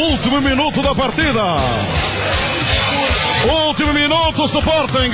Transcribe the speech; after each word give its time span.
Último 0.00 0.40
minuto 0.40 0.80
da 0.80 0.94
partida. 0.94 1.56
Último 3.66 3.92
minuto, 3.92 4.46
Sporting. 4.46 5.12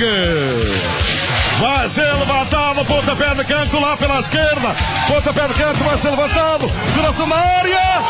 Vai 1.59 1.89
ser 1.89 2.09
levantado, 2.13 2.85
pontapé 2.85 3.35
de 3.35 3.43
canto 3.43 3.81
lá 3.81 3.97
pela 3.97 4.21
esquerda. 4.21 4.73
Pontapé 5.05 5.45
de 5.49 5.53
canto 5.55 5.83
vai 5.83 5.97
ser 5.97 6.11
levantado. 6.11 6.71
Coração 6.95 7.27
na 7.27 7.35
área. 7.35 8.01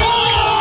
Golo, 0.00 0.55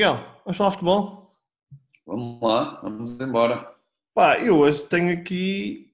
Miguel, 0.00 0.24
vamos 0.46 0.56
falar 0.56 0.70
de 0.70 0.76
futebol? 0.76 1.36
Vamos 2.06 2.40
lá, 2.40 2.80
vamos 2.82 3.20
embora. 3.20 3.70
Pá, 4.14 4.38
eu 4.38 4.56
hoje 4.56 4.82
tenho 4.84 5.12
aqui. 5.12 5.92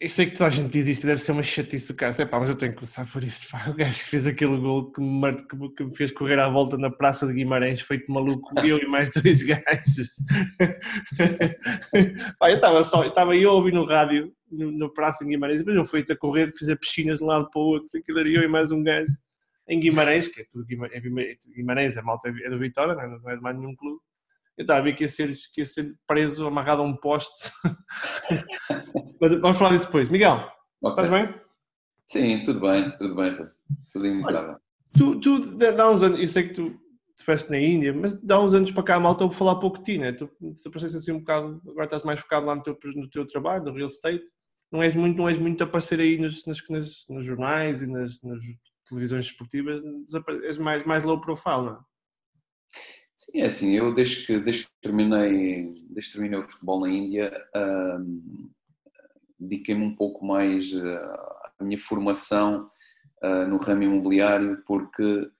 Eu 0.00 0.08
sei 0.08 0.26
que 0.26 0.32
toda 0.32 0.46
a 0.48 0.52
gente 0.52 0.72
diz 0.72 0.88
isto, 0.88 1.06
deve 1.06 1.20
ser 1.20 1.30
uma 1.30 1.42
chatice 1.44 1.92
do 1.92 1.96
cara, 1.96 2.26
pá, 2.26 2.40
mas 2.40 2.48
eu 2.48 2.56
tenho 2.56 2.72
que 2.72 2.78
começar 2.78 3.08
por 3.08 3.22
isto. 3.22 3.48
Pá, 3.48 3.66
o 3.70 3.74
gajo 3.74 3.92
que 3.96 4.08
fez 4.08 4.26
aquele 4.26 4.56
gol 4.56 4.90
que 4.90 5.00
me, 5.00 5.32
que 5.46 5.54
me- 5.84 5.94
fez 5.94 6.10
correr 6.10 6.40
à 6.40 6.48
volta 6.48 6.76
na 6.76 6.90
Praça 6.90 7.28
de 7.28 7.32
Guimarães, 7.32 7.80
feito 7.80 8.10
maluco, 8.10 8.50
eu 8.58 8.76
e 8.76 8.88
mais 8.88 9.08
dois 9.12 9.40
gajos. 9.44 10.10
pá, 12.40 12.50
eu 12.50 12.56
estava 12.56 12.82
só, 12.82 13.04
estava 13.04 13.36
eu 13.36 13.50
a 13.50 13.52
ouvir 13.52 13.72
no 13.72 13.84
rádio, 13.84 14.32
no, 14.50 14.72
no 14.72 14.92
Praça 14.92 15.24
de 15.24 15.30
Guimarães, 15.30 15.60
depois 15.60 15.76
eu 15.76 15.84
fui 15.84 16.04
a 16.10 16.16
correr, 16.16 16.50
fiz 16.50 16.68
a 16.68 16.74
piscinas 16.76 17.18
de 17.18 17.24
um 17.24 17.28
lado 17.28 17.48
para 17.52 17.62
o 17.62 17.66
outro, 17.66 17.96
aquilo 17.96 18.18
era 18.18 18.28
eu 18.28 18.42
e 18.42 18.48
mais 18.48 18.72
um 18.72 18.82
gajo 18.82 19.14
em 19.68 19.80
Guimarães, 19.80 20.28
que 20.28 20.42
é 20.42 20.44
tudo 20.52 20.64
Guima- 20.66 20.88
é 20.92 21.00
Guima- 21.00 21.22
Guimarães, 21.54 21.96
é 21.96 22.02
malta 22.02 22.28
é 22.28 22.50
do 22.50 22.58
Vitória, 22.58 22.94
não 22.94 23.02
é, 23.02 23.08
não 23.18 23.30
é 23.30 23.36
de 23.36 23.42
mais 23.42 23.56
nenhum 23.58 23.74
clube. 23.74 24.00
Eu 24.56 24.62
estava 24.62 24.80
a 24.80 24.82
ver 24.82 24.94
que 24.94 25.02
ia 25.04 25.08
ser, 25.08 25.34
que 25.52 25.60
ia 25.62 25.64
ser 25.66 25.94
preso, 26.06 26.46
amarrado 26.46 26.82
a 26.82 26.84
um 26.84 26.94
poste. 26.96 27.50
Mas 29.20 29.40
Vamos 29.40 29.56
falar 29.58 29.72
disso 29.72 29.86
depois. 29.86 30.08
Miguel, 30.08 30.48
Ok. 30.82 31.02
estás 31.04 31.08
bem? 31.10 31.34
Sim, 32.06 32.44
tudo 32.44 32.60
bem, 32.60 32.90
tudo 32.98 33.14
bem, 33.16 33.36
tudo 33.92 34.06
impecável. 34.06 34.56
Tu, 34.96 35.20
tu, 35.20 35.56
dá 35.56 35.90
uns 35.90 36.02
anos, 36.02 36.20
eu 36.20 36.28
sei 36.28 36.48
que 36.48 36.54
tu 36.54 36.78
estiveste 37.16 37.50
na 37.50 37.58
Índia, 37.58 37.92
mas 37.92 38.14
dá 38.22 38.40
uns 38.40 38.54
anos 38.54 38.70
para 38.70 38.82
cá 38.82 38.96
a 38.96 39.00
malta 39.00 39.24
ouve 39.24 39.34
falar 39.36 39.56
pouco 39.56 39.78
de 39.78 39.84
ti, 39.84 39.98
né? 39.98 40.12
Tu 40.12 40.30
se 40.54 40.68
aparecesse 40.68 40.96
assim 40.98 41.12
um 41.12 41.18
bocado, 41.20 41.60
agora 41.68 41.84
estás 41.86 42.02
mais 42.04 42.20
focado 42.20 42.46
lá 42.46 42.54
no 42.54 42.62
teu, 42.62 42.78
no 42.94 43.08
teu 43.10 43.26
trabalho, 43.26 43.64
no 43.64 43.72
real 43.72 43.86
estate. 43.86 44.24
Não 44.70 44.82
és 44.82 44.94
muito, 44.94 45.16
não 45.16 45.28
és 45.28 45.38
muito 45.38 45.62
a 45.62 45.64
aparecer 45.66 45.98
aí 46.00 46.18
nos, 46.18 46.44
nas, 46.46 46.58
nas- 46.68 47.04
nos 47.08 47.24
jornais 47.24 47.80
e 47.82 47.86
nas, 47.86 48.20
nas 48.22 48.40
televisões 48.88 49.26
esportivas, 49.26 49.80
és 50.44 50.58
mais, 50.58 50.84
mais 50.84 51.04
low 51.04 51.20
profile, 51.20 51.62
não 51.62 51.72
é? 51.74 51.78
Sim, 53.16 53.40
é 53.42 53.46
assim, 53.46 53.72
eu 53.74 53.94
desde 53.94 54.26
que, 54.26 54.40
desde 54.40 54.66
que, 54.66 54.72
terminei, 54.82 55.72
desde 55.88 56.10
que 56.10 56.18
terminei 56.18 56.38
o 56.38 56.42
futebol 56.42 56.80
na 56.80 56.88
Índia, 56.88 57.32
ahm, 57.54 58.50
dediquei-me 59.38 59.84
um 59.84 59.94
pouco 59.94 60.26
mais 60.26 60.74
ah, 60.74 61.50
à 61.58 61.64
minha 61.64 61.78
formação 61.78 62.68
ah, 63.22 63.46
no 63.46 63.56
ramo 63.56 63.84
imobiliário, 63.84 64.62
porque 64.66 65.30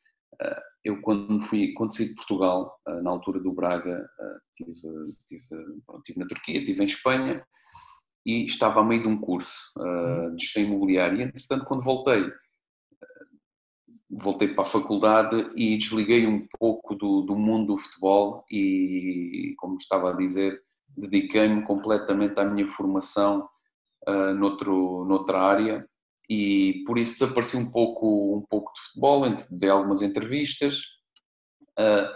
ah, 0.41 0.63
eu 0.85 1.01
quando 1.01 1.41
fui, 1.41 1.73
quando 1.73 1.97
saí 1.97 2.09
de 2.09 2.15
Portugal, 2.15 2.79
ah, 2.87 3.03
na 3.03 3.11
altura 3.11 3.41
do 3.41 3.53
Braga, 3.53 4.09
estive 4.51 4.73
tive, 5.29 5.45
estive 5.99 6.21
na 6.21 6.27
Turquia, 6.27 6.59
estive 6.59 6.81
em 6.81 6.87
Espanha, 6.87 7.45
e 8.25 8.45
estava 8.47 8.81
a 8.81 8.85
meio 8.85 9.03
de 9.03 9.09
um 9.09 9.21
curso 9.21 9.73
ah, 9.79 10.31
de 10.37 10.45
gestão 10.45 10.63
imobiliária, 10.63 11.17
e 11.17 11.23
entretanto 11.23 11.65
quando 11.65 11.83
voltei, 11.83 12.31
voltei 14.17 14.49
para 14.49 14.63
a 14.63 14.67
faculdade 14.67 15.51
e 15.57 15.77
desliguei 15.77 16.27
um 16.27 16.47
pouco 16.59 16.95
do, 16.95 17.23
do 17.23 17.37
mundo 17.37 17.75
do 17.75 17.77
futebol 17.77 18.45
e, 18.51 19.55
como 19.59 19.77
estava 19.77 20.11
a 20.11 20.17
dizer, 20.17 20.63
dediquei-me 20.97 21.63
completamente 21.63 22.39
à 22.39 22.45
minha 22.45 22.67
formação 22.67 23.49
uh, 24.09 24.35
noutro, 24.35 25.05
noutra 25.05 25.41
área. 25.41 25.89
E 26.29 26.83
por 26.87 26.99
isso 26.99 27.19
desapareci 27.19 27.57
um 27.57 27.71
pouco, 27.71 28.37
um 28.39 28.43
pouco 28.49 28.73
de 28.73 28.81
futebol, 28.81 29.37
dei 29.51 29.69
algumas 29.69 30.01
entrevistas, 30.01 30.79
uh, 31.79 32.09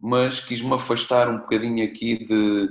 mas 0.00 0.40
quis-me 0.40 0.74
afastar 0.74 1.28
um 1.28 1.38
bocadinho 1.38 1.84
aqui 1.84 2.24
de, 2.24 2.68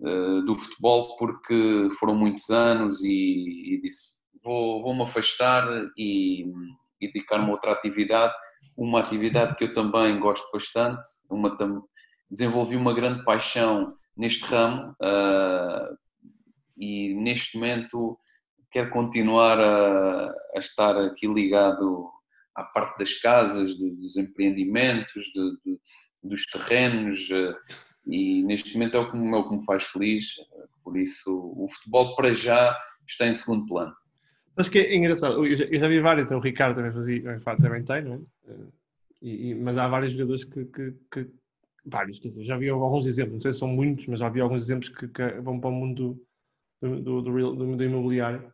uh, 0.00 0.42
do 0.42 0.56
futebol 0.56 1.16
porque 1.16 1.88
foram 1.98 2.14
muitos 2.14 2.48
anos 2.48 3.02
e, 3.02 3.74
e 3.74 3.80
disse 3.82 4.20
vou, 4.42 4.82
vou-me 4.82 5.02
afastar 5.02 5.66
e, 5.96 6.46
e 7.00 7.06
dedicar-me 7.12 7.46
a 7.48 7.50
outra 7.52 7.72
atividade, 7.72 8.34
uma 8.76 9.00
atividade 9.00 9.56
que 9.56 9.64
eu 9.64 9.72
também 9.72 10.18
gosto 10.18 10.50
bastante, 10.52 11.00
uma, 11.30 11.56
desenvolvi 12.30 12.76
uma 12.76 12.94
grande 12.94 13.24
paixão 13.24 13.88
neste 14.16 14.44
ramo 14.44 14.94
ah, 15.02 15.90
e 16.76 17.14
neste 17.14 17.56
momento 17.58 18.18
quero 18.70 18.90
continuar 18.90 19.58
a, 19.58 20.26
a 20.54 20.58
estar 20.58 20.96
aqui 20.98 21.26
ligado 21.26 22.08
à 22.54 22.64
parte 22.64 22.98
das 22.98 23.14
casas, 23.18 23.76
de- 23.76 23.90
dos 23.96 24.16
empreendimentos, 24.16 25.24
de- 25.34 25.56
de- 25.64 25.80
dos 26.22 26.44
terrenos 26.46 27.28
ah, 27.32 27.56
e 28.06 28.42
neste 28.44 28.74
momento 28.74 28.96
é 28.96 29.00
o, 29.00 29.10
que, 29.10 29.16
é 29.16 29.36
o 29.36 29.48
que 29.48 29.56
me 29.56 29.64
faz 29.64 29.84
feliz, 29.84 30.34
por 30.82 30.96
isso 30.96 31.30
o 31.56 31.68
futebol 31.68 32.14
para 32.14 32.32
já 32.32 32.76
está 33.06 33.26
em 33.26 33.34
segundo 33.34 33.66
plano. 33.66 33.94
Acho 34.60 34.70
que 34.70 34.78
é 34.78 34.96
engraçado. 34.96 35.44
Eu 35.46 35.56
já, 35.56 35.64
eu 35.64 35.78
já 35.80 35.88
vi 35.88 36.00
vários, 36.00 36.26
então, 36.26 36.38
o 36.38 36.42
Ricardo 36.42 36.76
também 36.76 36.92
fazia, 36.92 37.40
também 37.60 37.84
tem, 37.84 38.02
não 38.02 38.14
é? 38.14 38.18
E- 39.22 39.50
e- 39.50 39.54
mas 39.54 39.76
há 39.78 39.86
vários 39.88 40.12
jogadores 40.12 40.44
que, 40.44 40.64
que- 40.66 40.94
que- 41.12 41.30
vários, 41.84 42.18
quer 42.18 42.28
dizer, 42.28 42.44
já 42.44 42.56
vi 42.56 42.68
alguns 42.68 43.06
exemplos, 43.06 43.34
não 43.34 43.40
sei 43.40 43.52
se 43.52 43.58
são 43.60 43.68
muitos, 43.68 44.06
mas 44.06 44.20
já 44.20 44.28
vi 44.28 44.40
alguns 44.40 44.62
exemplos 44.62 44.88
que, 44.90 45.08
que 45.08 45.22
vão 45.40 45.60
para 45.60 45.70
o 45.70 45.72
mundo 45.72 46.20
do, 46.82 47.02
do, 47.02 47.22
do, 47.22 47.54
do- 47.56 47.76
do 47.76 47.84
imobiliário. 47.84 48.52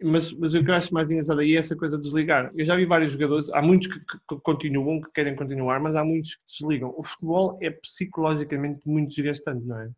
Mas, 0.00 0.32
mas 0.32 0.54
o 0.54 0.62
que 0.62 0.70
eu 0.70 0.74
acho 0.74 0.94
mais 0.94 1.10
engraçado 1.10 1.40
aí 1.40 1.54
é 1.56 1.58
essa 1.58 1.74
coisa 1.76 1.96
de 1.96 2.04
desligar. 2.04 2.52
Eu 2.56 2.64
já 2.64 2.76
vi 2.76 2.84
vários 2.86 3.12
jogadores, 3.12 3.50
há 3.50 3.60
muitos 3.60 3.88
que, 3.88 3.98
que- 4.00 4.40
continuam, 4.42 5.00
que 5.00 5.10
querem 5.12 5.34
continuar, 5.34 5.80
mas 5.80 5.96
há 5.96 6.04
muitos 6.04 6.36
que 6.36 6.42
desligam. 6.46 6.94
O 6.96 7.02
futebol 7.02 7.58
é 7.60 7.70
psicologicamente 7.70 8.80
muito 8.86 9.08
desgastante, 9.14 9.64
não 9.66 9.80
é? 9.80 9.90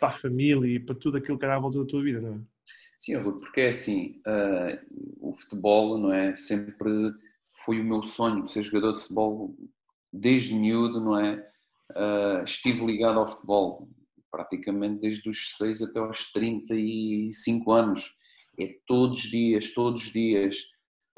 Para 0.00 0.08
a 0.08 0.12
família 0.12 0.68
e 0.76 0.80
para 0.80 0.94
tudo 0.96 1.18
aquilo 1.18 1.38
que 1.38 1.44
era 1.44 1.56
à 1.56 1.60
volta 1.60 1.78
da 1.80 1.86
tua 1.86 2.02
vida, 2.02 2.20
não 2.20 2.34
é? 2.36 2.38
Sim, 2.98 3.14
Rui, 3.16 3.38
porque 3.38 3.60
é 3.60 3.68
assim, 3.68 4.20
ah, 4.26 4.76
o 5.20 5.32
futebol, 5.32 5.96
não 5.98 6.12
é? 6.12 6.34
Sempre 6.34 7.12
foi 7.64 7.80
o 7.80 7.84
meu 7.84 8.02
sonho 8.02 8.46
ser 8.46 8.62
jogador 8.62 8.92
de 8.92 9.00
futebol 9.02 9.54
desde 10.12 10.54
miúdo, 10.54 11.00
não 11.00 11.16
é? 11.16 11.48
Ah, 11.94 12.42
estive 12.44 12.84
ligado 12.84 13.20
ao 13.20 13.30
futebol 13.30 13.88
praticamente 14.30 15.00
desde 15.00 15.28
os 15.30 15.56
6 15.56 15.80
até 15.82 16.00
aos 16.00 16.32
35 16.32 17.70
anos. 17.72 18.14
É 18.58 18.74
todos 18.84 19.18
os 19.24 19.30
dias, 19.30 19.72
todos 19.72 20.02
os 20.02 20.12
dias, 20.12 20.56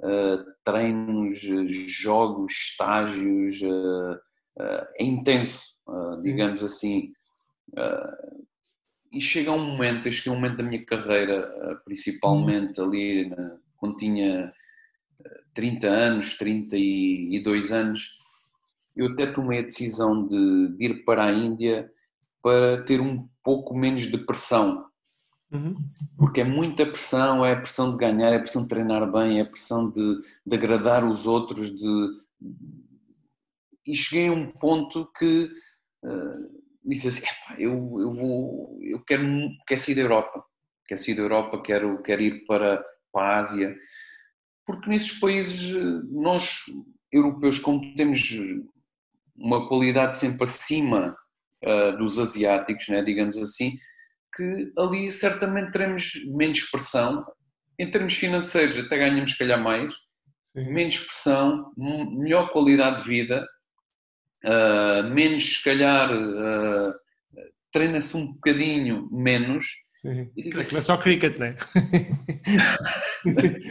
ah, 0.02 0.44
treinos, 0.62 1.40
jogos, 1.40 2.52
estágios, 2.52 3.62
é 4.98 5.02
intenso, 5.02 5.76
digamos 6.22 6.62
assim. 6.62 7.10
E 9.12 9.20
chega 9.20 9.50
um 9.50 9.58
momento, 9.64 10.08
este 10.08 10.28
é 10.28 10.32
um 10.32 10.36
momento 10.36 10.58
da 10.58 10.62
minha 10.62 10.84
carreira, 10.84 11.52
eh, 11.62 11.74
principalmente 11.84 12.80
ali 12.80 13.28
na- 13.28 13.56
quando 13.76 13.96
tinha 13.96 14.52
eh, 15.24 15.40
30 15.52 15.88
anos, 15.88 16.38
32 16.38 17.72
anos, 17.72 18.18
eu 18.96 19.06
até 19.12 19.26
tomei 19.26 19.60
a 19.60 19.62
decisão 19.62 20.26
de, 20.26 20.68
de 20.76 20.84
ir 20.84 21.04
para 21.04 21.24
a 21.24 21.32
Índia 21.32 21.90
para 22.42 22.82
ter 22.84 23.00
um 23.00 23.28
pouco 23.42 23.76
menos 23.76 24.04
de 24.04 24.18
pressão, 24.18 24.86
porque 26.16 26.40
é 26.42 26.44
muita 26.44 26.86
pressão, 26.86 27.44
é 27.44 27.52
a 27.54 27.60
pressão 27.60 27.90
de 27.90 27.98
ganhar, 27.98 28.32
é 28.32 28.36
a 28.36 28.40
pressão 28.40 28.62
de 28.62 28.68
treinar 28.68 29.10
bem, 29.10 29.38
é 29.38 29.42
a 29.42 29.46
pressão 29.46 29.90
de, 29.90 30.20
de 30.46 30.54
agradar 30.56 31.04
os 31.04 31.26
outros, 31.26 31.70
de... 31.76 32.08
e 33.86 33.94
cheguei 33.96 34.28
a 34.28 34.32
um 34.32 34.50
ponto 34.52 35.10
que 35.18 35.50
eh, 36.04 36.59
disse 36.84 37.08
assim, 37.08 37.24
"Epá, 37.24 37.56
eu, 37.58 37.72
eu 38.00 38.12
vou, 38.12 38.78
eu 38.82 39.00
quero, 39.04 39.24
quero 39.66 39.80
sair 39.80 39.94
da 39.94 40.02
Europa, 40.02 40.44
quero 40.86 41.00
sair 41.00 41.14
da 41.14 41.22
Europa, 41.22 41.62
quero, 41.62 42.02
quero 42.02 42.22
ir 42.22 42.44
para, 42.46 42.84
para 43.12 43.36
a 43.36 43.38
Ásia, 43.38 43.76
porque 44.66 44.88
nesses 44.88 45.18
países 45.18 45.74
nós, 46.10 46.60
europeus, 47.12 47.58
como 47.58 47.94
temos 47.94 48.22
uma 49.36 49.68
qualidade 49.68 50.16
sempre 50.16 50.44
acima 50.44 51.16
ah, 51.64 51.90
dos 51.92 52.18
asiáticos, 52.18 52.88
né, 52.88 53.02
digamos 53.02 53.36
assim, 53.36 53.78
que 54.34 54.70
ali 54.78 55.10
certamente 55.10 55.72
teremos 55.72 56.12
menos 56.34 56.60
pressão, 56.70 57.24
em 57.78 57.90
termos 57.90 58.14
financeiros 58.14 58.78
até 58.78 58.96
ganhamos 58.96 59.32
se 59.32 59.38
calhar 59.38 59.62
mais, 59.62 59.92
menos 60.54 60.98
pressão, 60.98 61.72
melhor 61.76 62.50
qualidade 62.50 63.02
de 63.02 63.08
vida, 63.08 63.46
ah, 64.44 65.02
menos 65.02 65.58
se 65.58 65.64
calhar 65.64 66.10
ah, 66.12 66.94
treina-se 67.72 68.16
um 68.16 68.32
bocadinho 68.32 69.08
menos. 69.10 69.66
Sim. 70.00 70.30
E 70.36 70.58
assim, 70.58 70.80
só 70.80 70.96
cricket, 70.96 71.38
não 71.38 71.46
é? 71.46 71.56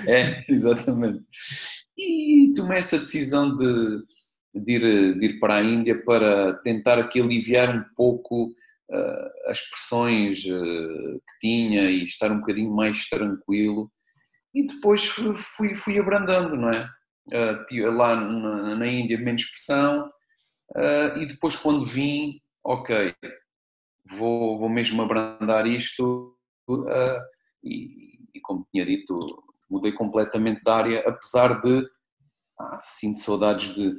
É, 0.08 0.46
exatamente. 0.48 1.24
E 1.98 2.54
tomei 2.56 2.78
essa 2.78 3.00
decisão 3.00 3.56
de, 3.56 4.00
de, 4.54 4.74
ir, 4.74 5.20
de 5.20 5.26
ir 5.26 5.40
para 5.40 5.56
a 5.56 5.64
Índia 5.64 6.02
para 6.04 6.54
tentar 6.62 7.00
aqui 7.00 7.20
aliviar 7.20 7.76
um 7.76 7.84
pouco 7.96 8.46
uh, 8.46 9.50
as 9.50 9.60
pressões 9.62 10.46
uh, 10.46 11.20
que 11.20 11.40
tinha 11.42 11.90
e 11.90 12.06
estar 12.06 12.32
um 12.32 12.40
bocadinho 12.40 12.72
mais 12.72 13.10
tranquilo. 13.10 13.92
E 14.54 14.66
depois 14.66 15.06
fui, 15.06 15.76
fui 15.76 16.00
abrandando, 16.00 16.56
não 16.56 16.70
é? 16.70 16.88
Uh, 17.28 17.92
lá 17.92 18.16
na, 18.16 18.76
na, 18.76 18.88
Índia, 18.88 19.20
menos 19.20 19.46
pressão. 19.46 20.10
E 21.18 21.26
depois, 21.26 21.56
quando 21.56 21.86
vim, 21.86 22.40
ok, 22.64 23.14
vou, 24.18 24.58
vou 24.58 24.70
mesmo 24.70 25.02
abrandar 25.02 25.66
isto. 25.68 26.36
E, 27.64 28.20
e, 28.34 28.40
como 28.42 28.68
tinha 28.72 28.86
dito, 28.86 29.18
mudei 29.70 29.92
completamente 29.92 30.64
de 30.64 30.72
área, 30.72 31.00
apesar 31.08 31.60
de 31.62 31.88
ah, 32.60 32.80
sinto 32.84 33.20
saudades 33.20 33.74
de, 33.74 33.96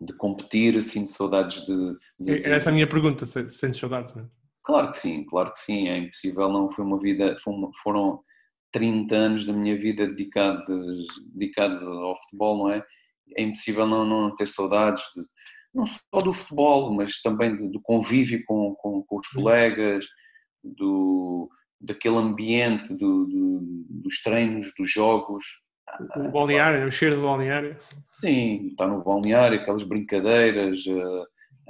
de 0.00 0.12
competir, 0.14 0.80
sinto 0.82 1.10
saudades 1.10 1.64
de, 1.64 1.96
de. 2.18 2.44
Era 2.44 2.56
essa 2.56 2.70
a 2.70 2.72
minha 2.72 2.88
pergunta, 2.88 3.26
se 3.26 3.48
sentes 3.48 3.80
saudades, 3.80 4.14
não 4.14 4.22
é? 4.22 4.26
Claro 4.64 4.90
que 4.90 4.96
sim, 4.96 5.24
claro 5.24 5.52
que 5.52 5.58
sim, 5.58 5.88
é 5.88 5.98
impossível, 5.98 6.48
não 6.48 6.70
foi 6.70 6.84
uma 6.84 6.98
vida, 6.98 7.36
foi 7.42 7.52
uma, 7.52 7.70
foram 7.82 8.22
30 8.70 9.14
anos 9.14 9.44
da 9.44 9.52
minha 9.52 9.76
vida 9.76 10.06
dedicados 10.06 11.06
dedicado 11.34 11.84
ao 11.84 12.16
futebol, 12.22 12.58
não 12.58 12.70
é? 12.70 12.84
É 13.36 13.42
impossível 13.42 13.86
não, 13.86 14.04
não 14.04 14.34
ter 14.34 14.46
saudades, 14.46 15.02
de, 15.16 15.24
não 15.74 15.86
só 15.86 16.20
do 16.22 16.32
futebol, 16.32 16.92
mas 16.92 17.20
também 17.20 17.56
do 17.56 17.80
convívio 17.80 18.42
com, 18.44 18.74
com, 18.74 19.02
com 19.02 19.18
os 19.18 19.28
colegas, 19.28 20.06
do, 20.62 21.50
daquele 21.80 22.16
ambiente 22.16 22.94
do, 22.94 23.26
do, 23.26 23.60
dos 23.88 24.22
treinos, 24.22 24.72
dos 24.78 24.90
jogos. 24.90 25.44
O 26.16 26.30
balneário, 26.30 26.86
o 26.86 26.90
cheiro 26.90 27.16
do 27.16 27.22
balneário. 27.22 27.76
Sim, 28.12 28.68
está 28.68 28.86
no 28.86 29.02
balneário, 29.02 29.60
aquelas 29.60 29.82
brincadeiras, 29.82 30.84
eh, 30.86 31.24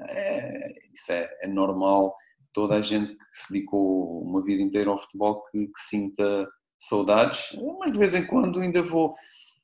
é, 0.08 0.72
isso 0.92 1.12
é, 1.12 1.28
é, 1.42 1.48
normal. 1.48 2.14
Toda 2.52 2.76
a 2.76 2.80
gente 2.82 3.14
que 3.14 3.24
se 3.32 3.52
dedicou 3.52 4.22
uma 4.22 4.42
vida 4.44 4.62
inteira 4.62 4.90
ao 4.90 4.98
futebol 4.98 5.42
que, 5.50 5.66
que 5.66 5.80
sinta 5.80 6.48
saudades, 6.78 7.56
mas 7.78 7.92
de 7.92 7.98
vez 7.98 8.14
em 8.14 8.26
quando 8.26 8.60
ainda 8.60 8.82
vou, 8.82 9.14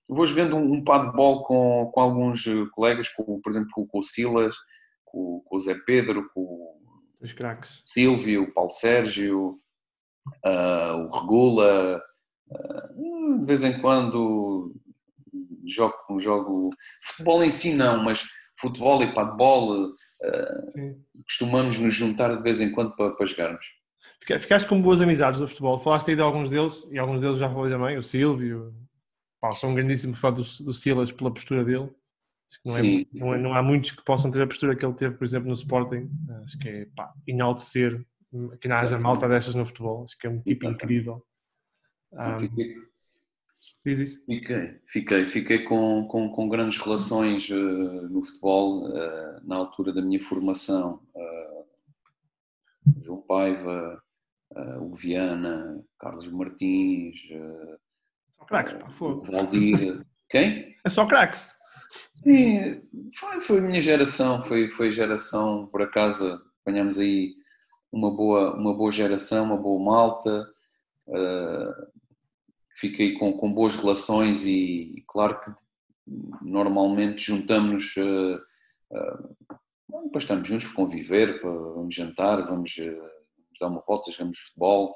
vou 0.09 0.27
jogando 0.27 0.57
um, 0.57 0.75
um 0.75 0.85
pá 0.85 1.07
de 1.07 1.13
bola 1.13 1.43
com, 1.43 1.91
com 1.93 2.01
alguns 2.01 2.45
colegas, 2.73 3.09
com, 3.11 3.41
por 3.41 3.51
exemplo 3.51 3.87
com 3.87 3.99
o 3.99 4.03
Silas, 4.03 4.57
com, 5.05 5.43
com 5.45 5.57
o 5.57 5.61
Zé 5.61 5.75
Pedro, 5.87 6.29
com 6.33 6.79
os 7.21 7.33
craques. 7.33 7.83
Silvio, 7.87 8.45
o 8.45 8.53
Paulo 8.53 8.71
Sérgio, 8.71 9.59
uh, 10.47 10.95
o 11.05 11.09
Regula, 11.09 12.01
uh, 12.51 13.39
de 13.41 13.45
vez 13.45 13.65
em 13.65 13.81
quando 13.81 14.75
jogo, 15.67 16.21
jogo 16.21 16.71
futebol 17.03 17.45
em 17.45 17.51
si 17.51 17.75
não, 17.75 18.03
mas 18.03 18.25
futebol 18.61 19.03
e 19.03 19.13
padbol 19.13 19.87
uh, 19.87 19.95
costumamos 21.25 21.79
nos 21.79 21.95
juntar 21.95 22.37
de 22.37 22.43
vez 22.43 22.61
em 22.61 22.71
quando 22.71 22.95
para, 22.97 23.11
para 23.11 23.27
jogarmos. 23.27 23.67
Ficaste 24.39 24.69
com 24.69 24.81
boas 24.81 25.01
amizades 25.01 25.41
do 25.41 25.49
futebol, 25.49 25.79
falaste 25.79 26.11
aí 26.11 26.17
de 26.17 26.23
alguns 26.23 26.51
deles 26.51 26.87
e 26.91 26.99
alguns 26.99 27.21
deles 27.21 27.39
já 27.39 27.49
falei 27.51 27.73
também, 27.73 27.97
o 27.97 28.03
Silvio, 28.03 28.75
pá, 29.41 29.55
sou 29.55 29.71
um 29.71 29.75
grandíssimo 29.75 30.15
fã 30.15 30.33
do, 30.33 30.43
do 30.43 30.73
Silas 30.73 31.13
pela 31.13 31.33
postura 31.33 31.65
dele. 31.65 31.91
Não, 32.65 32.77
é, 32.77 32.83
não, 33.13 33.35
é, 33.35 33.39
não, 33.39 33.55
há 33.55 33.63
muitos 33.63 33.91
que 33.91 34.03
possam 34.03 34.31
ter 34.31 34.43
a 34.43 34.47
postura 34.47 34.75
que 34.75 34.85
ele 34.85 34.95
teve, 34.95 35.17
por 35.17 35.25
exemplo, 35.25 35.49
no 35.49 35.55
Sporting. 35.55 36.11
Acho 36.43 36.59
que 36.59 36.69
é 36.69 36.87
pá, 36.97 37.13
enaltecer 37.27 38.05
que 38.61 38.69
não 38.69 38.77
haja 38.77 38.99
malta 38.99 39.29
destas 39.29 39.55
no 39.55 39.67
futebol. 39.67 40.03
Acho 40.03 40.17
que 40.19 40.27
é 40.27 40.31
um 40.31 40.41
tipo 40.41 40.67
incrível. 40.67 41.25
Um, 42.13 42.39
fiquei, 42.41 42.77
fiquei, 44.27 44.81
fiquei, 44.87 45.27
fiquei 45.27 45.65
com, 45.65 46.07
com, 46.09 46.31
com 46.31 46.49
grandes 46.49 46.79
relações 46.79 47.49
uh, 47.51 48.09
no 48.09 48.23
futebol 48.23 48.89
uh, 48.89 49.47
na 49.47 49.57
altura 49.57 49.93
da 49.93 50.03
minha 50.03 50.23
formação. 50.23 51.03
Uh, 51.15 53.03
João 53.03 53.21
Paiva, 53.21 54.03
o 54.81 54.95
Viana, 54.95 55.85
Carlos 55.99 56.27
Martins, 56.27 57.21
craques, 58.49 58.75
pá, 58.75 58.89
Valdir. 59.31 60.05
Quem? 60.29 60.77
É 60.85 60.89
só 60.89 61.07
craques. 61.07 61.57
Sim, 62.15 62.83
foi, 63.15 63.41
foi 63.41 63.59
a 63.59 63.63
minha 63.63 63.81
geração, 63.81 64.45
foi, 64.45 64.69
foi 64.71 64.93
geração, 64.93 65.67
por 65.67 65.83
acaso 65.83 66.43
apanhamos 66.61 66.99
aí 66.99 67.35
uma 67.93 68.15
boa, 68.15 68.55
uma 68.57 68.75
boa 68.75 68.93
geração, 68.93 69.45
uma 69.45 69.57
boa 69.57 69.83
malta, 69.83 70.51
uh, 71.07 71.87
fiquei 72.77 73.15
com, 73.15 73.33
com 73.33 73.53
boas 73.53 73.77
relações 73.77 74.45
e 74.45 75.03
claro 75.07 75.41
que 75.41 75.51
normalmente 76.43 77.25
juntamos 77.25 77.95
uh, 77.97 78.41
uh, 78.91 80.11
para 80.11 80.19
estarmos 80.21 80.49
juntos, 80.49 80.67
para 80.67 80.77
conviver, 80.77 81.41
para, 81.41 81.51
vamos 81.51 81.95
jantar, 81.95 82.47
vamos, 82.47 82.75
vamos 82.77 83.59
dar 83.61 83.69
uma 83.69 83.85
volta, 83.87 84.11
jogamos 84.11 84.39
futebol. 84.39 84.95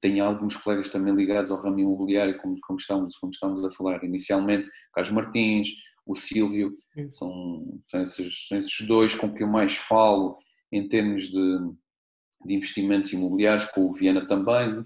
Tenho 0.00 0.24
alguns 0.24 0.56
colegas 0.56 0.88
também 0.88 1.14
ligados 1.14 1.50
ao 1.50 1.60
ramo 1.60 1.78
imobiliário, 1.78 2.38
como, 2.38 2.58
como, 2.62 2.78
estamos, 2.78 3.16
como 3.16 3.32
estamos 3.32 3.64
a 3.64 3.70
falar 3.70 4.02
inicialmente, 4.02 4.68
Carlos 4.92 5.12
Martins, 5.12 5.68
o 6.04 6.14
Silvio, 6.14 6.76
são, 7.08 7.60
são, 7.84 8.02
esses, 8.02 8.48
são 8.48 8.58
esses 8.58 8.86
dois 8.86 9.14
com 9.14 9.32
que 9.32 9.42
eu 9.42 9.46
mais 9.46 9.76
falo 9.76 10.36
em 10.72 10.88
termos 10.88 11.28
de, 11.28 11.58
de 12.44 12.54
investimentos 12.54 13.12
imobiliários, 13.12 13.66
com 13.66 13.82
o 13.82 13.92
Viena 13.92 14.26
também. 14.26 14.80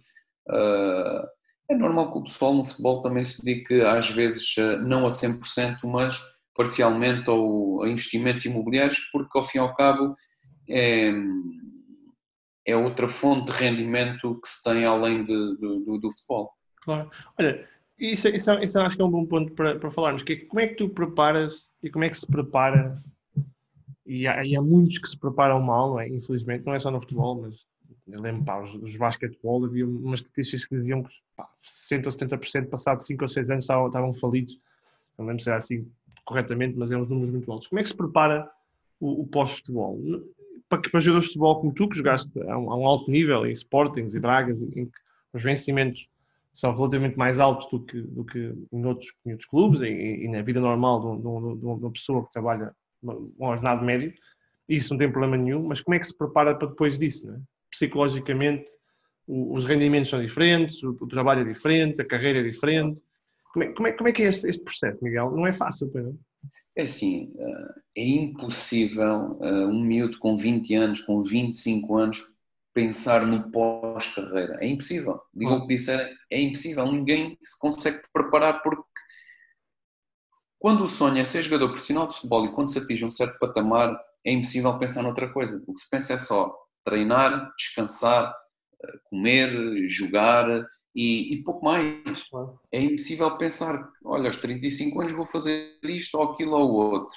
Uh, 0.49 1.27
é 1.69 1.75
normal 1.75 2.13
que 2.13 2.19
o 2.19 2.25
pessoal 2.25 2.55
no 2.55 2.65
futebol 2.65 3.01
também 3.01 3.25
se 3.25 3.43
dedique, 3.43 3.81
às 3.81 4.11
vezes, 4.11 4.55
não 4.87 5.07
a 5.07 5.09
100%, 5.09 5.79
mas 5.85 6.21
parcialmente 6.55 7.29
ao, 7.29 7.83
a 7.83 7.89
investimentos 7.89 8.45
imobiliários, 8.45 9.01
porque 9.11 9.39
ao 9.39 9.45
fim 9.45 9.59
e 9.59 9.61
ao 9.61 9.75
cabo 9.75 10.15
é, 10.69 11.13
é 12.67 12.77
outra 12.77 13.07
fonte 13.07 13.53
de 13.53 13.59
rendimento 13.59 14.41
que 14.41 14.49
se 14.49 14.63
tem 14.63 14.85
além 14.85 15.25
de, 15.25 15.57
do, 15.57 15.99
do, 15.99 16.11
futebol. 16.11 16.53
Claro. 16.83 17.11
Olha, 17.39 17.67
isso, 17.99 18.29
isso, 18.29 18.51
isso 18.55 18.81
acho 18.81 18.97
que 18.97 19.03
é 19.03 19.05
um 19.05 19.11
bom 19.11 19.25
ponto 19.25 19.53
para, 19.53 19.79
para 19.79 19.91
falarmos, 19.91 20.23
que 20.23 20.33
é, 20.33 20.37
como 20.37 20.61
é 20.61 20.67
que 20.67 20.75
tu 20.75 20.89
preparas 20.89 21.69
e 21.83 21.89
como 21.89 22.05
é 22.05 22.11
que 22.11 22.17
se 22.17 22.27
prepara 22.27 23.01
e 24.05 24.27
há, 24.27 24.43
e 24.45 24.57
há, 24.57 24.63
muitos 24.63 24.99
que 24.99 25.09
se 25.09 25.19
preparam 25.19 25.61
mal, 25.61 25.91
não 25.91 26.01
é? 26.01 26.09
infelizmente, 26.09 26.65
não 26.67 26.75
é 26.75 26.79
só 26.79 26.91
no 26.91 27.01
futebol, 27.01 27.41
mas 27.43 27.65
eu 28.07 28.21
lembro, 28.21 28.45
pá, 28.45 28.61
os, 28.61 28.75
os 28.75 28.97
basquetebol, 28.97 29.65
havia 29.65 29.87
umas 29.87 30.21
estatísticas 30.21 30.65
que 30.65 30.77
diziam 30.77 31.03
que 31.03 31.11
pá, 31.37 31.49
60 31.57 32.09
ou 32.09 32.13
70% 32.13 32.69
passado 32.69 33.01
5 33.01 33.25
ou 33.25 33.29
6 33.29 33.51
anos 33.51 33.65
estavam, 33.65 33.87
estavam 33.87 34.15
falidos. 34.15 34.59
Não 35.19 35.27
lembro 35.27 35.43
se 35.43 35.49
era 35.49 35.59
assim 35.59 35.91
corretamente, 36.25 36.77
mas 36.77 36.93
é 36.93 36.97
uns 36.97 37.09
números 37.09 37.31
muito 37.31 37.51
altos. 37.51 37.69
Como 37.69 37.79
é 37.81 37.83
que 37.83 37.89
se 37.89 37.97
prepara 37.97 38.49
o, 39.01 39.23
o 39.23 39.27
pós-futebol? 39.27 39.99
Para, 40.69 40.81
para 40.81 41.01
jogadores 41.01 41.29
de 41.29 41.35
futebol 41.35 41.61
como 41.61 41.73
tu, 41.73 41.89
que 41.89 41.97
jogaste 41.97 42.31
a 42.43 42.59
um, 42.59 42.71
a 42.71 42.77
um 42.77 42.87
alto 42.87 43.11
nível, 43.11 43.47
em 43.47 43.53
Sportings 43.53 44.15
e 44.15 44.21
Bragas, 44.21 44.61
em 44.63 44.87
que 44.87 44.99
os 45.33 45.43
vencimentos 45.43 46.09
são 46.53 46.75
relativamente 46.75 47.19
mais 47.19 47.39
altos 47.39 47.69
do 47.71 47.81
que, 47.81 48.01
do 48.01 48.25
que 48.25 48.53
em, 48.73 48.85
outros, 48.87 49.13
em 49.27 49.33
outros 49.33 49.49
clubes 49.49 49.83
e, 49.83 49.89
e 50.25 50.29
na 50.29 50.41
vida 50.41 50.59
normal 50.59 51.01
de, 51.01 51.17
de, 51.19 51.61
de, 51.61 51.67
uma 51.67 51.93
pessoa 51.93 52.25
que 52.25 52.33
trabalha 52.33 52.75
um 53.05 53.47
ordenado 53.47 53.85
médio, 53.85 54.13
isso 54.69 54.93
não 54.93 54.99
tem 54.99 55.11
problema 55.11 55.37
nenhum, 55.37 55.63
mas 55.63 55.81
como 55.81 55.95
é 55.95 55.99
que 55.99 56.07
se 56.07 56.17
prepara 56.17 56.55
para 56.55 56.69
depois 56.69 56.99
disso? 56.99 57.31
É? 57.31 57.39
Psicologicamente, 57.71 58.71
os 59.29 59.65
rendimentos 59.65 60.09
são 60.09 60.21
diferentes, 60.21 60.83
o, 60.83 60.91
o, 60.91 61.07
trabalho 61.07 61.43
é 61.43 61.45
diferente, 61.45 62.01
a 62.01 62.05
carreira 62.05 62.41
é 62.41 62.43
diferente. 62.43 63.03
Como 63.53 63.65
é, 63.65 63.69
como 63.73 63.89
é, 63.89 63.93
como 63.93 64.09
é 64.09 64.13
que 64.13 64.23
é 64.23 64.27
este, 64.29 64.49
este 64.49 64.65
processo, 64.65 65.03
Miguel? 65.03 65.31
Não 65.33 65.47
é 65.47 65.53
fácil, 65.53 65.91
não? 65.95 66.19
É 66.77 66.83
assim, 66.83 67.33
eh, 67.39 67.75
é 67.97 68.07
impossível 68.07 69.39
eh, 69.43 69.67
um 69.67 69.83
miúdo 69.83 70.19
com 70.19 70.37
20 70.37 70.75
anos, 70.75 71.01
com 71.01 71.23
25 71.23 71.97
anos, 71.97 72.23
pensar 72.75 73.27
no 73.27 73.51
pós-carreira. 73.51 74.59
É 74.61 74.67
impossível. 74.69 75.19
Digo 75.33 75.53
o 75.53 75.63
que 75.63 75.75
disser, 75.75 76.15
é 76.31 76.39
impossível. 76.39 76.87
Ninguém 76.93 77.39
se 77.43 77.59
consegue 77.59 78.03
preparar 78.13 78.63
porque 78.63 78.83
quando 80.59 80.85
o 80.85 80.89
sonho 80.89 81.19
é 81.19 81.25
ser 81.25 81.43
jogador 81.43 81.71
profissional 81.71 82.07
de 82.07 82.15
futebol 82.15 82.45
e 82.45 82.53
quando 82.53 82.71
se 82.71 82.79
atinge 82.79 83.05
um 83.07 83.11
certo 83.11 83.39
patamar, 83.39 83.99
é 84.25 84.33
impossível 84.33 84.79
pensar 84.79 85.03
noutra 85.03 85.33
coisa. 85.33 85.63
O 85.67 85.73
que 85.73 85.81
se 85.81 85.89
pensa 85.89 86.13
é 86.15 86.19
só 86.19 86.55
treinar, 86.85 87.55
descansar, 87.57 88.35
eh, 88.85 88.99
comer, 89.05 89.89
jogar 89.89 90.47
e, 90.97 91.35
e 91.35 91.43
pouco 91.45 91.63
mais. 91.63 92.25
É 92.73 92.81
impossível 92.81 93.37
pensar, 93.37 93.93
olha, 94.03 94.29
aos 94.29 94.39
35 94.39 95.03
anos 95.03 95.13
vou 95.13 95.27
fazer 95.27 95.79
isto 95.83 96.17
ou 96.17 96.33
aquilo 96.33 96.57
ou 96.57 96.73
outro. 96.73 97.17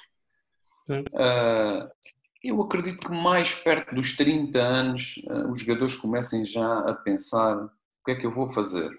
Uh, 0.90 1.88
eu 2.42 2.60
acredito 2.60 3.08
que 3.08 3.12
mais 3.14 3.54
perto 3.54 3.94
dos 3.94 4.16
30 4.16 4.58
anos 4.58 5.22
uh, 5.28 5.50
os 5.50 5.60
jogadores 5.60 5.94
comecem 5.94 6.44
já 6.44 6.80
a 6.80 6.94
pensar 6.94 7.56
o 7.56 7.70
que 8.04 8.12
é 8.12 8.14
que 8.16 8.26
eu 8.26 8.30
vou 8.30 8.48
fazer. 8.48 8.90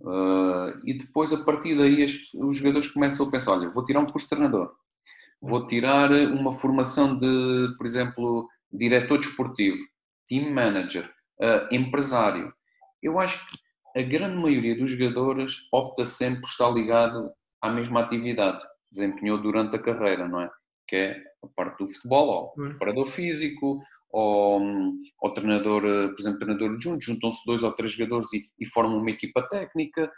Uh, 0.00 0.80
e 0.84 0.94
depois, 0.96 1.30
a 1.32 1.44
partir 1.44 1.76
daí, 1.76 2.02
as, 2.02 2.32
os 2.34 2.56
jogadores 2.56 2.90
começam 2.90 3.26
a 3.26 3.30
pensar: 3.30 3.52
olha, 3.52 3.68
vou 3.68 3.84
tirar 3.84 4.00
um 4.00 4.06
curso 4.06 4.26
de 4.26 4.30
treinador, 4.30 4.72
vou 5.42 5.66
tirar 5.66 6.10
uma 6.10 6.54
formação 6.54 7.18
de, 7.18 7.74
por 7.76 7.84
exemplo, 7.84 8.48
diretor 8.72 9.18
desportivo, 9.18 9.84
team 10.26 10.50
manager, 10.50 11.10
empresário. 11.70 12.54
Eu 13.02 13.18
acho 13.18 13.46
que 13.46 13.58
a 13.96 14.02
grande 14.02 14.40
maioria 14.40 14.76
dos 14.76 14.90
jogadores 14.90 15.68
opta 15.72 16.04
sempre 16.04 16.42
por 16.42 16.48
estar 16.48 16.70
ligado 16.70 17.30
à 17.60 17.70
mesma 17.70 18.00
atividade, 18.00 18.62
desempenhou 18.90 19.38
durante 19.40 19.76
a 19.76 19.82
carreira, 19.82 20.28
não 20.28 20.42
é? 20.42 20.50
Que 20.88 20.96
é 20.96 21.22
a 21.42 21.48
parte 21.54 21.78
do 21.84 21.92
futebol, 21.92 22.28
ou 22.28 22.52
preparador 22.52 23.10
físico, 23.10 23.82
ou, 24.12 24.60
ou 25.20 25.34
treinador, 25.34 25.82
por 25.82 26.20
exemplo, 26.20 26.38
treinador 26.40 26.80
junto, 26.80 27.00
juntam-se 27.00 27.44
dois 27.46 27.62
ou 27.62 27.72
três 27.72 27.92
jogadores 27.92 28.32
e, 28.32 28.44
e 28.58 28.66
formam 28.66 28.98
uma 28.98 29.10
equipa 29.10 29.42
técnica. 29.48 30.10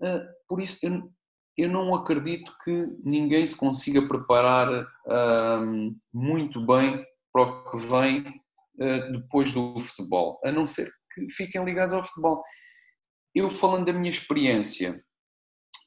Uh, 0.00 0.20
por 0.48 0.60
isso, 0.60 0.78
eu, 0.82 1.10
eu 1.56 1.68
não 1.68 1.94
acredito 1.94 2.52
que 2.64 2.86
ninguém 3.04 3.46
se 3.46 3.56
consiga 3.56 4.06
preparar 4.06 4.68
uh, 4.72 5.96
muito 6.12 6.64
bem 6.64 7.04
para 7.32 7.42
o 7.42 7.70
que 7.70 7.78
vem 7.86 8.20
uh, 8.20 9.12
depois 9.12 9.52
do 9.52 9.78
futebol, 9.80 10.40
a 10.44 10.52
não 10.52 10.66
ser 10.66 10.88
que 11.14 11.28
fiquem 11.30 11.64
ligados 11.64 11.94
ao 11.94 12.02
futebol. 12.02 12.42
Eu, 13.34 13.50
falando 13.50 13.86
da 13.86 13.92
minha 13.92 14.10
experiência, 14.10 15.02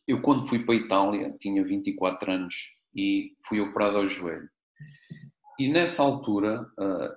eu 0.07 0.21
quando 0.21 0.47
fui 0.47 0.65
para 0.65 0.73
a 0.73 0.77
Itália, 0.77 1.35
tinha 1.39 1.63
24 1.63 2.31
anos 2.31 2.55
e 2.95 3.35
fui 3.47 3.59
operado 3.59 3.97
ao 3.97 4.09
joelho. 4.09 4.49
E 5.59 5.69
nessa 5.69 6.03
altura, 6.03 6.61
uh, 6.79 7.15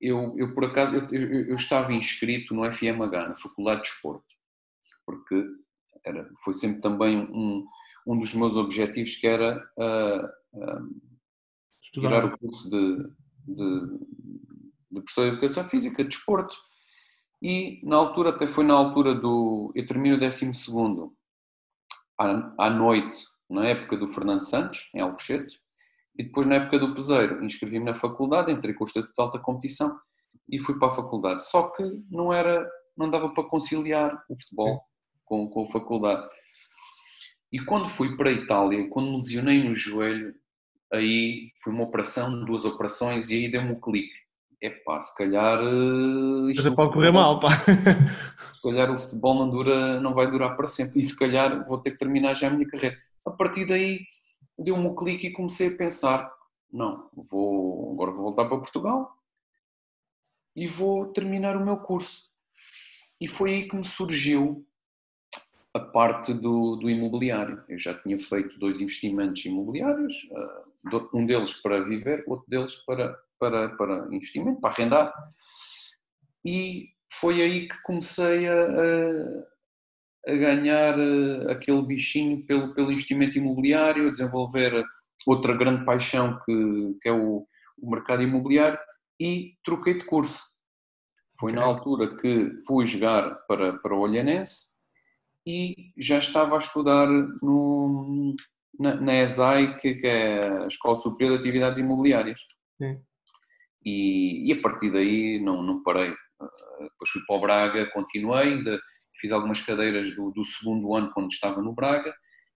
eu, 0.00 0.34
eu 0.36 0.54
por 0.54 0.64
acaso, 0.64 0.96
eu, 0.96 1.08
eu, 1.10 1.48
eu, 1.48 1.56
estava 1.56 1.92
inscrito 1.92 2.54
no 2.54 2.70
FMH, 2.70 3.28
na 3.28 3.36
Faculdade 3.36 3.82
de 3.82 3.88
Desporto, 3.88 4.26
porque 5.06 5.44
era, 6.04 6.28
foi 6.44 6.54
sempre 6.54 6.80
também 6.80 7.18
um, 7.18 7.66
um 8.06 8.18
dos 8.18 8.34
meus 8.34 8.56
objetivos 8.56 9.16
que 9.16 9.26
era 9.26 9.58
uh, 9.76 10.58
uh, 10.58 11.00
tirar 11.92 12.24
o 12.24 12.38
curso 12.38 12.70
de, 12.70 12.96
de, 13.46 13.98
de 14.90 15.00
professor 15.00 15.24
de 15.24 15.28
Educação 15.32 15.64
Física, 15.64 16.02
de 16.02 16.10
Desporto. 16.10 16.56
E 17.40 17.80
na 17.84 17.96
altura, 17.96 18.30
até 18.30 18.46
foi 18.46 18.64
na 18.64 18.74
altura 18.74 19.14
do. 19.14 19.72
Eu 19.74 19.86
termino 19.86 20.16
o 20.16 20.20
12 20.20 20.50
à, 22.18 22.66
à 22.66 22.70
noite, 22.70 23.24
na 23.48 23.66
época 23.66 23.96
do 23.96 24.08
Fernando 24.08 24.42
Santos, 24.42 24.90
em 24.94 25.00
Alcochete, 25.00 25.60
e 26.16 26.24
depois 26.24 26.46
na 26.46 26.56
época 26.56 26.78
do 26.78 26.94
Peseiro. 26.94 27.44
Inscrevi-me 27.44 27.84
na 27.84 27.94
faculdade, 27.94 28.50
entrei 28.50 28.74
com 28.74 28.84
o 28.84 28.86
estatuto 28.86 29.14
de 29.14 29.22
alta 29.22 29.38
competição 29.38 29.98
e 30.48 30.58
fui 30.58 30.78
para 30.78 30.88
a 30.88 30.94
faculdade. 30.96 31.44
Só 31.44 31.68
que 31.70 31.82
não 32.10 32.32
era, 32.32 32.68
não 32.96 33.08
dava 33.08 33.28
para 33.30 33.44
conciliar 33.44 34.24
o 34.28 34.38
futebol 34.38 34.82
com, 35.24 35.48
com 35.48 35.66
a 35.66 35.70
faculdade. 35.70 36.28
E 37.52 37.60
quando 37.60 37.88
fui 37.88 38.16
para 38.16 38.30
a 38.30 38.32
Itália, 38.32 38.88
quando 38.90 39.10
me 39.10 39.16
lesionei 39.16 39.62
no 39.62 39.74
joelho, 39.74 40.34
aí 40.92 41.52
foi 41.62 41.72
uma 41.72 41.84
operação, 41.84 42.44
duas 42.44 42.64
operações, 42.64 43.30
e 43.30 43.34
aí 43.34 43.50
deu-me 43.50 43.72
um 43.72 43.80
clique. 43.80 44.14
É 44.60 44.70
pá, 44.70 45.00
se 45.00 45.16
calhar. 45.16 45.60
Eh, 45.60 46.50
isto 46.50 46.74
pode 46.74 46.92
correr 46.92 47.12
mal, 47.12 47.38
pá. 47.38 47.50
Se 48.54 48.62
calhar 48.62 48.90
o 48.90 48.98
futebol 48.98 49.34
não, 49.34 49.48
dura, 49.48 50.00
não 50.00 50.14
vai 50.14 50.28
durar 50.28 50.56
para 50.56 50.66
sempre, 50.66 50.98
e 50.98 51.02
se 51.02 51.16
calhar 51.16 51.66
vou 51.66 51.78
ter 51.78 51.92
que 51.92 51.98
terminar 51.98 52.34
já 52.34 52.48
a 52.48 52.50
minha 52.50 52.66
carreira. 52.66 52.96
A 53.24 53.30
partir 53.30 53.66
daí 53.66 54.00
deu-me 54.58 54.84
um 54.86 54.96
clique 54.96 55.28
e 55.28 55.32
comecei 55.32 55.68
a 55.68 55.76
pensar: 55.76 56.32
não, 56.72 57.08
vou, 57.14 57.92
agora 57.92 58.10
vou 58.10 58.22
voltar 58.24 58.46
para 58.46 58.58
Portugal 58.58 59.16
e 60.56 60.66
vou 60.66 61.06
terminar 61.12 61.56
o 61.56 61.64
meu 61.64 61.76
curso. 61.76 62.28
E 63.20 63.28
foi 63.28 63.50
aí 63.54 63.68
que 63.68 63.76
me 63.76 63.84
surgiu 63.84 64.66
a 65.72 65.78
parte 65.78 66.34
do, 66.34 66.76
do 66.76 66.90
imobiliário. 66.90 67.62
Eu 67.68 67.78
já 67.78 67.94
tinha 67.94 68.18
feito 68.18 68.58
dois 68.58 68.80
investimentos 68.80 69.44
imobiliários, 69.44 70.28
uh, 70.32 71.08
um 71.14 71.24
deles 71.24 71.54
para 71.54 71.80
viver, 71.84 72.24
outro 72.26 72.44
deles 72.48 72.74
para, 72.78 73.16
para, 73.38 73.76
para 73.76 74.08
investimento, 74.14 74.60
para 74.60 74.70
arrendar. 74.70 75.10
E 76.44 76.88
foi 77.14 77.42
aí 77.42 77.68
que 77.68 77.82
comecei 77.82 78.46
a, 78.48 78.62
a, 78.64 80.32
a 80.32 80.36
ganhar 80.36 80.98
uh, 80.98 81.50
aquele 81.50 81.82
bichinho 81.82 82.44
pelo, 82.46 82.74
pelo 82.74 82.92
investimento 82.92 83.38
imobiliário, 83.38 84.08
a 84.08 84.12
desenvolver 84.12 84.84
outra 85.26 85.54
grande 85.54 85.84
paixão 85.84 86.38
que, 86.44 86.98
que 87.02 87.08
é 87.08 87.12
o, 87.12 87.46
o 87.80 87.90
mercado 87.90 88.22
imobiliário 88.22 88.78
e 89.20 89.54
troquei 89.64 89.96
de 89.96 90.04
curso. 90.04 90.40
Foi 91.38 91.52
na 91.52 91.62
altura 91.62 92.16
que 92.16 92.50
fui 92.66 92.86
jogar 92.86 93.34
para, 93.46 93.78
para 93.78 93.94
o 93.94 94.00
Olhanense 94.00 94.76
e 95.46 95.92
já 95.96 96.18
estava 96.18 96.56
a 96.56 96.58
estudar 96.58 97.06
no, 97.42 98.34
na, 98.78 98.94
na 98.96 99.14
ESAI, 99.14 99.76
que, 99.78 99.94
que, 99.94 100.06
é 100.06 100.64
a 100.64 100.66
Escola 100.66 100.96
Superior 100.96 101.36
de 101.36 101.42
Atividades 101.42 101.78
Imobiliárias. 101.78 102.40
E, 103.84 104.50
e, 104.50 104.52
a 104.52 104.60
partir 104.60 104.90
daí 104.90 105.40
não, 105.40 105.62
não 105.62 105.82
parei. 105.82 106.12
Depois 106.80 107.10
fui 107.12 107.22
para 107.26 107.36
o 107.36 107.40
Braga, 107.40 107.90
continuei, 107.92 108.54
ainda 108.54 108.78
fiz 109.20 109.32
algumas 109.32 109.60
cadeiras 109.60 110.14
do, 110.14 110.30
do 110.30 110.44
segundo 110.44 110.94
ano 110.94 111.10
quando 111.12 111.30
estava 111.30 111.60
no 111.60 111.74
Braga 111.74 112.14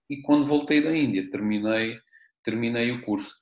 e 0.09 0.21
quando 0.21 0.47
voltei 0.47 0.81
da 0.81 0.95
Índia 0.95 1.29
terminei, 1.29 1.97
terminei 2.43 2.91
o 2.91 3.03
curso. 3.03 3.33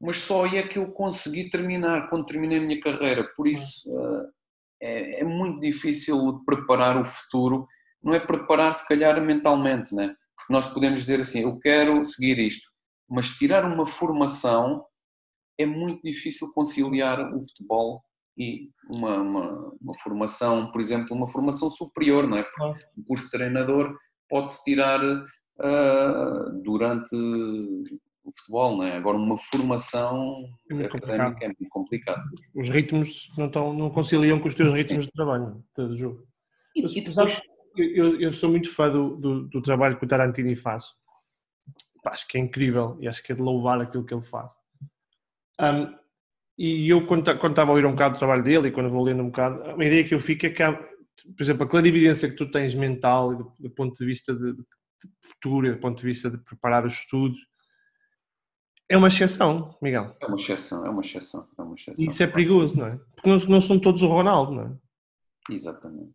Mas 0.00 0.18
só 0.18 0.44
aí 0.44 0.56
é 0.56 0.66
que 0.66 0.78
eu 0.78 0.90
consegui 0.92 1.50
terminar, 1.50 2.08
quando 2.08 2.26
terminei 2.26 2.58
a 2.58 2.62
minha 2.62 2.80
carreira. 2.80 3.24
Por 3.36 3.46
isso 3.46 3.88
uh, 3.90 4.28
é, 4.80 5.20
é 5.20 5.24
muito 5.24 5.60
difícil 5.60 6.42
preparar 6.44 7.00
o 7.00 7.04
futuro 7.04 7.68
não 8.02 8.14
é 8.14 8.20
preparar 8.20 8.72
se 8.72 8.86
calhar 8.88 9.20
mentalmente, 9.20 9.94
né? 9.94 10.14
Porque 10.36 10.52
nós 10.52 10.66
podemos 10.72 11.00
dizer 11.00 11.20
assim, 11.20 11.42
eu 11.42 11.58
quero 11.58 12.04
seguir 12.04 12.38
isto, 12.38 12.70
mas 13.08 13.30
tirar 13.30 13.64
uma 13.64 13.84
formação 13.84 14.84
é 15.60 15.66
muito 15.66 16.02
difícil 16.02 16.52
conciliar 16.54 17.34
o 17.34 17.40
futebol 17.40 18.02
e 18.36 18.70
uma, 18.96 19.16
uma, 19.18 19.72
uma 19.80 19.94
formação, 20.02 20.70
por 20.70 20.80
exemplo, 20.80 21.14
uma 21.14 21.28
formação 21.28 21.70
superior, 21.70 22.26
não 22.26 22.38
é? 22.38 22.42
Porque 22.42 22.84
o 22.96 23.04
curso 23.04 23.26
de 23.26 23.32
treinador 23.32 23.94
pode-se 24.28 24.64
tirar 24.64 25.00
uh, 25.04 26.62
durante 26.62 27.14
o 27.14 28.32
futebol, 28.38 28.78
não 28.78 28.84
é? 28.84 28.96
Agora 28.96 29.18
uma 29.18 29.36
formação 29.36 30.44
é 30.70 30.84
académica 30.84 31.44
é 31.44 31.48
muito 31.48 31.68
complicado. 31.68 32.22
Os 32.54 32.68
ritmos 32.68 33.32
não, 33.36 33.46
estão, 33.46 33.72
não 33.72 33.90
conciliam 33.90 34.38
com 34.38 34.48
os 34.48 34.54
teus 34.54 34.72
ritmos 34.72 35.04
de 35.04 35.12
trabalho, 35.12 35.62
de 35.76 35.96
jogo. 35.96 36.26
E, 36.74 36.80
e 36.80 37.00
depois, 37.02 37.42
eu, 37.76 38.20
eu, 38.20 38.32
sou 38.32 38.50
muito 38.50 38.72
fã 38.72 38.90
do, 38.90 39.16
do, 39.16 39.48
do, 39.48 39.62
trabalho 39.62 39.98
que 39.98 40.04
o 40.04 40.08
Tarantini 40.08 40.56
faz. 40.56 40.84
Acho 42.06 42.26
que 42.26 42.38
é 42.38 42.40
incrível 42.40 42.96
e 43.00 43.08
acho 43.08 43.22
que 43.22 43.32
é 43.32 43.34
de 43.34 43.42
louvar 43.42 43.80
aquilo 43.80 44.04
que 44.04 44.14
ele 44.14 44.22
faz. 44.22 44.52
Um, 45.60 45.94
e 46.58 46.88
eu, 46.88 47.06
quando, 47.06 47.24
quando 47.38 47.52
estava 47.52 47.70
a 47.70 47.74
ouvir 47.74 47.86
um 47.86 47.92
bocado 47.92 48.14
do 48.14 48.18
trabalho 48.18 48.42
dele 48.42 48.68
e 48.68 48.70
quando 48.70 48.90
vou 48.90 49.02
lendo 49.02 49.22
um 49.22 49.26
bocado, 49.26 49.62
a 49.62 49.84
ideia 49.84 50.04
que 50.04 50.14
eu 50.14 50.20
fico 50.20 50.46
é 50.46 50.50
que, 50.50 50.62
há, 50.62 50.72
por 50.72 51.42
exemplo, 51.42 51.64
a 51.64 51.68
clarividência 51.68 52.28
que 52.28 52.36
tu 52.36 52.50
tens 52.50 52.74
mental 52.74 53.34
do, 53.34 53.52
do 53.58 53.70
ponto 53.70 53.96
de 53.96 54.04
vista 54.04 54.34
de, 54.34 54.52
de, 54.54 54.64
futuro, 55.26 55.72
do 55.72 55.80
ponto 55.80 55.98
de 55.98 56.04
vista 56.04 56.30
de 56.30 56.38
preparar 56.38 56.84
os 56.84 56.94
estudos, 56.94 57.40
é 58.88 58.96
uma 58.96 59.08
exceção, 59.08 59.78
Miguel. 59.80 60.16
É 60.20 60.26
uma 60.26 60.36
exceção, 60.36 60.84
é 60.84 60.90
uma 60.90 61.00
exceção. 61.00 61.48
É 61.56 61.62
uma 61.62 61.74
exceção. 61.74 62.04
Isso 62.04 62.22
é 62.22 62.26
perigoso, 62.26 62.78
não 62.78 62.86
é? 62.86 63.00
Porque 63.14 63.30
não, 63.30 63.38
não 63.38 63.60
são 63.60 63.78
todos 63.78 64.02
o 64.02 64.08
Ronaldo, 64.08 64.52
não 64.52 64.62
é? 64.64 65.54
Exatamente. 65.54 66.12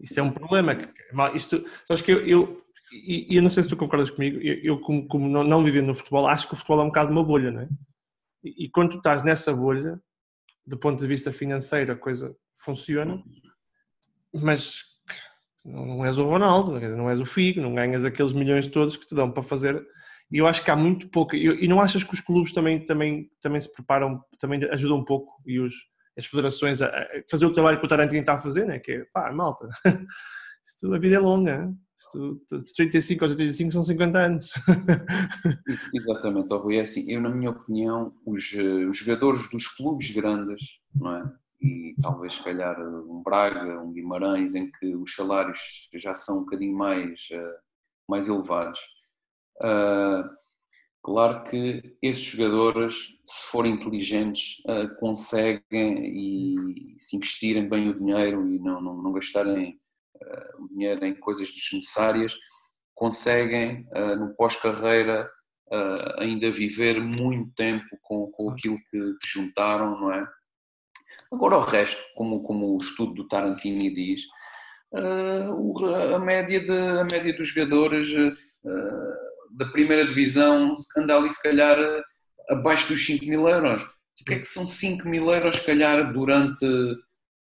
Isso 0.00 0.18
é 0.18 0.22
um 0.22 0.30
problema. 0.30 0.74
Isto, 1.34 1.64
sabes 1.84 2.02
que 2.02 2.10
eu, 2.10 2.26
eu 2.26 2.64
e, 2.92 3.36
eu 3.36 3.42
não 3.42 3.50
sei 3.50 3.62
se 3.62 3.68
tu 3.68 3.76
concordas 3.76 4.10
comigo, 4.10 4.38
eu, 4.38 4.54
eu 4.62 4.80
como, 4.80 5.06
como, 5.06 5.28
não, 5.28 5.44
não 5.44 5.62
vivendo 5.62 5.86
no 5.86 5.94
futebol, 5.94 6.26
acho 6.26 6.48
que 6.48 6.54
o 6.54 6.56
futebol 6.56 6.80
é 6.80 6.84
um 6.84 6.88
bocado 6.88 7.12
uma 7.12 7.22
bolha, 7.22 7.50
não 7.50 7.60
é? 7.60 7.68
E, 8.42 8.66
e, 8.66 8.70
quando 8.70 8.92
tu 8.92 8.96
estás 8.98 9.22
nessa 9.22 9.52
bolha, 9.52 10.00
do 10.66 10.78
ponto 10.78 10.98
de 10.98 11.06
vista 11.06 11.32
financeiro, 11.32 11.92
a 11.92 11.96
coisa 11.96 12.36
funciona, 12.52 13.22
mas 14.32 14.82
não 15.64 16.04
és 16.04 16.18
o 16.18 16.24
Ronaldo, 16.24 16.78
não 16.80 17.10
és 17.10 17.20
o 17.20 17.26
Figo, 17.26 17.60
não 17.60 17.74
ganhas 17.74 18.04
aqueles 18.04 18.32
milhões 18.32 18.68
todos 18.68 18.96
que 18.96 19.06
te 19.06 19.14
dão 19.14 19.30
para 19.30 19.42
fazer. 19.42 19.84
E 20.30 20.38
eu 20.38 20.46
acho 20.46 20.62
que 20.62 20.70
há 20.70 20.76
muito 20.76 21.08
pouco. 21.08 21.34
E, 21.34 21.64
e 21.64 21.68
não 21.68 21.80
achas 21.80 22.04
que 22.04 22.14
os 22.14 22.20
clubes 22.20 22.52
também, 22.52 22.84
também, 22.84 23.30
também 23.40 23.60
se 23.60 23.72
preparam, 23.72 24.22
também 24.38 24.62
ajudam 24.70 24.98
um 24.98 25.04
pouco 25.04 25.42
e 25.46 25.58
os 25.58 25.74
as 26.18 26.26
federações 26.26 26.82
a, 26.82 26.90
fazer 27.30 27.46
o 27.46 27.52
trabalho 27.52 27.78
que 27.78 27.86
o 27.86 27.88
Tarantino 27.88 28.20
está 28.20 28.34
a 28.34 28.38
fazer, 28.38 28.66
né? 28.66 28.80
que 28.80 28.90
é, 28.90 29.04
pá, 29.12 29.32
malta, 29.32 29.68
isto, 30.66 30.92
a 30.92 30.98
vida 30.98 31.14
é 31.14 31.18
longa, 31.20 31.60
isto, 31.62 31.78
de 32.50 32.72
35 32.74 33.24
aos 33.24 33.32
85 33.32 33.72
são 33.72 33.82
50 33.82 34.18
anos. 34.18 34.50
Exatamente, 35.94 36.54
Rui, 36.54 36.76
é 36.76 36.80
assim, 36.80 37.10
eu 37.10 37.20
na 37.20 37.30
minha 37.30 37.50
opinião, 37.50 38.14
os, 38.24 38.52
os 38.88 38.98
jogadores 38.98 39.50
dos 39.50 39.66
clubes 39.66 40.10
grandes, 40.10 40.80
não 40.94 41.14
é? 41.16 41.32
e 41.60 41.94
talvez 42.00 42.34
se 42.34 42.44
calhar 42.44 42.80
um 42.80 43.22
Braga, 43.22 43.80
um 43.82 43.92
Guimarães, 43.92 44.54
em 44.54 44.70
que 44.70 44.94
os 44.94 45.14
salários 45.14 45.88
já 45.94 46.14
são 46.14 46.38
um 46.38 46.44
bocadinho 46.44 46.76
mais, 46.76 47.28
eh, 47.32 47.56
mais 48.08 48.28
elevados, 48.28 48.78
uh, 49.62 50.38
Claro 51.02 51.44
que 51.44 51.96
estes 52.02 52.36
jogadores, 52.36 53.18
se 53.24 53.46
forem 53.50 53.72
inteligentes, 53.72 54.58
uh, 54.66 54.94
conseguem 54.98 56.04
e 56.04 56.96
se 56.98 57.16
investirem 57.16 57.66
bem 57.66 57.88
o 57.88 57.98
dinheiro 57.98 58.46
e 58.46 58.58
não, 58.58 58.80
não, 58.80 59.02
não 59.02 59.12
gastarem 59.12 59.80
o 60.58 60.68
dinheiro 60.68 61.04
em 61.04 61.14
coisas 61.14 61.48
desnecessárias, 61.52 62.34
conseguem 62.94 63.86
uh, 63.92 64.16
no 64.16 64.34
pós-carreira 64.34 65.30
ainda 66.16 66.50
viver 66.50 66.98
muito 66.98 67.52
tempo 67.54 67.84
com, 68.00 68.30
com 68.30 68.50
aquilo 68.50 68.78
que, 68.90 68.98
que, 68.98 69.28
juntaram, 69.28 70.00
não 70.00 70.10
é? 70.10 70.26
Agora 71.30 71.58
o 71.58 71.60
resto, 71.60 72.02
como, 72.14 72.42
como 72.42 72.74
o 72.74 72.78
estudo 72.78 73.12
do 73.12 73.28
Tarantini 73.28 73.92
diz, 73.92 74.22
uh, 74.94 76.14
a, 76.14 76.18
média 76.18 76.58
de, 76.58 76.72
a 76.72 77.04
média 77.04 77.36
dos 77.36 77.48
jogadores 77.48 78.08
da 79.50 79.66
primeira 79.66 80.06
divisão 80.06 80.74
anda 80.96 81.16
ali 81.16 81.30
se 81.30 81.42
calhar 81.42 81.76
abaixo 82.48 82.88
dos 82.88 83.04
5 83.04 83.26
mil 83.26 83.48
euros. 83.48 83.82
O 83.82 84.24
que 84.24 84.34
é 84.34 84.38
que 84.38 84.46
são 84.46 84.66
5 84.66 85.08
mil 85.08 85.30
euros, 85.30 85.56
se 85.56 85.66
calhar, 85.66 86.12
durante 86.12 86.66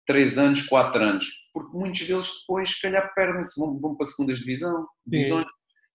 3 0.06 0.38
anos, 0.38 0.62
4 0.66 1.02
anos? 1.02 1.41
Porque 1.52 1.76
muitos 1.76 2.06
deles 2.06 2.28
depois, 2.40 2.70
se 2.70 2.80
calhar, 2.80 3.12
perdem-se, 3.14 3.60
vão, 3.60 3.78
vão 3.78 3.94
para 3.94 4.06
a 4.06 4.10
segunda 4.10 4.32
divisão, 4.34 4.86
divisões, 5.06 5.46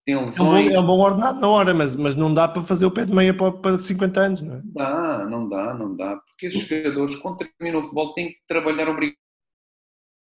têm 0.06 0.16
lesões. 0.16 0.38
É 0.38 0.42
um, 0.42 0.46
bom, 0.46 0.58
é 0.58 0.80
um 0.80 0.86
bom 0.86 1.00
ordenado 1.00 1.40
na 1.40 1.48
hora, 1.48 1.74
mas, 1.74 1.96
mas 1.96 2.16
não 2.16 2.34
dá 2.34 2.48
para 2.48 2.62
fazer 2.62 2.86
o 2.86 2.92
pé 2.92 3.06
de 3.06 3.14
meia 3.14 3.36
para, 3.36 3.52
para 3.52 3.80
50 3.80 4.20
anos, 4.20 4.42
não 4.42 4.56
é? 4.56 4.62
Dá, 4.64 5.26
não 5.26 5.50
dá, 5.50 5.74
não 5.74 5.96
dá. 5.96 6.16
Porque 6.16 6.46
esses 6.48 6.68
jogadores, 6.68 7.16
quando 7.18 7.38
terminam 7.38 7.82
o 7.82 7.84
futebol, 7.84 8.14
têm 8.14 8.30
que 8.30 8.40
trabalhar 8.48 8.88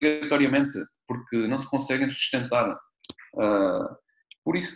obrigatoriamente, 0.00 0.78
porque 1.06 1.46
não 1.48 1.58
se 1.58 1.68
conseguem 1.68 2.08
sustentar. 2.08 2.78
Uh, 3.34 3.96
por 4.44 4.56
isso, 4.56 4.74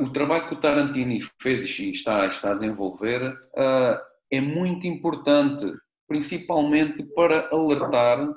o 0.00 0.10
trabalho 0.10 0.46
que 0.46 0.54
o 0.54 0.60
Tarantini 0.60 1.20
fez 1.40 1.78
e 1.78 1.90
está, 1.90 2.26
está 2.26 2.50
a 2.50 2.54
desenvolver 2.54 3.32
uh, 3.32 3.98
é 4.30 4.40
muito 4.40 4.86
importante, 4.86 5.64
principalmente 6.06 7.02
para 7.14 7.48
alertar 7.50 8.28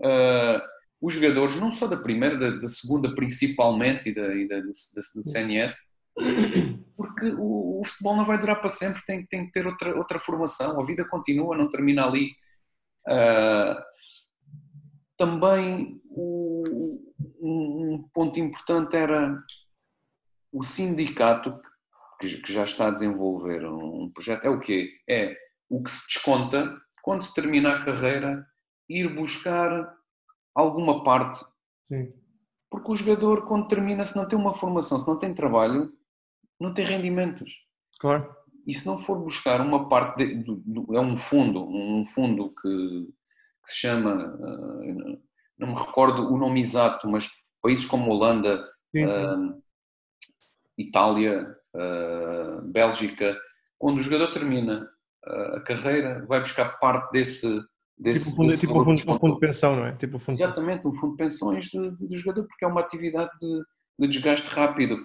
uh, 0.00 0.60
os 1.00 1.14
jogadores, 1.14 1.56
não 1.56 1.72
só 1.72 1.86
da 1.86 1.96
primeira, 1.96 2.38
da, 2.38 2.50
da 2.58 2.68
segunda 2.68 3.14
principalmente 3.14 4.08
e 4.08 4.14
da, 4.14 4.34
e 4.34 4.48
da, 4.48 4.56
da, 4.56 4.66
do 4.66 4.72
CNS, 5.28 5.94
porque 6.96 7.26
o, 7.38 7.80
o, 7.80 7.84
futebol 7.84 8.16
não 8.16 8.24
vai 8.24 8.38
durar 8.38 8.60
para 8.60 8.70
sempre, 8.70 9.02
tem, 9.04 9.26
tem 9.26 9.46
que 9.46 9.52
ter 9.52 9.66
outra, 9.66 9.96
outra 9.96 10.18
formação, 10.18 10.80
a 10.80 10.84
vida 10.84 11.04
continua, 11.04 11.56
não 11.56 11.68
termina 11.68 12.06
ali. 12.06 12.30
Uh, 13.06 13.76
também 15.18 16.00
o, 16.10 16.64
um 17.40 18.08
ponto 18.12 18.40
importante 18.40 18.96
era 18.96 19.38
o 20.52 20.64
sindicato 20.64 21.58
que, 22.18 22.28
já 22.52 22.64
está 22.64 22.88
a 22.88 22.90
desenvolver 22.90 23.64
um 23.66 24.10
projeto 24.10 24.44
é 24.44 24.48
o 24.48 24.58
quê? 24.58 24.90
É 25.08 25.36
o 25.68 25.82
que 25.82 25.90
se 25.90 26.06
desconta 26.08 26.76
quando 27.02 27.22
se 27.22 27.34
termina 27.34 27.74
a 27.74 27.84
carreira 27.84 28.46
ir 28.88 29.14
buscar 29.14 29.96
alguma 30.54 31.02
parte. 31.02 31.44
Sim. 31.82 32.12
Porque 32.70 32.90
o 32.90 32.96
jogador, 32.96 33.46
quando 33.46 33.68
termina, 33.68 34.04
se 34.04 34.16
não 34.16 34.26
tem 34.26 34.38
uma 34.38 34.52
formação, 34.52 34.98
se 34.98 35.06
não 35.06 35.18
tem 35.18 35.34
trabalho, 35.34 35.92
não 36.60 36.74
tem 36.74 36.84
rendimentos. 36.84 37.64
Claro. 38.00 38.34
E 38.66 38.74
se 38.74 38.84
não 38.86 38.98
for 38.98 39.18
buscar 39.18 39.60
uma 39.60 39.88
parte, 39.88 40.26
de, 40.26 40.50
é 40.92 41.00
um 41.00 41.16
fundo, 41.16 41.64
um 41.64 42.04
fundo 42.04 42.52
que, 42.60 42.68
que 43.64 43.70
se 43.70 43.76
chama, 43.76 44.34
uh, 44.34 45.22
não 45.56 45.68
me 45.68 45.74
recordo 45.74 46.32
o 46.32 46.36
nome 46.36 46.60
exato, 46.60 47.08
mas 47.08 47.30
países 47.62 47.86
como 47.86 48.10
Holanda, 48.10 48.68
sim, 48.94 49.06
sim. 49.06 49.24
Uh, 49.24 49.62
Itália, 50.76 51.56
uh, 51.74 52.62
Bélgica, 52.62 53.38
quando 53.78 53.98
o 53.98 54.02
jogador 54.02 54.32
termina 54.32 54.88
a 55.24 55.60
carreira, 55.60 56.24
vai 56.26 56.40
buscar 56.40 56.78
parte 56.78 57.10
desse. 57.10 57.60
Desse 57.98 58.24
tipo, 58.24 58.36
fundo, 58.36 58.48
desse 58.48 58.60
tipo 58.60 58.80
um, 58.80 58.84
fundo, 58.84 59.12
um 59.12 59.18
fundo 59.18 59.34
de 59.34 59.40
pensão, 59.40 59.76
não 59.76 59.86
é? 59.86 59.96
Tipo 59.96 60.18
fundo 60.18 60.34
Exatamente, 60.34 60.86
um 60.86 60.94
fundo 60.94 61.12
de 61.12 61.16
pensões 61.16 61.70
do 61.70 62.16
jogador, 62.16 62.46
porque 62.46 62.64
é 62.64 62.68
uma 62.68 62.80
atividade 62.80 63.30
de, 63.40 63.62
de 64.00 64.08
desgaste 64.08 64.46
rápido. 64.48 64.98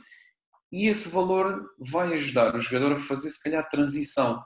E 0.72 0.88
esse 0.88 1.10
valor 1.10 1.70
vai 1.80 2.14
ajudar 2.14 2.56
o 2.56 2.62
jogador 2.62 2.94
a 2.94 3.00
fazer, 3.00 3.30
se 3.30 3.44
calhar, 3.44 3.62
a 3.62 3.68
transição. 3.68 4.42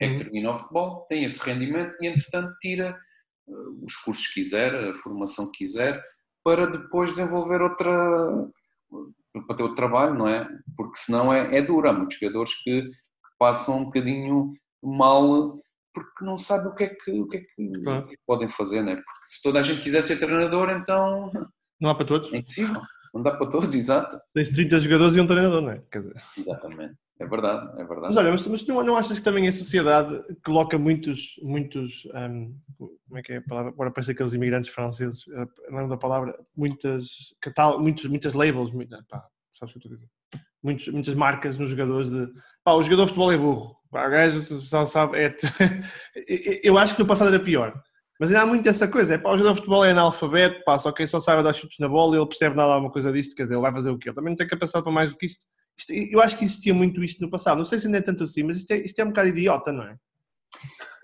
É 0.00 0.06
que 0.06 0.12
uhum. 0.12 0.18
termina 0.18 0.54
o 0.54 0.58
futebol, 0.58 1.06
tem 1.08 1.24
esse 1.24 1.42
rendimento 1.42 1.94
e, 2.00 2.06
entretanto, 2.06 2.54
tira 2.60 2.98
uh, 3.46 3.84
os 3.84 3.96
cursos 3.96 4.26
que 4.28 4.42
quiser, 4.42 4.74
a 4.74 4.94
formação 4.96 5.50
que 5.50 5.58
quiser, 5.58 6.02
para 6.44 6.66
depois 6.66 7.10
desenvolver 7.10 7.60
outra, 7.60 7.90
para 9.46 9.56
ter 9.56 9.62
o 9.62 9.74
trabalho, 9.74 10.14
não 10.14 10.28
é? 10.28 10.48
Porque 10.76 10.98
senão 10.98 11.32
é, 11.32 11.56
é 11.56 11.62
duro. 11.62 11.88
Há 11.88 11.92
muitos 11.92 12.18
jogadores 12.18 12.54
que, 12.62 12.82
que, 12.82 12.92
passam 13.38 13.78
um 13.78 13.84
bocadinho 13.84 14.52
mal 14.82 15.58
porque 16.00 16.24
não 16.24 16.36
sabem 16.36 16.68
o 16.68 16.74
que 16.74 16.84
é 16.84 16.88
que, 16.88 17.10
o 17.10 17.28
que, 17.28 17.36
é 17.38 17.40
que, 17.40 17.82
claro. 17.82 18.04
o 18.04 18.06
que, 18.06 18.14
é 18.14 18.16
que 18.16 18.22
podem 18.26 18.48
fazer, 18.48 18.82
não 18.82 18.92
é? 18.92 18.96
Porque 18.96 19.10
se 19.26 19.42
toda 19.42 19.60
a 19.60 19.62
gente 19.62 19.82
quiser 19.82 20.02
ser 20.02 20.18
treinador, 20.18 20.70
então. 20.70 21.30
Não 21.80 21.90
há 21.90 21.94
para 21.94 22.06
todos? 22.06 22.32
É. 22.32 22.44
Não 23.14 23.22
dá 23.22 23.30
para 23.30 23.48
todos, 23.48 23.74
exato. 23.74 24.14
Tens 24.34 24.50
30 24.50 24.80
jogadores 24.80 25.16
e 25.16 25.20
um 25.20 25.26
treinador, 25.26 25.62
não 25.62 25.70
é? 25.70 25.82
Quer 25.90 26.00
dizer... 26.00 26.16
Exatamente. 26.36 26.96
É 27.18 27.26
verdade, 27.26 27.80
é 27.80 27.84
verdade. 27.84 28.14
Mas 28.14 28.16
olha, 28.18 28.30
mas, 28.30 28.46
mas 28.46 28.66
não, 28.66 28.82
não 28.82 28.94
achas 28.94 29.18
que 29.18 29.24
também 29.24 29.48
a 29.48 29.52
sociedade 29.52 30.22
coloca 30.44 30.78
muitos, 30.78 31.40
muitos, 31.42 32.04
um, 32.14 32.54
como 32.78 33.18
é 33.18 33.22
que 33.22 33.32
é 33.32 33.36
a 33.38 33.42
palavra? 33.42 33.70
Agora 33.70 33.90
parece 33.90 34.12
aqueles 34.12 34.34
imigrantes 34.34 34.68
franceses, 34.68 35.24
lembro 35.70 35.88
da 35.88 35.96
palavra, 35.96 36.38
muitas, 36.54 37.34
catal, 37.40 37.80
muitos, 37.80 38.04
muitas 38.04 38.34
labels, 38.34 38.70
muita, 38.70 39.02
pá, 39.08 39.26
sabes 39.50 39.74
o 39.74 39.80
que 39.80 39.86
eu 39.86 39.92
estou 39.92 39.92
a 39.92 39.94
dizer? 39.94 40.44
Muitos, 40.62 40.88
muitas 40.88 41.14
marcas 41.14 41.58
nos 41.58 41.70
jogadores 41.70 42.10
de, 42.10 42.28
pá, 42.62 42.72
o 42.72 42.82
jogador 42.82 43.04
de 43.04 43.08
futebol 43.08 43.32
é 43.32 43.38
burro, 43.38 43.75
o 43.92 44.10
gajo 44.10 44.42
só 44.60 44.86
sabe, 44.86 45.18
é, 45.18 45.36
eu 46.62 46.76
acho 46.78 46.94
que 46.94 47.00
no 47.00 47.06
passado 47.06 47.28
era 47.28 47.42
pior. 47.42 47.82
Mas 48.18 48.30
ainda 48.30 48.42
há 48.42 48.46
muito 48.46 48.66
essa 48.66 48.88
coisa, 48.88 49.14
é 49.14 49.18
pá, 49.18 49.30
o 49.30 49.36
jogador 49.36 49.54
de 49.54 49.60
futebol 49.60 49.84
é 49.84 49.90
analfabeto, 49.90 50.64
pá, 50.64 50.78
só 50.78 50.90
quem 50.90 51.06
só 51.06 51.20
sabe 51.20 51.42
dar 51.42 51.52
chutes 51.52 51.78
na 51.78 51.88
bola 51.88 52.16
ele 52.16 52.26
percebe 52.26 52.56
nada 52.56 52.72
alguma 52.72 52.90
coisa 52.90 53.12
disto, 53.12 53.36
quer 53.36 53.42
dizer, 53.42 53.54
ele 53.54 53.62
vai 53.62 53.72
fazer 53.72 53.90
o 53.90 53.98
quê? 53.98 54.08
Ele 54.08 54.16
também 54.16 54.30
não 54.30 54.36
tem 54.36 54.48
capacidade 54.48 54.84
para 54.84 54.92
mais 54.92 55.12
do 55.12 55.18
que 55.18 55.26
isto. 55.26 55.44
Isto, 55.78 55.92
eu 55.92 56.20
acho 56.20 56.38
que 56.38 56.44
existia 56.44 56.72
muito 56.72 57.04
isto 57.04 57.20
no 57.20 57.30
passado. 57.30 57.58
Não 57.58 57.64
sei 57.64 57.78
se 57.78 57.86
ainda 57.86 57.98
é 57.98 58.02
tanto 58.02 58.24
assim, 58.24 58.42
mas 58.42 58.56
isto 58.56 58.70
é, 58.70 58.78
isto 58.78 58.98
é 58.98 59.04
um 59.04 59.08
bocado 59.08 59.28
idiota, 59.28 59.70
não 59.70 59.84
é? 59.84 59.96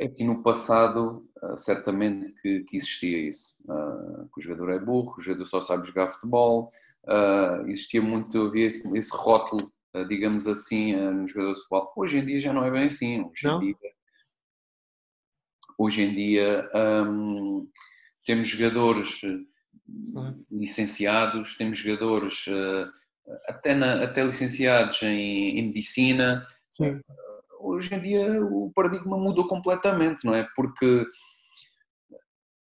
É 0.01 0.09
que 0.09 0.25
no 0.25 0.43
passado, 0.43 1.29
ah, 1.43 1.55
certamente 1.57 2.33
que, 2.41 2.61
que 2.61 2.77
existia 2.79 3.29
isso. 3.29 3.55
Uh, 3.65 4.29
que 4.33 4.41
o 4.41 4.43
jogador 4.43 4.71
é 4.71 4.79
burro, 4.79 5.15
o 5.19 5.21
jogador 5.21 5.45
só 5.45 5.61
sabe 5.61 5.87
jogar 5.87 6.09
futebol. 6.09 6.73
Uh, 7.05 7.69
existia 7.69 8.01
muito, 8.01 8.47
havia 8.47 8.67
esse, 8.67 8.97
esse 8.97 9.11
rótulo, 9.15 9.71
digamos 10.09 10.47
assim, 10.47 10.97
no 10.97 11.27
jogador 11.27 11.55
de 11.55 11.61
futebol. 11.61 11.93
Hoje 11.97 12.19
em 12.19 12.27
dia 12.27 12.41
já 12.41 12.53
não 12.53 12.65
é 12.65 12.71
bem 12.71 12.85
assim. 12.85 13.23
Hoje 13.23 13.45
não? 13.45 13.63
em 13.63 13.67
dia, 13.67 13.93
hoje 15.79 16.03
em 16.03 16.15
dia 16.15 16.71
um, 17.07 17.69
temos 18.25 18.49
jogadores 18.49 19.21
licenciados, 20.51 21.57
temos 21.57 21.79
jogadores 21.79 22.45
até, 23.47 23.75
na, 23.75 24.05
até 24.05 24.25
licenciados 24.25 25.03
em, 25.03 25.59
em 25.59 25.67
medicina. 25.67 26.47
Sim. 26.73 27.01
Hoje 27.61 27.95
em 27.95 28.01
dia 28.01 28.43
o 28.43 28.73
paradigma 28.75 29.17
mudou 29.17 29.47
completamente, 29.47 30.25
não 30.25 30.35
é? 30.35 30.49
Porque 30.57 31.07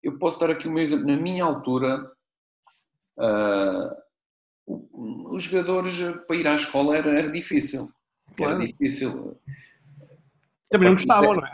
eu 0.03 0.19
posso 0.19 0.41
dar 0.41 0.51
aqui 0.51 0.69
um 0.69 0.79
exemplo. 0.79 1.07
Na 1.07 1.17
minha 1.17 1.45
altura, 1.45 2.11
uh, 3.19 4.03
os 4.67 5.43
jogadores 5.45 5.95
para 6.27 6.37
ir 6.37 6.47
à 6.47 6.55
escola 6.55 6.97
era, 6.97 7.19
era 7.19 7.31
difícil. 7.31 7.91
Claro. 8.37 8.55
Era 8.55 8.67
difícil. 8.67 9.39
Também 10.71 10.89
não 10.89 10.95
gostavam, 10.95 11.35
não 11.35 11.45
é? 11.45 11.53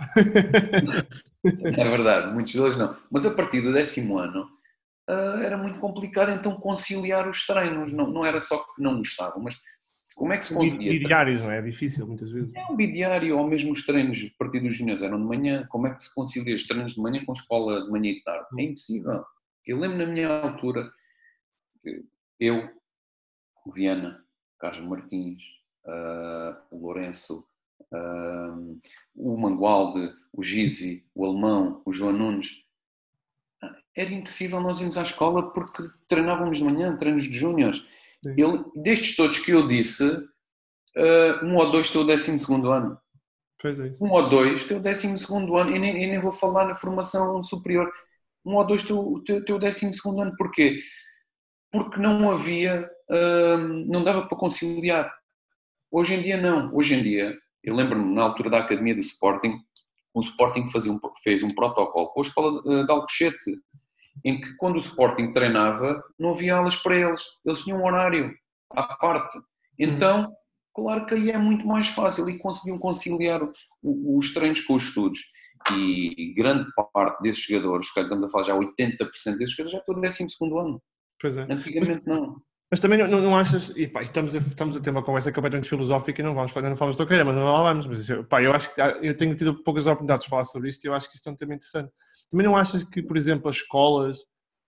É 1.44 1.88
verdade, 1.88 2.33
muitos 2.33 2.53
deles 2.53 2.77
não. 2.77 2.97
Mas 3.11 3.25
a 3.25 3.35
partir 3.35 3.61
do 3.61 3.73
décimo 3.73 4.18
ano 4.18 4.49
uh, 5.09 5.40
era 5.42 5.57
muito 5.57 5.79
complicado 5.79 6.31
então 6.31 6.57
conciliar 6.57 7.29
os 7.29 7.47
treinos. 7.47 7.92
Não, 7.92 8.09
não 8.11 8.25
era 8.25 8.40
só 8.40 8.59
que 8.59 8.83
não 8.83 8.99
gostavam, 8.99 9.42
mas 9.42 9.57
como 10.16 10.33
é 10.33 10.37
que 10.37 10.44
se 10.44 10.55
conseguia? 10.55 10.92
Bidiários, 10.92 11.40
não 11.40 11.51
é? 11.51 11.59
É 11.59 11.62
difícil 11.62 12.07
muitas 12.07 12.31
vezes. 12.31 12.55
É 12.55 12.66
um 12.66 12.77
bidiário, 12.77 13.38
ou 13.38 13.47
mesmo 13.47 13.73
os 13.73 13.87
treinos 13.87 14.18
a 14.18 14.38
partir 14.38 14.61
dos 14.61 14.75
ginásio 14.75 15.07
eram 15.07 15.21
de 15.21 15.27
manhã. 15.27 15.66
Como 15.68 15.87
é 15.87 15.94
que 15.94 16.03
se 16.03 16.14
concilia 16.14 16.57
os 16.57 16.66
treinos 16.66 16.94
de 16.94 17.01
manhã 17.01 17.25
com 17.25 17.33
a 17.33 17.35
escola 17.35 17.85
de 17.85 17.90
manhã 17.90 18.11
e 18.11 18.14
de 18.14 18.25
tarde? 18.25 18.47
É 18.59 18.62
impossível. 18.62 19.25
Eu 19.66 19.79
lembro 19.79 19.99
na 19.99 20.07
minha 20.07 20.29
altura, 20.29 20.90
eu, 22.40 22.68
o 23.69 23.73
Viana, 23.73 24.25
Carlos 24.59 24.81
Martins, 24.81 25.43
uh, 25.85 26.57
o 26.71 26.87
Lourenço, 26.87 27.47
uh, 27.93 28.79
o 29.15 29.37
Mangualde, 29.37 30.13
o 30.33 30.43
Gizi, 30.43 31.05
o 31.15 31.27
Alemão, 31.27 31.83
o 31.85 31.93
João 31.93 32.13
Nunes, 32.13 32.67
era 33.95 34.11
impossível 34.11 34.61
nós 34.61 34.81
irmos 34.81 34.97
à 34.97 35.03
escola 35.03 35.53
porque 35.53 35.83
treinávamos 36.07 36.59
de 36.59 36.65
manhã, 36.65 36.97
treinos 36.97 37.25
de 37.25 37.37
júniores. 37.37 37.87
Destes 38.75 39.17
todos 39.17 39.39
que 39.41 39.51
eu 39.51 39.67
disse, 39.67 40.05
uh, 40.05 41.45
um 41.45 41.57
ou 41.57 41.71
dois 41.71 41.91
têm 41.91 42.01
o 42.01 42.07
décimo 42.07 42.39
segundo 42.39 42.71
ano. 42.71 42.99
Pois 43.61 43.79
é 43.81 43.89
isso. 43.89 44.03
Um 44.03 44.11
ou 44.13 44.29
dois 44.29 44.67
têm 44.67 44.77
o 44.77 44.83
décimo 44.83 45.19
segundo 45.19 45.57
ano, 45.57 45.75
e 45.75 45.79
nem, 45.79 45.93
nem 45.93 46.21
vou 46.21 46.33
falar 46.33 46.67
na 46.67 46.75
formação 46.75 47.43
superior. 47.43 47.93
Um 48.45 48.55
ou 48.55 48.67
dois 48.67 48.83
têm 48.83 48.95
o 48.95 49.59
décimo 49.59 49.93
segundo 49.93 50.23
ano. 50.23 50.35
Porquê? 50.37 50.79
Porque 51.71 52.01
não 52.01 52.31
havia, 52.31 52.89
uh, 53.11 53.59
não 53.87 54.03
dava 54.03 54.27
para 54.27 54.37
conciliar. 54.37 55.12
Hoje 55.90 56.14
em 56.14 56.23
dia 56.23 56.37
não. 56.40 56.75
Hoje 56.75 56.94
em 56.94 57.03
dia, 57.03 57.37
eu 57.62 57.75
lembro-me 57.75 58.14
na 58.14 58.25
altura 58.25 58.51
da 58.51 58.59
academia 58.59 58.94
do 58.94 59.01
Sporting, 59.01 59.59
o 60.14 60.21
Sporting 60.21 60.71
fazia 60.71 60.92
um, 60.92 60.99
fez 61.23 61.42
um 61.42 61.49
protocolo 61.49 62.09
com 62.09 62.21
a 62.21 62.25
escola 62.25 62.62
de 62.62 62.90
Alcochete, 62.90 63.59
em 64.25 64.40
que 64.40 64.57
quando 64.57 64.75
o 64.75 64.79
Sporting 64.79 65.33
treinava 65.33 66.03
não 66.18 66.31
havia 66.31 66.57
aulas 66.57 66.77
para 66.77 66.97
eles, 66.97 67.23
eles 67.44 67.62
tinham 67.62 67.81
um 67.81 67.87
horário 67.87 68.35
à 68.73 68.83
parte. 68.97 69.38
Então, 69.79 70.33
claro 70.75 71.07
que 71.07 71.14
aí 71.14 71.31
é 71.31 71.38
muito 71.38 71.66
mais 71.66 71.88
fácil 71.88 72.29
e 72.29 72.38
conseguiam 72.38 72.79
conciliar 72.79 73.40
os 73.83 74.35
treinos 74.35 74.61
com 74.61 74.75
os 74.75 74.85
estudos. 74.85 75.21
E 75.73 76.35
grande 76.35 76.68
parte 76.92 77.21
desses 77.23 77.44
jogadores, 77.44 77.92
que 77.92 78.01
estamos 78.01 78.25
a 78.25 78.29
falar 78.29 78.44
já 78.44 78.55
80% 78.55 79.37
desses 79.37 79.55
jogadores, 79.55 79.73
já 79.73 79.79
estão 79.79 80.49
no 80.49 80.55
12 80.55 80.68
ano. 80.68 80.83
Pois 81.21 81.37
é. 81.37 81.42
Antigamente 81.42 82.07
não. 82.07 82.40
Mas 82.71 82.81
também 82.81 82.99
não, 82.99 83.09
não 83.09 83.35
achas, 83.35 83.73
e 83.75 83.87
pá, 83.87 84.03
estamos, 84.03 84.35
a, 84.35 84.39
estamos 84.39 84.77
a 84.77 84.81
ter 84.81 84.91
uma 84.91 85.03
conversa 85.03 85.33
completamente 85.33 85.69
filosófica 85.69 86.21
e 86.21 86.25
não 86.25 86.35
vamos 86.35 86.53
falar, 86.53 86.69
não 86.69 86.77
falamos 86.77 86.99
da 86.99 87.05
carreira, 87.05 87.25
mas 87.25 87.35
não 87.35 87.45
vamos, 87.45 87.87
mas 87.87 88.01
isso, 88.01 88.25
pá, 88.25 88.43
eu 88.43 88.53
acho 88.53 88.75
que 88.75 88.81
eu 88.81 89.17
tenho 89.17 89.35
tido 89.35 89.55
poucas 89.63 89.87
oportunidades 89.87 90.25
de 90.25 90.31
falar 90.31 90.45
sobre 90.45 90.69
isto 90.69 90.85
e 90.85 90.89
eu 90.89 90.95
acho 90.95 91.09
que 91.09 91.17
isto 91.17 91.27
é 91.29 91.33
um 91.33 91.37
tema 91.37 91.55
interessante. 91.55 91.91
Também 92.31 92.47
não 92.47 92.55
achas 92.55 92.85
que, 92.85 93.03
por 93.03 93.17
exemplo, 93.17 93.49
as 93.49 93.57
escolas 93.57 94.19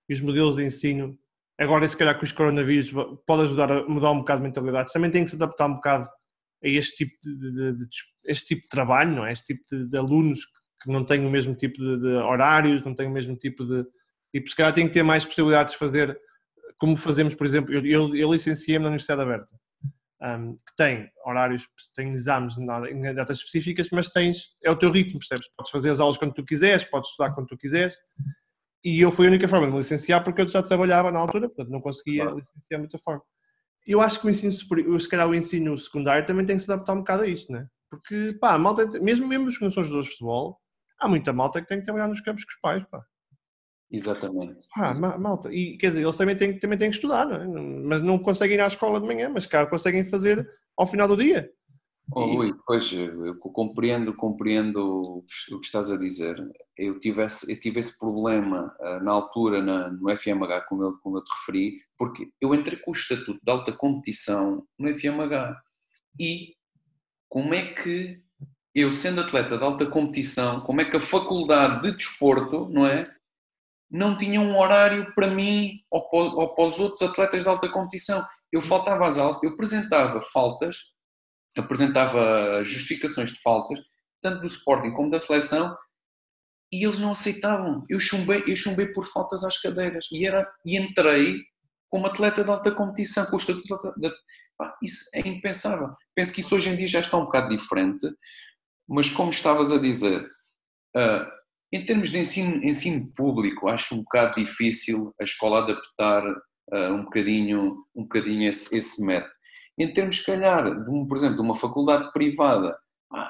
e 0.08 0.14
os 0.14 0.20
modelos 0.22 0.56
de 0.56 0.64
ensino, 0.64 1.18
agora 1.58 1.86
se 1.86 1.96
calhar 1.96 2.18
com 2.18 2.24
os 2.24 2.32
coronavírus, 2.32 2.90
pode 3.26 3.42
ajudar 3.42 3.70
a 3.70 3.86
mudar 3.86 4.12
um 4.12 4.20
bocado 4.20 4.40
de 4.40 4.48
mentalidades, 4.48 4.94
também 4.94 5.10
tem 5.10 5.22
que 5.22 5.30
se 5.30 5.36
adaptar 5.36 5.66
um 5.66 5.74
bocado 5.74 6.08
a 6.64 6.68
este 6.68 7.04
tipo 7.04 7.14
de, 7.22 7.52
de, 7.52 7.72
de 7.76 7.86
este 8.24 8.46
tipo 8.46 8.62
de 8.62 8.68
trabalho, 8.68 9.14
não 9.14 9.26
é? 9.26 9.32
Este 9.32 9.54
tipo 9.54 9.62
de, 9.70 9.88
de 9.88 9.96
alunos 9.96 10.40
que 10.82 10.90
não 10.90 11.04
têm 11.04 11.26
o 11.26 11.30
mesmo 11.30 11.54
tipo 11.54 11.76
de, 11.78 12.06
horários, 12.16 12.84
não 12.84 12.94
têm 12.94 13.06
o 13.06 13.10
mesmo 13.10 13.36
tipo 13.36 13.64
de... 13.64 13.84
E 14.32 14.40
por 14.40 14.48
se 14.48 14.56
calhar 14.56 14.72
tem 14.72 14.86
que 14.86 14.92
ter 14.94 15.02
mais 15.02 15.24
possibilidades 15.24 15.74
de 15.74 15.78
fazer 15.78 16.18
como 16.80 16.96
fazemos, 16.96 17.34
por 17.34 17.46
exemplo, 17.46 17.74
eu, 17.74 17.84
eu, 17.84 18.16
eu 18.16 18.32
licenciei-me 18.32 18.82
na 18.82 18.88
Universidade 18.88 19.20
Aberta, 19.20 19.54
um, 20.22 20.54
que 20.54 20.76
tem 20.76 21.10
horários, 21.26 21.68
tem 21.94 22.10
exames 22.10 22.56
em 22.58 23.14
datas 23.14 23.38
específicas, 23.38 23.88
mas 23.92 24.08
tens, 24.08 24.56
é 24.64 24.70
o 24.70 24.76
teu 24.76 24.90
ritmo, 24.90 25.18
percebes? 25.18 25.46
Podes 25.54 25.70
fazer 25.70 25.90
as 25.90 26.00
aulas 26.00 26.16
quando 26.16 26.32
tu 26.32 26.44
quiseres, 26.44 26.84
podes 26.84 27.10
estudar 27.10 27.32
quando 27.34 27.48
tu 27.48 27.56
quiseres, 27.56 27.94
e 28.82 28.98
eu 28.98 29.12
fui 29.12 29.26
a 29.26 29.28
única 29.30 29.46
forma 29.46 29.66
de 29.66 29.72
me 29.72 29.78
licenciar 29.78 30.24
porque 30.24 30.40
eu 30.40 30.48
já 30.48 30.62
trabalhava 30.62 31.12
na 31.12 31.18
altura, 31.18 31.48
portanto 31.48 31.70
não 31.70 31.82
conseguia 31.82 32.22
claro. 32.22 32.38
licenciar 32.38 32.78
de 32.78 32.78
muita 32.78 32.98
forma. 32.98 33.22
Eu 33.86 34.00
acho 34.00 34.18
que 34.18 34.26
o 34.26 34.30
ensino 34.30 34.52
superior, 34.52 34.98
se 35.00 35.08
calhar 35.08 35.28
o 35.28 35.34
ensino 35.34 35.76
secundário 35.76 36.26
também 36.26 36.46
tem 36.46 36.56
que 36.56 36.62
se 36.62 36.72
adaptar 36.72 36.94
um 36.94 36.98
bocado 36.98 37.24
a 37.24 37.26
isto, 37.26 37.52
né? 37.52 37.66
Porque, 37.90 38.38
pá, 38.40 38.56
malta, 38.56 38.86
mesmo, 39.00 39.26
mesmo 39.26 39.48
os 39.48 39.58
que 39.58 39.64
não 39.64 39.70
são 39.70 39.82
jogadores 39.82 40.06
de 40.06 40.12
futebol, 40.12 40.58
há 40.98 41.08
muita 41.08 41.32
malta 41.32 41.60
que 41.60 41.66
tem 41.66 41.78
que 41.78 41.84
trabalhar 41.84 42.08
nos 42.08 42.20
campos 42.20 42.44
com 42.44 42.52
os 42.52 42.60
pais, 42.60 42.84
pá. 42.90 43.02
Exatamente. 43.90 44.66
Ah, 44.76 44.92
malta. 45.18 45.52
E 45.52 45.76
quer 45.76 45.88
dizer, 45.88 46.02
eles 46.02 46.16
também 46.16 46.36
têm, 46.36 46.58
também 46.58 46.78
têm 46.78 46.90
que 46.90 46.96
estudar, 46.96 47.26
não 47.26 47.36
é? 47.36 47.46
mas 47.84 48.02
não 48.02 48.18
conseguem 48.18 48.56
ir 48.56 48.60
à 48.60 48.66
escola 48.66 49.00
de 49.00 49.06
manhã, 49.06 49.28
mas 49.28 49.46
cá 49.46 49.66
conseguem 49.66 50.04
fazer 50.04 50.48
ao 50.76 50.86
final 50.86 51.08
do 51.08 51.16
dia. 51.16 51.50
Oh, 52.12 52.24
Rui, 52.24 52.52
pois 52.66 52.92
eu 52.92 53.36
compreendo, 53.38 54.12
compreendo 54.14 55.24
o 55.52 55.60
que 55.60 55.66
estás 55.66 55.90
a 55.90 55.96
dizer. 55.96 56.36
Eu 56.76 56.98
tive 56.98 57.22
esse, 57.22 57.52
eu 57.52 57.60
tive 57.60 57.78
esse 57.78 57.96
problema 57.98 58.74
uh, 58.80 59.04
na 59.04 59.12
altura 59.12 59.62
na, 59.62 59.90
no 59.90 60.10
FMH, 60.16 60.62
como 60.68 60.84
eu, 60.84 60.98
como 60.98 61.18
eu 61.18 61.24
te 61.24 61.30
referi, 61.30 61.78
porque 61.96 62.28
eu 62.40 62.52
entrei 62.52 62.78
com 62.80 62.90
o 62.90 62.94
estatuto 62.94 63.38
de 63.40 63.50
alta 63.50 63.72
competição 63.72 64.66
no 64.76 64.92
FMH. 64.92 65.56
E 66.18 66.54
como 67.28 67.54
é 67.54 67.64
que 67.66 68.20
eu, 68.74 68.92
sendo 68.92 69.20
atleta 69.20 69.56
de 69.56 69.62
alta 69.62 69.86
competição, 69.86 70.60
como 70.62 70.80
é 70.80 70.84
que 70.84 70.96
a 70.96 71.00
faculdade 71.00 71.82
de 71.82 71.96
desporto, 71.96 72.68
não 72.70 72.86
é? 72.86 73.04
Não 73.90 74.16
tinha 74.16 74.40
um 74.40 74.56
horário 74.56 75.12
para 75.14 75.26
mim 75.26 75.80
ou 75.90 76.08
para, 76.54 76.64
os 76.64 76.78
outros 76.78 77.02
atletas 77.02 77.42
de 77.42 77.48
alta 77.48 77.68
competição. 77.68 78.24
Eu 78.52 78.62
faltava 78.62 79.06
às 79.06 79.18
aulas, 79.18 79.42
eu 79.42 79.50
apresentava 79.50 80.20
faltas, 80.32 80.76
apresentava 81.56 82.64
justificações 82.64 83.30
de 83.30 83.40
faltas, 83.40 83.80
tanto 84.22 84.40
do 84.40 84.46
Sporting 84.46 84.92
como 84.92 85.10
da 85.10 85.18
seleção, 85.18 85.76
e 86.72 86.84
eles 86.84 87.00
não 87.00 87.12
aceitavam. 87.12 87.84
Eu 87.88 87.98
chumbei, 87.98 88.44
eu 88.46 88.56
chumbei 88.56 88.86
por 88.86 89.06
faltas 89.06 89.42
às 89.42 89.60
cadeiras 89.60 90.06
e, 90.12 90.24
era, 90.24 90.48
e 90.64 90.76
entrei 90.76 91.38
como 91.88 92.06
atleta 92.06 92.44
de 92.44 92.50
alta 92.50 92.70
competição, 92.70 93.26
com 93.26 93.36
o 93.36 93.38
estatuto 93.40 93.92
de, 93.96 94.12
Isso 94.82 95.04
é 95.14 95.20
impensável. 95.28 95.92
Penso 96.14 96.32
que 96.32 96.40
isso 96.40 96.54
hoje 96.54 96.70
em 96.70 96.76
dia 96.76 96.86
já 96.86 97.00
está 97.00 97.16
um 97.16 97.24
bocado 97.24 97.48
diferente, 97.48 98.08
mas 98.88 99.10
como 99.10 99.30
estavas 99.30 99.72
a 99.72 99.78
dizer, 99.78 100.24
uh, 100.96 101.39
em 101.72 101.84
termos 101.84 102.10
de 102.10 102.18
ensino, 102.18 102.64
ensino 102.64 103.12
público, 103.14 103.68
acho 103.68 103.94
um 103.94 103.98
bocado 103.98 104.34
difícil 104.34 105.14
a 105.20 105.24
escola 105.24 105.60
adaptar 105.60 106.26
uh, 106.26 106.92
um 106.92 107.04
bocadinho, 107.04 107.84
um 107.94 108.02
bocadinho 108.02 108.48
esse, 108.48 108.76
esse 108.76 109.04
método. 109.04 109.32
Em 109.78 109.92
termos, 109.92 110.18
se 110.18 110.26
calhar, 110.26 110.64
de 110.64 110.90
um, 110.90 111.06
por 111.06 111.16
exemplo, 111.16 111.36
de 111.36 111.42
uma 111.42 111.54
faculdade 111.54 112.12
privada, 112.12 112.76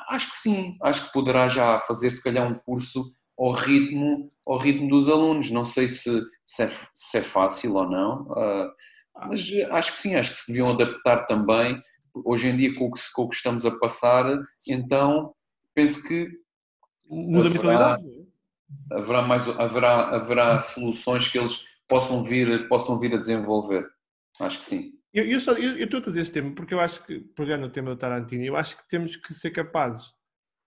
acho 0.08 0.30
que 0.30 0.38
sim, 0.38 0.76
acho 0.82 1.06
que 1.06 1.12
poderá 1.12 1.48
já 1.48 1.78
fazer, 1.80 2.10
se 2.10 2.22
calhar, 2.22 2.50
um 2.50 2.58
curso 2.58 3.12
ao 3.38 3.52
ritmo, 3.52 4.28
ao 4.46 4.58
ritmo 4.58 4.88
dos 4.88 5.08
alunos. 5.08 5.50
Não 5.50 5.64
sei 5.64 5.86
se, 5.86 6.22
se, 6.44 6.62
é, 6.62 6.70
se 6.94 7.18
é 7.18 7.22
fácil 7.22 7.74
ou 7.74 7.88
não, 7.88 8.22
uh, 8.22 8.70
mas 9.28 9.46
acho 9.70 9.92
que 9.92 9.98
sim, 9.98 10.14
acho 10.14 10.30
que 10.32 10.38
se 10.38 10.52
deviam 10.52 10.72
adaptar 10.72 11.26
também. 11.26 11.80
Hoje 12.24 12.48
em 12.48 12.56
dia, 12.56 12.74
com 12.74 12.86
o 12.86 12.90
que, 12.90 13.00
com 13.14 13.22
o 13.22 13.28
que 13.28 13.36
estamos 13.36 13.64
a 13.66 13.78
passar, 13.78 14.24
então 14.66 15.32
penso 15.74 16.02
que 16.08 16.28
muda 17.08 17.48
a 17.48 17.50
mentalidade 17.50 18.19
haverá, 18.92 19.22
mais, 19.22 19.48
haverá, 19.48 20.16
haverá 20.16 20.60
soluções 20.60 21.28
que 21.28 21.38
eles 21.38 21.64
possam 21.88 22.22
vir, 22.24 22.68
possam 22.68 22.98
vir 22.98 23.14
a 23.14 23.18
desenvolver. 23.18 23.86
Acho 24.40 24.58
que 24.60 24.64
sim. 24.64 24.92
Eu, 25.12 25.24
eu, 25.24 25.40
só, 25.40 25.52
eu, 25.52 25.76
eu 25.76 25.84
estou 25.84 25.98
a 25.98 26.02
trazer 26.02 26.20
este 26.20 26.34
tema 26.34 26.54
porque 26.54 26.72
eu 26.72 26.80
acho 26.80 27.04
que, 27.04 27.20
pegando 27.36 27.66
o 27.66 27.70
tema 27.70 27.90
do 27.90 27.96
Tarantino, 27.96 28.44
eu 28.44 28.56
acho 28.56 28.76
que 28.76 28.88
temos 28.88 29.16
que 29.16 29.34
ser 29.34 29.50
capazes 29.50 30.06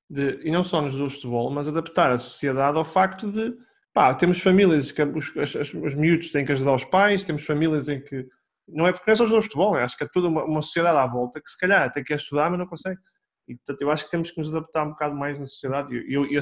de, 0.09 0.39
e 0.43 0.51
não 0.51 0.63
só 0.63 0.81
nos 0.81 0.95
do 0.95 1.09
futebol, 1.09 1.49
mas 1.49 1.67
adaptar 1.67 2.11
a 2.11 2.17
sociedade 2.17 2.77
ao 2.77 2.83
facto 2.83 3.31
de, 3.31 3.55
pá, 3.93 4.13
temos 4.13 4.41
famílias 4.41 4.91
que 4.91 5.01
os, 5.01 5.33
os, 5.35 5.73
os 5.73 5.95
miúdos 5.95 6.31
têm 6.31 6.45
que 6.45 6.51
ajudar 6.51 6.73
os 6.73 6.83
pais, 6.83 7.23
temos 7.23 7.45
famílias 7.45 7.87
em 7.87 8.01
que, 8.01 8.27
não 8.67 8.85
é 8.85 8.91
porque 8.91 9.05
não 9.09 9.13
é 9.13 9.15
só 9.15 9.23
os 9.23 9.31
do 9.31 9.41
futebol, 9.41 9.75
acho 9.75 9.97
que 9.97 10.03
é 10.03 10.07
toda 10.11 10.27
uma, 10.27 10.43
uma 10.43 10.61
sociedade 10.61 10.97
à 10.97 11.07
volta 11.07 11.41
que 11.41 11.49
se 11.49 11.57
calhar 11.57 11.83
até 11.83 12.03
quer 12.03 12.15
estudar, 12.15 12.49
mas 12.49 12.59
não 12.59 12.67
consegue. 12.67 12.99
E, 13.47 13.55
portanto, 13.55 13.81
eu 13.81 13.91
acho 13.91 14.05
que 14.05 14.11
temos 14.11 14.31
que 14.31 14.37
nos 14.37 14.53
adaptar 14.53 14.85
um 14.85 14.91
bocado 14.91 15.15
mais 15.15 15.37
na 15.37 15.45
sociedade. 15.45 15.93
Eu, 15.93 16.25
eu, 16.31 16.41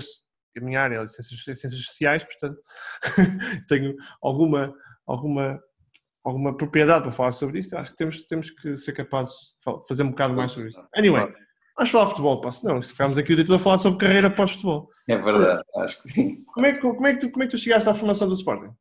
a 0.59 0.63
minha 0.63 0.81
área 0.81 0.97
é 0.97 1.07
ciências, 1.07 1.43
ciências 1.43 1.85
sociais, 1.85 2.23
portanto 2.23 2.59
tenho 3.67 3.95
alguma, 4.21 4.73
alguma, 5.05 5.61
alguma 6.23 6.55
propriedade 6.55 7.03
para 7.03 7.11
falar 7.11 7.31
sobre 7.31 7.59
isto. 7.59 7.77
Acho 7.77 7.91
que 7.91 7.97
temos, 7.97 8.23
temos 8.23 8.49
que 8.49 8.77
ser 8.77 8.93
capazes 8.93 9.33
de 9.65 9.87
fazer 9.87 10.03
um 10.03 10.09
bocado 10.09 10.33
mais 10.33 10.51
sobre 10.51 10.69
isto. 10.69 10.85
Anyway, 10.95 11.27
vamos 11.77 11.91
falar 11.91 12.05
de 12.05 12.09
futebol, 12.11 12.41
posso? 12.41 12.65
Não, 12.65 12.81
ficámos 12.81 13.17
aqui 13.17 13.33
o 13.33 13.35
dia 13.35 13.45
todo 13.45 13.55
a 13.55 13.59
falar 13.59 13.77
sobre 13.77 13.99
carreira 13.99 14.29
pós-futebol. 14.29 14.89
É 15.09 15.17
verdade, 15.17 15.63
acho 15.77 16.01
que 16.01 16.09
sim. 16.09 16.43
Como 16.45 16.65
é 16.65 16.73
que, 16.73 16.79
como, 16.79 17.07
é 17.07 17.13
que 17.13 17.19
tu, 17.19 17.31
como 17.31 17.43
é 17.43 17.47
que 17.47 17.51
tu 17.51 17.57
chegaste 17.57 17.89
à 17.89 17.93
formação 17.93 18.27
do 18.27 18.33
Sporting? 18.33 18.73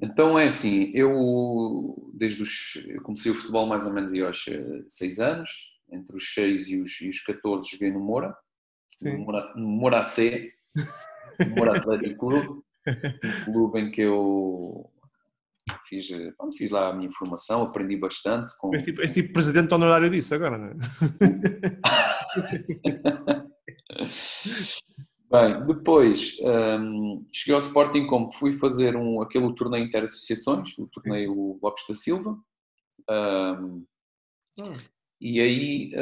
Então 0.00 0.38
é 0.38 0.46
assim, 0.46 0.90
eu 0.94 2.10
desde 2.14 2.42
os. 2.42 2.84
Eu 2.86 3.02
comecei 3.02 3.32
o 3.32 3.34
futebol 3.34 3.66
mais 3.66 3.86
ou 3.86 3.92
menos 3.92 4.12
aos 4.14 4.44
6 4.88 5.18
anos, 5.20 5.50
entre 5.90 6.16
os 6.16 6.34
6 6.34 6.68
e 6.68 6.80
os, 6.80 7.00
e 7.00 7.08
os 7.08 7.20
14 7.22 7.70
joguei 7.70 7.90
no 7.90 8.00
Moura. 8.00 8.36
No 9.04 9.68
Moracé, 9.68 10.52
Mora 11.56 11.76
Atlético 11.76 12.28
Clube, 12.28 12.62
um 13.24 13.44
clube 13.44 13.80
em 13.80 13.90
que 13.90 14.02
eu 14.02 14.88
fiz, 15.88 16.08
pronto, 16.36 16.56
fiz 16.56 16.70
lá 16.70 16.88
a 16.88 16.92
minha 16.92 17.10
formação, 17.10 17.62
aprendi 17.62 17.96
bastante. 17.96 18.56
Com... 18.58 18.74
És 18.74 18.84
tipo, 18.84 19.02
és 19.02 19.12
tipo 19.12 19.32
presidente 19.32 19.74
honorário 19.74 20.10
disso 20.10 20.34
agora, 20.34 20.58
não 20.58 20.68
é? 20.68 20.74
Bem, 25.28 25.66
depois 25.66 26.36
um, 26.40 27.26
cheguei 27.32 27.54
ao 27.54 27.60
Sporting 27.60 28.06
como 28.06 28.32
fui 28.32 28.52
fazer 28.52 28.94
um, 28.94 29.20
aquele 29.20 29.52
torneio 29.54 29.84
inter-associações, 29.84 30.78
o 30.78 30.86
torneio 30.86 31.58
Lopes 31.60 31.84
da 31.88 31.94
Silva. 31.94 32.38
Um, 33.10 33.84
hum. 34.60 34.74
E 35.20 35.40
aí 35.40 35.92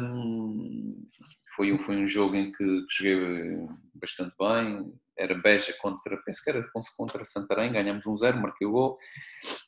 um, 0.00 1.06
foi, 1.54 1.76
foi 1.78 1.96
um 1.96 2.06
jogo 2.06 2.34
em 2.34 2.50
que, 2.52 2.64
que 2.64 2.86
joguei 2.90 3.66
bastante 3.94 4.34
bem. 4.38 4.92
Era 5.18 5.34
Beja 5.34 5.74
contra, 5.80 6.16
penso 6.24 6.42
que 6.42 6.50
era 6.50 6.66
contra 6.96 7.24
Santarém, 7.24 7.72
ganhamos 7.72 8.06
um 8.06 8.16
zero, 8.16 8.40
marquei 8.40 8.66
o 8.66 8.72
gol 8.72 8.98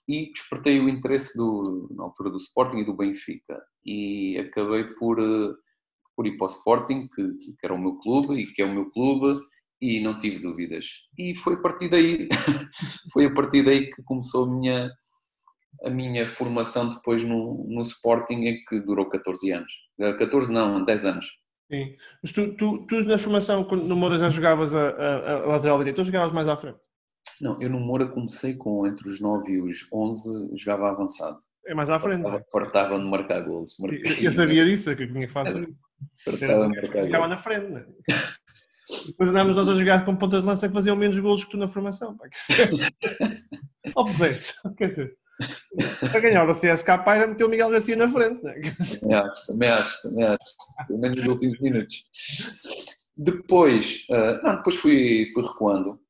e 0.08 0.32
despertei 0.32 0.80
o 0.80 0.88
interesse 0.88 1.36
do, 1.36 1.88
na 1.94 2.04
altura 2.04 2.30
do 2.30 2.38
Sporting 2.38 2.78
e 2.78 2.84
do 2.84 2.96
Benfica. 2.96 3.62
E 3.84 4.38
acabei 4.38 4.84
por, 4.94 5.18
por 6.16 6.26
ir 6.26 6.36
para 6.38 6.46
o 6.46 6.50
Sporting, 6.50 7.08
que, 7.14 7.36
que 7.38 7.56
era 7.62 7.74
o 7.74 7.78
meu 7.78 7.96
clube 7.98 8.40
e 8.40 8.46
que 8.46 8.62
é 8.62 8.64
o 8.64 8.72
meu 8.72 8.90
clube, 8.90 9.38
e 9.80 10.00
não 10.00 10.18
tive 10.18 10.38
dúvidas. 10.38 10.86
E 11.18 11.36
foi 11.36 11.54
a 11.54 11.60
partir 11.60 11.90
daí, 11.90 12.26
foi 13.12 13.26
a 13.26 13.34
partir 13.34 13.62
daí 13.62 13.90
que 13.90 14.02
começou 14.02 14.46
a 14.46 14.50
minha, 14.50 14.90
a 15.84 15.90
minha 15.90 16.26
formação 16.26 16.94
depois 16.94 17.22
no, 17.22 17.66
no 17.68 17.82
Sporting, 17.82 18.40
que 18.66 18.80
durou 18.80 19.10
14 19.10 19.50
anos. 19.50 19.72
14 19.98 20.50
não, 20.50 20.82
10 20.82 21.04
anos. 21.04 21.43
Sim. 21.70 21.96
Mas 22.22 22.32
tu, 22.32 22.54
tu, 22.56 22.86
tu 22.86 23.04
na 23.04 23.18
formação, 23.18 23.64
quando 23.64 23.84
no 23.84 23.96
Moura 23.96 24.18
já 24.18 24.28
jogavas 24.28 24.74
a, 24.74 24.90
a, 24.90 25.32
a 25.32 25.46
lateral 25.46 25.78
direito, 25.78 25.98
ou 25.98 26.04
jogavas 26.04 26.32
mais 26.32 26.48
à 26.48 26.56
frente? 26.56 26.78
Não, 27.40 27.60
eu 27.60 27.70
no 27.70 27.80
Moura 27.80 28.06
comecei 28.06 28.54
com 28.56 28.86
entre 28.86 29.08
os 29.08 29.20
9 29.20 29.52
e 29.52 29.60
os 29.60 29.90
11, 29.92 30.56
jogava 30.56 30.90
avançado. 30.90 31.38
É 31.66 31.74
mais 31.74 31.88
à 31.88 31.98
frente. 31.98 32.22
Fartava 32.52 32.98
de 32.98 33.04
marcar 33.06 33.40
golos. 33.40 33.76
Eu, 33.80 34.24
eu 34.24 34.32
sabia 34.32 34.64
disso, 34.64 34.94
que 34.94 35.04
eu 35.04 35.12
tinha 35.12 35.26
que 35.26 35.32
fazer. 35.32 35.68
Fartava 36.24 36.68
de 36.68 36.76
marcar 36.76 37.04
Ficava 37.04 37.28
na 37.28 37.36
frente, 37.38 37.70
né? 37.70 37.86
Depois 39.06 39.30
andávamos 39.30 39.56
nós 39.56 39.68
a 39.68 39.74
jogar 39.74 40.04
com 40.04 40.14
pontas 40.14 40.42
de 40.42 40.46
lança 40.46 40.68
que 40.68 40.74
faziam 40.74 40.94
menos 40.94 41.18
golos 41.18 41.44
que 41.44 41.52
tu 41.52 41.56
na 41.56 41.66
formação. 41.66 42.16
Pá, 42.16 42.28
que 42.28 42.36
Opposite. 43.96 44.54
Quer 44.76 44.88
dizer. 44.88 45.16
Para 46.00 46.20
ganhar 46.20 46.48
o 46.48 46.52
CSK 46.52 46.88
era 47.06 47.26
meter 47.26 47.44
o 47.44 47.48
Miguel 47.48 47.70
Garcia 47.70 47.96
na 47.96 48.08
frente, 48.08 48.42
não 48.42 48.50
é? 48.50 49.30
Também 49.46 49.68
acho, 49.68 50.02
também 50.02 50.24
acho. 50.24 50.86
Pelo 50.86 50.98
menos 51.00 51.18
nos 51.18 51.28
últimos 51.28 51.60
minutos. 51.60 52.04
Depois, 53.16 54.06
uh, 54.10 54.42
não, 54.44 54.56
depois 54.56 54.76
fui, 54.76 55.30
fui 55.32 55.42
recuando. 55.42 56.00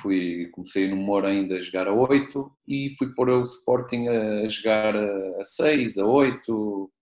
Fui, 0.00 0.48
comecei 0.52 0.88
no 0.88 0.96
Moura 0.96 1.28
ainda 1.28 1.56
a 1.56 1.60
jogar 1.60 1.88
a 1.88 1.92
8 1.92 2.52
e 2.68 2.94
fui 2.96 3.12
pôr 3.12 3.28
o 3.28 3.42
Sporting 3.42 4.06
a 4.06 4.48
jogar 4.48 4.94
a 4.96 5.44
6, 5.44 5.98
a 5.98 6.06
8, 6.06 6.92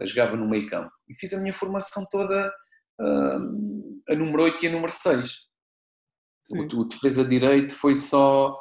a 0.00 0.06
jogava 0.06 0.36
no 0.36 0.48
meio 0.48 0.68
campo. 0.68 0.90
E 1.06 1.14
fiz 1.14 1.34
a 1.34 1.40
minha 1.40 1.52
formação 1.52 2.06
toda 2.10 2.50
uh, 2.98 4.02
a 4.08 4.14
número 4.14 4.44
8 4.44 4.64
e 4.64 4.68
a 4.68 4.72
número 4.72 4.90
6. 4.90 5.34
O, 6.50 6.80
o 6.80 6.84
defesa 6.84 7.24
direito 7.24 7.74
foi 7.74 7.94
só 7.94 8.58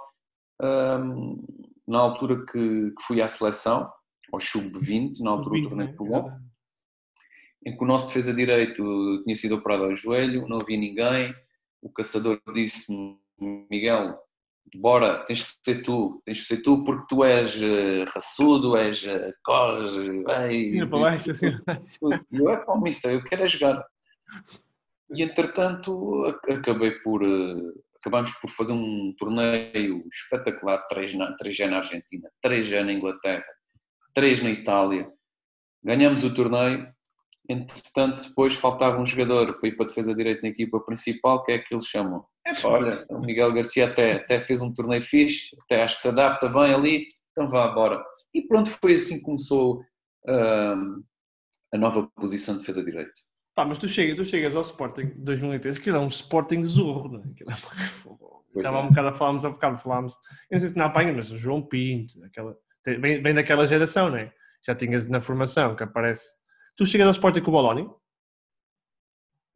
um, 0.61 1.41
na 1.89 1.97
altura 1.97 2.45
que, 2.45 2.91
que, 2.91 3.03
fui 3.03 3.19
à 3.19 3.27
seleção, 3.27 3.91
ao 4.31 4.39
sub-20, 4.39 5.19
na 5.21 5.31
altura 5.31 5.59
do 5.59 5.69
torneio 5.69 5.89
de 5.89 5.97
Polon, 5.97 6.29
em 7.65 7.75
que 7.75 7.83
o 7.83 7.87
nosso 7.87 8.07
defesa 8.07 8.31
direito 8.31 9.23
tinha 9.23 9.35
sido 9.35 9.55
operado 9.55 9.85
ao 9.85 9.95
joelho, 9.95 10.47
não 10.47 10.59
havia 10.61 10.77
ninguém, 10.77 11.33
o 11.81 11.91
caçador 11.91 12.39
disse-me, 12.53 13.17
Miguel, 13.71 14.19
bora, 14.75 15.25
tens 15.25 15.43
que 15.43 15.59
ser 15.63 15.81
tu, 15.81 16.21
tens 16.23 16.39
que 16.41 16.45
ser 16.45 16.61
tu 16.61 16.83
porque 16.83 17.07
tu 17.09 17.23
és 17.23 17.55
uh, 17.55 18.05
raçudo, 18.13 18.77
és 18.77 19.03
uh, 19.05 19.33
corres, 19.43 19.93
ei, 20.47 20.65
sim, 20.65 20.87
para 20.87 20.99
baixo, 20.99 21.31
assim. 21.31 21.47
Eu 22.31 22.49
é 22.51 22.57
para 22.57 22.73
o 22.73 22.81
mister, 22.81 23.13
eu 23.13 23.23
quero 23.23 23.43
é 23.43 23.47
jogar. 23.47 23.83
E 25.11 25.23
entretanto 25.23 26.23
acabei 26.47 26.91
por 26.99 27.23
uh, 27.23 27.73
acabámos 27.99 28.31
por 28.39 28.49
fazer 28.49 28.73
um 28.73 29.13
torneio 29.17 30.03
espetacular, 30.11 30.85
três 30.87 31.13
na, 31.13 31.35
três 31.35 31.57
na 31.59 31.77
Argentina, 31.77 32.29
três 32.41 32.69
na 32.69 32.91
Inglaterra, 32.91 33.45
três 34.13 34.41
na 34.41 34.49
Itália. 34.49 35.11
Ganhamos 35.83 36.23
o 36.23 36.33
torneio, 36.33 36.87
entretanto 37.47 38.27
depois 38.27 38.53
faltava 38.53 38.99
um 38.99 39.05
jogador 39.05 39.59
para 39.59 39.69
ir 39.69 39.75
para 39.75 39.85
a 39.85 39.87
defesa 39.87 40.15
direita 40.15 40.41
na 40.43 40.49
equipa 40.49 40.79
principal, 40.79 41.43
que 41.43 41.51
é 41.51 41.59
que 41.59 41.73
eles 41.73 41.85
chamam. 41.85 42.25
É, 42.45 42.51
olha, 42.65 43.05
o 43.09 43.19
Miguel 43.19 43.53
Garcia 43.53 43.87
até, 43.87 44.13
até 44.13 44.39
fez 44.41 44.61
um 44.61 44.73
torneio 44.73 45.01
fixe, 45.01 45.55
até 45.63 45.83
acho 45.83 45.97
que 45.97 46.01
se 46.01 46.07
adapta 46.07 46.47
bem 46.47 46.73
ali, 46.73 47.07
então 47.31 47.49
vá 47.49 47.69
embora. 47.69 48.03
E 48.33 48.41
pronto, 48.41 48.69
foi 48.69 48.95
assim 48.95 49.17
que 49.17 49.25
começou 49.25 49.79
uh, 49.79 51.03
a 51.73 51.77
nova 51.77 52.09
posição 52.15 52.55
de 52.55 52.61
defesa 52.61 52.83
direita. 52.83 53.28
Pá, 53.59 53.65
mas 53.65 53.77
tu 53.77 53.89
chegas, 53.89 54.15
tu 54.15 54.23
chegas 54.23 54.55
ao 54.55 54.61
Sporting 54.61 55.11
2013, 55.17 55.81
que 55.81 55.89
é 55.89 55.99
um 55.99 56.07
Sporting 56.07 56.63
zorro, 56.63 57.09
não 57.09 57.19
é? 57.19 57.25
Aquilo 57.25 57.51
é 57.51 57.55
Estava 58.55 58.77
é. 58.77 58.81
um 58.83 58.87
bocado 58.87 59.07
a 59.09 59.13
falarmos, 59.13 59.43
há 59.43 59.49
bocado 59.49 59.77
falámos, 59.79 60.13
eu 60.49 60.55
não 60.55 60.59
sei 60.61 60.69
se 60.69 60.77
não 60.77 60.85
apanha, 60.85 61.11
mas 61.11 61.29
o 61.29 61.35
João 61.35 61.61
Pinto, 61.61 62.23
aquela, 62.23 62.57
vem, 62.85 63.21
vem 63.21 63.33
daquela 63.33 63.67
geração, 63.67 64.11
não 64.11 64.15
é? 64.15 64.33
Já 64.65 64.73
tinhas 64.73 65.09
na 65.09 65.19
formação 65.19 65.75
que 65.75 65.83
aparece. 65.83 66.37
Tu 66.77 66.85
chegas 66.85 67.07
ao 67.07 67.11
Sporting 67.11 67.41
com 67.41 67.49
o 67.49 67.51
Boloni? 67.51 67.89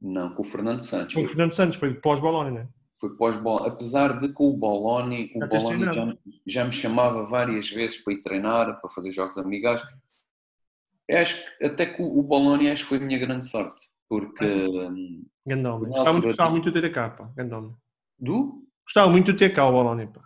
Não, 0.01 0.35
com 0.35 0.41
o 0.41 0.45
Fernando 0.45 0.81
Santos. 0.81 1.13
Com 1.13 1.23
o 1.23 1.27
Fernando 1.29 1.53
Santos, 1.53 1.79
foi 1.79 1.93
pós-Boloni, 1.93 2.51
não 2.51 2.59
é? 2.59 2.67
Foi 2.99 3.15
pós-Boloni, 3.15 3.69
apesar 3.69 4.19
de 4.19 4.33
com 4.33 4.49
o 4.49 4.57
Boloni, 4.57 5.31
o 5.33 5.47
Boloni 5.47 5.85
já, 5.85 6.17
já, 6.45 6.65
me 6.65 6.73
chamava 6.73 7.25
várias 7.25 7.69
vezes 7.69 8.03
para 8.03 8.11
ir 8.11 8.21
treinar, 8.21 8.81
para 8.81 8.89
fazer 8.89 9.13
jogos 9.13 9.37
amigáveis. 9.37 9.87
Acho 11.09 11.57
que 11.57 11.65
até 11.65 11.85
que 11.85 12.01
o 12.01 12.21
Boloni 12.21 12.69
acho 12.69 12.83
que 12.83 12.89
foi 12.89 12.97
a 12.97 13.01
minha 13.01 13.17
grande 13.17 13.47
sorte 13.47 13.92
porque. 14.21 14.45
Gandome. 15.45 15.87
Gostava 15.87 16.13
muito, 16.13 16.25
gostava 16.25 16.51
muito 16.51 16.71
de 16.71 16.81
ter 16.81 16.87
a 16.87 16.91
capa. 16.91 17.33
Gandome. 17.35 17.75
Do? 18.19 18.63
Gostava 18.85 19.09
muito 19.09 19.31
de 19.31 19.37
ter 19.37 19.49
cá 19.53 19.67
o 19.67 19.71
Bologna. 19.71 20.07
Pá. 20.07 20.21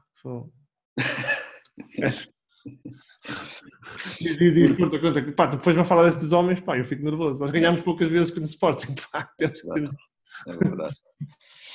diz, 4.19 4.37
diz, 4.37 4.53
diz, 4.53 4.77
conta, 4.77 4.99
conta. 4.99 5.31
Pá, 5.33 5.45
depois 5.47 5.75
me 5.75 5.83
falar 5.83 6.03
desses 6.03 6.31
homens, 6.31 6.59
pá, 6.61 6.77
eu 6.77 6.85
fico 6.85 7.03
nervoso. 7.03 7.41
Nós 7.41 7.51
ganhámos 7.51 7.81
poucas 7.81 8.09
vezes 8.09 8.31
com 8.31 8.39
o 8.39 8.43
Sporting, 8.43 8.95
pá. 9.11 9.29
Temos, 9.37 9.61
temos... 9.61 9.91
É 10.45 10.51
verdade. 10.51 10.95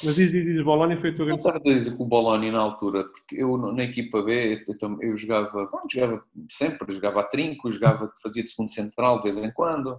Mas 0.05 0.17
diz, 0.17 0.31
diz, 0.33 0.45
diz, 0.45 0.61
o 0.61 0.65
Bologna 0.65 1.01
foi 1.01 1.11
a 1.11 1.15
tua 1.15 1.27
grande... 1.27 1.49
A 1.49 1.59
dizer 1.59 1.97
que 1.97 2.03
o 2.03 2.07
Bologna 2.07 2.51
na 2.51 2.61
altura, 2.61 3.05
porque 3.05 3.37
eu 3.43 3.57
na 3.57 3.83
equipa 3.83 4.23
B, 4.23 4.65
eu, 4.67 4.99
eu 5.01 5.17
jogava, 5.17 5.67
bom, 5.67 5.83
jogava 5.91 6.25
sempre, 6.51 6.95
jogava 6.95 7.21
a 7.21 7.25
trinco, 7.25 7.71
jogava, 7.71 8.13
fazia 8.23 8.43
de 8.43 8.51
segundo 8.51 8.71
central 8.71 9.19
de 9.19 9.25
vez 9.25 9.39
em 9.39 9.51
quando, 9.53 9.97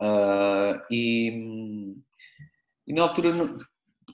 Uh, 0.00 0.80
e, 0.90 1.94
e, 2.86 2.92
na 2.92 3.02
altura 3.02 3.32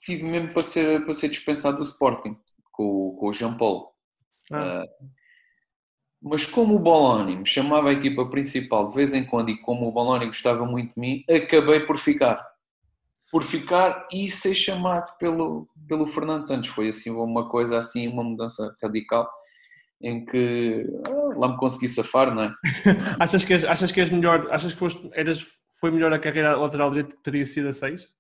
tive 0.01 0.23
mesmo 0.23 0.53
para 0.53 0.63
ser, 0.63 1.05
para 1.05 1.15
ser 1.15 1.29
dispensado 1.29 1.79
do 1.79 1.83
Sporting 1.83 2.37
com, 2.71 3.17
com 3.19 3.29
o 3.29 3.33
Jean 3.33 3.57
Paul. 3.57 3.93
Ah. 4.53 4.85
Uh, 4.85 5.23
mas 6.23 6.47
como 6.47 6.77
o 6.77 6.79
Boloni 6.79 7.37
me 7.37 7.47
chamava 7.47 7.89
a 7.91 7.93
equipa 7.93 8.25
principal 8.27 8.89
de 8.89 8.95
vez 8.95 9.13
em 9.13 9.25
quando 9.25 9.51
e 9.51 9.61
como 9.61 9.89
o 9.89 9.93
Boloni 9.93 10.27
gostava 10.27 10.65
muito 10.65 10.95
de 10.95 11.01
mim, 11.01 11.25
acabei 11.29 11.81
por 11.81 11.99
ficar. 11.99 12.41
Por 13.31 13.43
ficar 13.43 14.07
e 14.13 14.31
ser 14.31 14.55
chamado 14.55 15.11
pelo, 15.19 15.67
pelo 15.89 16.07
Fernando 16.07 16.47
Santos. 16.47 16.69
Foi 16.69 16.89
assim 16.89 17.11
uma 17.11 17.49
coisa, 17.49 17.79
assim, 17.79 18.07
uma 18.07 18.23
mudança 18.23 18.77
radical 18.81 19.29
em 20.01 20.25
que 20.25 20.85
ah, 21.09 21.39
lá 21.39 21.49
me 21.49 21.57
consegui 21.57 21.89
safar, 21.89 22.35
não 22.35 22.43
é? 22.43 22.55
achas, 23.19 23.45
que 23.45 23.55
és, 23.55 23.65
achas 23.65 23.91
que 23.91 24.01
és 24.01 24.11
melhor, 24.11 24.49
achas 24.51 24.73
que 24.73 24.79
foste, 24.79 25.11
eras 25.15 25.45
foi 25.83 25.91
melhor 25.91 26.13
a 26.13 26.19
carreira 26.21 26.55
lateral 26.55 26.91
direito 26.91 27.17
que 27.17 27.23
teria 27.25 27.45
sido 27.45 27.69
a 27.69 27.73
6? 27.73 28.15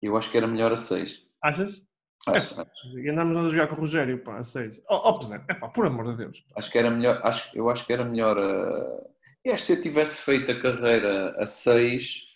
Eu 0.00 0.16
acho 0.16 0.30
que 0.30 0.38
era 0.38 0.46
melhor 0.46 0.72
a 0.72 0.76
6. 0.76 1.26
Achas? 1.42 1.84
Acho, 2.26 2.58
é, 2.58 2.62
acho. 2.62 2.98
E 2.98 3.10
andámos 3.10 3.36
a 3.36 3.48
jogar 3.50 3.66
com 3.66 3.74
o 3.74 3.80
Rogério, 3.80 4.18
pá, 4.24 4.38
a 4.38 4.42
6. 4.42 4.80
Oh, 4.88 5.20
oh, 5.20 5.34
é 5.34 5.38
pá, 5.38 5.68
por 5.68 5.84
amor 5.84 6.10
de 6.10 6.16
Deus. 6.16 6.40
Pá. 6.40 6.54
Acho 6.60 6.72
que 6.72 6.78
era 6.78 6.90
melhor, 6.90 7.20
acho, 7.22 7.54
eu 7.54 7.68
acho 7.68 7.86
que 7.86 7.92
era 7.92 8.02
melhor 8.02 8.38
a... 8.38 9.12
Eu 9.44 9.52
acho 9.52 9.66
que 9.66 9.72
se 9.74 9.78
eu 9.78 9.82
tivesse 9.82 10.22
feito 10.22 10.50
a 10.50 10.58
carreira 10.58 11.36
a 11.36 11.44
6, 11.44 12.30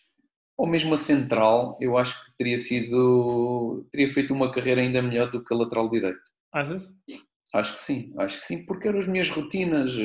ou 0.58 0.66
mesmo 0.66 0.92
a 0.92 0.98
central, 0.98 1.78
eu 1.80 1.96
acho 1.96 2.22
que 2.26 2.36
teria 2.36 2.58
sido, 2.58 3.88
teria 3.90 4.12
feito 4.12 4.34
uma 4.34 4.52
carreira 4.52 4.82
ainda 4.82 5.00
melhor 5.00 5.30
do 5.30 5.42
que 5.42 5.54
a 5.54 5.56
lateral 5.56 5.88
direito. 5.88 6.20
Achas? 6.52 6.86
Acho 7.54 7.74
que 7.76 7.80
sim, 7.80 8.14
acho 8.18 8.40
que 8.40 8.44
sim, 8.44 8.66
porque 8.66 8.88
eram 8.88 8.98
as 8.98 9.08
minhas 9.08 9.30
rotinas. 9.30 9.96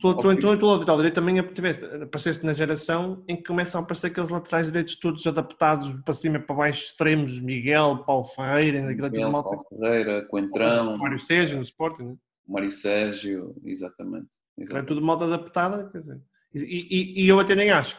Tu, 0.00 0.14
tu, 0.16 0.32
então, 0.32 0.58
tu, 0.58 0.66
lateral 0.66 0.96
direito 0.96 1.14
também 1.14 1.38
apareceste 1.38 2.44
na 2.44 2.52
geração 2.52 3.22
em 3.28 3.36
que 3.36 3.44
começam 3.44 3.80
a 3.80 3.84
aparecer 3.84 4.06
aqueles 4.06 4.30
laterais 4.30 4.66
direitos 4.66 4.98
todos 4.98 5.26
adaptados 5.26 5.88
para 6.02 6.14
cima 6.14 6.38
e 6.38 6.40
para 6.40 6.56
baixo, 6.56 6.86
extremos, 6.86 7.38
Miguel, 7.38 8.02
Paulo 8.04 8.24
Ferreira, 8.24 8.82
Miguel, 8.82 9.30
malta. 9.30 9.50
Paulo 9.50 9.66
Ferreira, 9.68 10.24
Coentrão, 10.26 10.96
Mário 10.96 11.18
Sérgio 11.18 11.58
no 11.58 11.62
Sporting, 11.62 12.02
né? 12.02 12.16
Mário 12.48 12.70
Sérgio, 12.70 13.54
exatamente. 13.64 14.30
exatamente. 14.56 14.86
É 14.86 14.88
tudo 14.88 15.04
malta 15.04 15.26
adaptada, 15.26 15.88
quer 15.90 15.98
dizer. 15.98 16.20
E, 16.54 16.60
e, 16.60 17.24
e, 17.24 17.28
eu 17.28 17.38
até 17.38 17.54
nem 17.54 17.70
acho, 17.70 17.98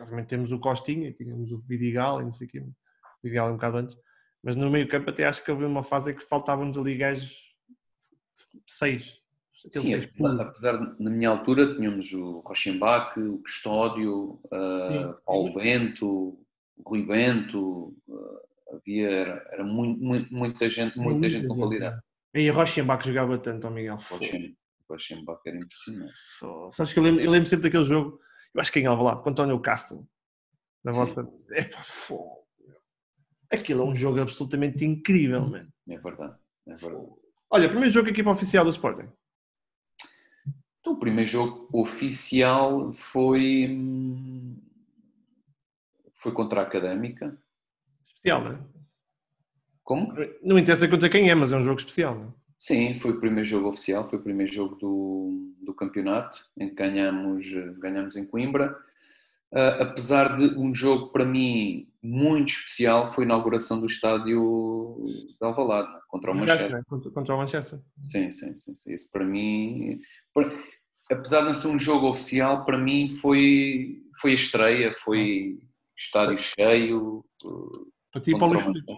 obviamente 0.00 0.28
temos 0.28 0.52
o 0.52 0.58
Costinha, 0.58 1.12
tínhamos 1.12 1.52
o 1.52 1.58
Vidigal 1.58 2.20
e 2.22 2.24
não 2.24 2.32
sei 2.32 2.46
o 2.46 2.50
quê, 2.50 2.64
Vidigal 3.22 3.50
um 3.50 3.54
bocado 3.54 3.76
antes, 3.76 3.96
mas 4.42 4.56
no 4.56 4.70
meio 4.70 4.88
campo 4.88 5.10
até 5.10 5.26
acho 5.26 5.44
que 5.44 5.50
havia 5.50 5.66
uma 5.66 5.82
fase 5.82 6.12
em 6.12 6.14
que 6.14 6.22
faltavam-nos 6.22 6.78
ali 6.78 6.96
gajos 6.96 7.36
seis, 8.66 9.20
Sim, 9.70 9.94
apesar 10.40 10.76
de, 10.76 11.02
na 11.02 11.10
minha 11.10 11.30
altura 11.30 11.74
tínhamos 11.74 12.12
o 12.12 12.40
Rochenbach, 12.40 13.18
o 13.18 13.38
Custódio, 13.38 14.40
uh, 14.46 15.14
Paulo 15.24 15.54
Bento, 15.54 16.38
Rui 16.84 17.02
Bento, 17.04 17.96
uh, 18.06 18.74
havia, 18.74 19.10
era, 19.10 19.48
era 19.52 19.64
muito, 19.64 20.02
muito, 20.02 20.34
muita 20.34 20.70
gente, 20.70 20.96
muita, 20.96 21.12
muita 21.12 21.30
gente 21.30 21.48
com 21.48 21.56
qualidade. 21.56 22.00
E 22.34 22.50
o 22.50 22.54
Rochenbach 22.54 23.06
jogava 23.06 23.38
tanto, 23.38 23.70
Miguel. 23.70 23.96
O 23.96 24.92
Rochenbach 24.92 25.40
era 25.46 25.56
impressionante. 25.56 26.14
Sabes 26.72 26.92
que 26.92 26.98
eu 26.98 27.02
lembro, 27.02 27.20
eu 27.22 27.30
lembro, 27.30 27.48
sempre 27.48 27.64
daquele 27.64 27.84
jogo, 27.84 28.20
eu 28.54 28.60
acho 28.60 28.72
que 28.72 28.78
em 28.78 28.86
Alvalade, 28.86 29.22
com 29.22 29.30
António 29.30 29.58
Castro, 29.60 30.06
na 30.84 30.92
vossa... 30.92 31.28
Epa, 31.50 31.82
fogo. 31.82 32.46
Aquilo 33.50 33.82
é 33.82 33.84
um 33.86 33.94
jogo 33.94 34.20
absolutamente 34.20 34.84
incrível, 34.84 35.40
mano. 35.40 35.68
É 35.88 35.98
verdade, 35.98 36.36
é 36.68 36.76
verdade. 36.76 37.06
Olha, 37.50 37.68
primeiro 37.68 37.92
jogo 37.92 38.08
equipa 38.08 38.30
oficial 38.30 38.64
do 38.64 38.70
Sporting. 38.70 39.08
Então, 40.86 40.94
o 40.94 41.00
primeiro 41.00 41.28
jogo 41.28 41.68
oficial 41.72 42.92
foi, 42.92 43.76
foi 46.14 46.30
contra 46.30 46.60
a 46.60 46.62
Académica. 46.62 47.36
Especial, 48.06 48.44
não 48.44 48.52
é? 48.52 48.58
Como? 49.82 50.14
Não 50.44 50.56
interessa 50.56 50.86
contra 50.86 51.08
quem 51.08 51.28
é, 51.28 51.34
mas 51.34 51.52
é 51.52 51.56
um 51.56 51.62
jogo 51.62 51.80
especial, 51.80 52.14
não 52.14 52.26
é? 52.26 52.32
Sim, 52.56 53.00
foi 53.00 53.10
o 53.10 53.18
primeiro 53.18 53.48
jogo 53.48 53.70
oficial, 53.70 54.08
foi 54.08 54.20
o 54.20 54.22
primeiro 54.22 54.52
jogo 54.52 54.76
do, 54.76 55.52
do 55.66 55.74
campeonato, 55.74 56.46
em 56.56 56.68
que 56.68 56.76
ganhamos, 56.76 57.44
ganhamos 57.80 58.16
em 58.16 58.24
Coimbra. 58.24 58.78
Uh, 59.52 59.82
apesar 59.82 60.38
de 60.38 60.56
um 60.56 60.72
jogo 60.72 61.08
para 61.08 61.24
mim 61.24 61.88
muito 62.00 62.50
especial, 62.50 63.12
foi 63.12 63.24
a 63.24 63.26
inauguração 63.26 63.80
do 63.80 63.86
estádio 63.86 65.02
de 65.04 65.44
Alvalade, 65.44 65.98
contra 66.06 66.30
o 66.30 66.36
Manchester. 66.36 66.84
Contra, 66.84 67.10
contra 67.10 67.34
o 67.34 67.38
Manchester. 67.38 67.80
Sim, 68.04 68.30
sim, 68.30 68.54
sim, 68.54 68.74
sim. 68.76 68.94
Isso 68.94 69.10
para 69.10 69.24
mim... 69.24 70.00
Para, 70.32 70.75
apesar 71.10 71.40
de 71.40 71.46
não 71.46 71.54
ser 71.54 71.68
um 71.68 71.78
jogo 71.78 72.08
oficial, 72.08 72.64
para 72.64 72.78
mim 72.78 73.10
foi, 73.20 74.02
foi 74.20 74.32
a 74.32 74.34
estreia, 74.34 74.94
foi 74.94 75.58
estádio 75.96 76.38
cheio. 76.38 77.24
Para 78.12 78.22
ti 78.22 78.32
e 78.32 78.38
para 78.38 78.46
o 78.46 78.50
Luís 78.50 78.64
Filipe. 78.64 78.92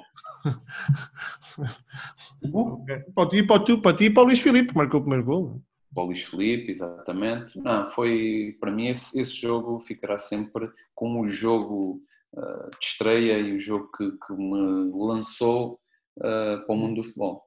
para 3.15 3.29
ti, 3.29 3.43
para, 3.43 3.65
tu, 3.65 3.81
para 3.81 3.97
ti 3.97 4.05
e 4.05 4.11
para 4.11 4.23
o 4.23 4.27
Luís 4.27 4.41
Filipe, 4.41 4.69
que 4.69 4.77
marcou 4.77 5.01
o 5.01 5.03
primeiro 5.03 5.25
gol. 5.25 5.63
Para 5.95 6.05
o 6.05 6.07
Luís 6.07 6.23
Filipe, 6.23 6.71
exatamente. 6.71 7.59
Não, 7.59 7.91
foi, 7.91 8.57
para 8.61 8.71
mim 8.71 8.89
esse, 8.89 9.21
esse 9.21 9.41
jogo 9.41 9.81
ficará 9.81 10.19
sempre 10.19 10.71
como 10.95 11.23
o 11.23 11.29
jogo 11.29 12.03
uh, 12.35 12.71
de 12.79 12.87
estreia 12.87 13.39
e 13.39 13.57
o 13.57 13.61
jogo 13.61 13.91
que, 13.97 14.11
que 14.11 14.33
me 14.35 14.93
lançou 14.95 15.81
uh, 16.19 16.65
para 16.65 16.75
o 16.75 16.77
mundo 16.77 16.97
do 16.97 17.05
futebol. 17.05 17.43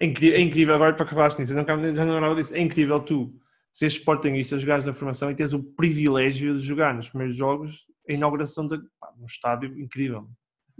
É 0.00 0.06
incrível, 0.06 0.38
é 0.38 0.40
incrível 0.40 0.74
agora 0.74 0.94
para 0.94 1.06
que 1.06 1.14
falaste 1.14 1.38
nisso, 1.38 1.52
eu 1.52 1.56
não, 1.56 1.94
já 1.94 2.04
não 2.04 2.14
lembrava 2.14 2.34
disso, 2.34 2.54
é 2.54 2.60
incrível 2.60 3.00
tu 3.00 3.32
seres 3.74 3.94
sportingista, 3.94 4.56
jogares 4.56 4.84
na 4.84 4.94
formação 4.94 5.28
e 5.30 5.34
tens 5.34 5.52
o 5.52 5.60
privilégio 5.60 6.56
de 6.56 6.64
jogar 6.64 6.94
nos 6.94 7.08
primeiros 7.08 7.34
jogos 7.34 7.84
a 8.08 8.12
inauguração 8.12 8.66
de 8.68 8.78
pá, 9.00 9.12
um 9.18 9.24
estádio 9.24 9.76
incrível. 9.80 10.28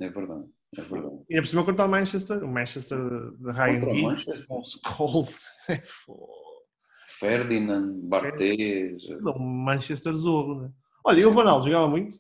É 0.01 0.09
verdade, 0.09 0.45
é 0.79 0.81
verdade. 0.81 1.15
E 1.29 1.35
ainda 1.35 1.43
por 1.43 1.49
cima 1.49 1.65
contra 1.65 1.87
o 1.87 1.89
Manchester, 1.89 2.45
o 2.45 2.49
Manchester 2.49 2.99
de 3.01 3.51
Ryan 3.51 3.81
Giggs, 3.81 4.47
Scholes, 4.87 5.47
Ferdinand, 7.19 8.01
Barthez... 8.03 9.03
O 9.09 9.39
Manchester 9.41 10.13
Zorro, 10.13 10.63
né? 10.63 10.71
Olha, 11.05 11.21
e 11.21 11.27
o 11.27 11.31
Ronaldo 11.31 11.67
jogava 11.67 11.87
muito? 11.87 12.17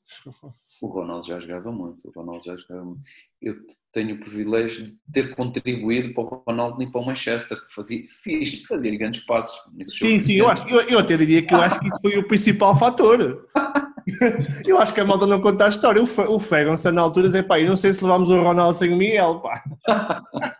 O 0.83 0.89
Ronaldo 0.89 1.27
já 1.27 1.41
jogava 1.41 1.73
muito. 1.73 2.07
O 2.07 2.13
Ronaldo 2.13 2.45
já 2.45 2.55
jogava 2.57 2.85
muito. 2.85 3.01
Eu 3.41 3.55
tenho 3.93 4.17
o 4.17 4.21
privilégio 4.21 4.85
de 4.85 4.97
ter 5.11 5.35
contribuído 5.35 6.13
para 6.13 6.23
o 6.23 6.43
Ronaldo 6.47 6.83
e 6.83 6.91
para 6.91 7.01
o 7.01 7.07
Manchester, 7.07 7.59
que 7.65 7.75
fazia, 7.75 8.03
fiz, 8.23 8.63
fazia 8.65 8.99
grandes 8.99 9.25
passos. 9.25 9.59
Sim, 9.85 10.21
sim, 10.21 10.35
eu, 10.35 10.49
acho, 10.49 10.69
eu, 10.69 10.81
eu 10.83 10.99
até 10.99 11.17
diria 11.17 11.47
que 11.47 11.55
eu 11.55 11.61
acho 11.61 11.81
que 11.81 11.89
foi 12.03 12.19
o 12.19 12.29
principal 12.29 12.79
fator. 12.79 13.49
eu 14.67 14.79
acho 14.79 14.93
que 14.93 15.01
a 15.01 15.05
malta 15.05 15.27
não 15.27 15.41
conta 15.41 15.65
a 15.65 15.69
história. 15.69 16.03
O, 16.03 16.35
o 16.35 16.39
Ferguson 16.39 16.93
na 16.93 17.01
altura 17.01 17.29
dizia, 17.29 17.43
pá, 17.43 17.59
eu 17.59 17.69
não 17.69 17.77
sei 17.77 17.95
se 17.95 18.05
levámos 18.05 18.29
o 18.29 18.43
Ronaldo 18.43 18.77
sem 18.77 18.93
o 18.93 18.97
Miguel, 18.97 19.41
pá. 19.41 19.65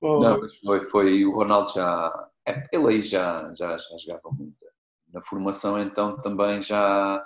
não, 0.00 0.40
foi, 0.64 0.80
foi, 0.88 1.24
o 1.26 1.32
Ronaldo 1.32 1.70
já, 1.70 2.28
é, 2.46 2.66
ele 2.72 2.88
aí 2.88 3.02
já, 3.02 3.52
já, 3.54 3.76
já 3.76 3.98
jogava 3.98 4.30
muito. 4.30 4.61
Na 5.12 5.22
formação 5.22 5.80
então 5.80 6.20
também 6.20 6.62
já 6.62 7.24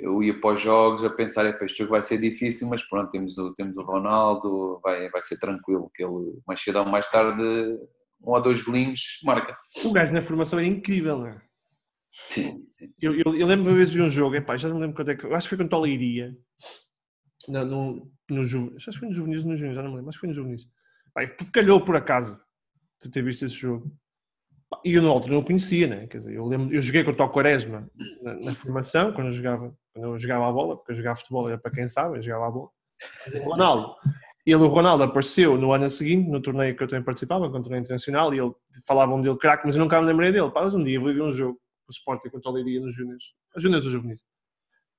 eu 0.00 0.22
ia 0.22 0.38
para 0.40 0.54
os 0.54 0.60
jogos 0.60 1.04
a 1.04 1.10
pensar, 1.10 1.46
este 1.62 1.78
jogo 1.78 1.90
vai 1.90 2.02
ser 2.02 2.18
difícil, 2.18 2.68
mas 2.68 2.82
pronto, 2.82 3.10
temos 3.10 3.36
o, 3.36 3.52
temos 3.52 3.76
o 3.76 3.82
Ronaldo, 3.82 4.80
vai, 4.82 5.10
vai 5.10 5.20
ser 5.20 5.38
tranquilo, 5.38 5.90
que 5.94 6.02
ele 6.02 6.40
mais 6.46 6.62
cedo 6.62 6.78
ou 6.78 6.86
mais 6.86 7.06
tarde, 7.08 7.42
um 8.22 8.30
ou 8.30 8.40
dois 8.40 8.62
golinhos, 8.62 9.20
marca. 9.22 9.56
O 9.84 9.92
gajo 9.92 10.14
na 10.14 10.22
formação 10.22 10.58
é 10.58 10.64
incrível, 10.64 11.18
não 11.18 11.26
é? 11.26 11.42
Sim. 12.28 12.66
sim, 12.72 12.92
Eu, 13.00 13.14
eu, 13.14 13.34
eu, 13.36 13.46
lembro 13.46 13.70
uma 13.70 13.76
vez 13.76 13.90
de 13.90 14.00
um 14.00 14.08
jogo, 14.08 14.36
epá, 14.36 14.56
já 14.56 14.68
não 14.68 14.78
lembro 14.78 14.96
quando 14.96 15.10
é 15.10 15.16
que, 15.16 15.26
acho 15.26 15.48
que 15.48 15.56
foi 15.56 15.58
contra 15.58 15.78
o 15.78 15.82
Leiria, 15.82 16.36
no, 17.48 17.64
no, 17.64 18.12
no, 18.30 18.76
acho 18.76 18.90
que 18.90 18.98
foi 18.98 19.08
no 19.08 19.14
Juvenis, 19.14 19.44
no 19.44 19.56
Juvenis, 19.56 19.76
já 19.76 19.82
não 19.82 19.90
me 19.90 19.96
lembro, 19.96 20.10
acho 20.10 20.18
que 20.18 20.20
foi 20.20 20.28
no 20.28 20.34
Juvenis. 20.34 20.68
calhou 21.52 21.84
por 21.84 21.96
acaso 21.96 22.40
de 23.02 23.10
ter 23.10 23.22
visto 23.22 23.44
esse 23.44 23.54
jogo. 23.54 23.94
E 24.84 24.94
eu 24.94 25.02
na 25.02 25.08
altura 25.08 25.34
não 25.34 25.40
o 25.40 25.44
conhecia, 25.44 25.86
né? 25.86 26.06
Quer 26.06 26.18
dizer, 26.18 26.34
eu, 26.34 26.46
lembro, 26.46 26.74
eu 26.74 26.80
joguei 26.80 27.04
contra 27.04 27.24
o 27.24 27.28
Quaresma 27.28 27.90
na, 28.22 28.34
na, 28.34 28.54
formação, 28.54 29.12
quando 29.12 29.28
eu, 29.28 29.32
jogava, 29.32 29.74
quando 29.92 30.04
eu 30.04 30.18
jogava 30.18 30.48
a 30.48 30.52
bola, 30.52 30.76
porque 30.76 30.92
eu 30.92 30.96
jogava 30.96 31.16
futebol, 31.16 31.48
era 31.48 31.58
para 31.58 31.70
quem 31.70 31.86
sabe, 31.86 32.18
eu 32.18 32.22
jogava 32.22 32.48
a 32.48 32.50
bola. 32.50 32.68
O 33.34 33.50
Ronaldo, 33.50 33.94
ele, 34.44 34.56
o 34.56 34.66
Ronaldo 34.66 35.04
apareceu 35.04 35.56
no 35.56 35.72
ano 35.72 35.88
seguinte, 35.88 36.28
no 36.28 36.40
torneio 36.40 36.76
que 36.76 36.82
eu 36.82 36.88
também 36.88 37.04
participava, 37.04 37.50
com 37.50 37.58
o 37.58 37.62
torneio 37.62 37.80
internacional, 37.80 38.34
e 38.34 38.38
ele 38.38 38.52
falavam 38.86 39.20
dele 39.20 39.36
craque, 39.36 39.66
mas 39.66 39.76
eu 39.76 39.82
nunca 39.82 40.00
me 40.00 40.06
lembrei 40.06 40.32
dele. 40.32 40.50
Pá, 40.50 40.64
um 40.64 40.84
dia 40.84 40.98
vou 40.98 41.12
ver 41.12 41.22
um 41.22 41.32
jogo, 41.32 41.58
o 41.88 41.90
Sporting 41.90 42.28
contra 42.28 42.50
o 42.50 42.54
Leiria 42.54 42.80
nos 42.80 42.94
Júniors, 42.94 43.34
os 43.56 43.62
Júniors 43.62 43.84
ou 43.84 43.90
Juvenis. 43.90 44.20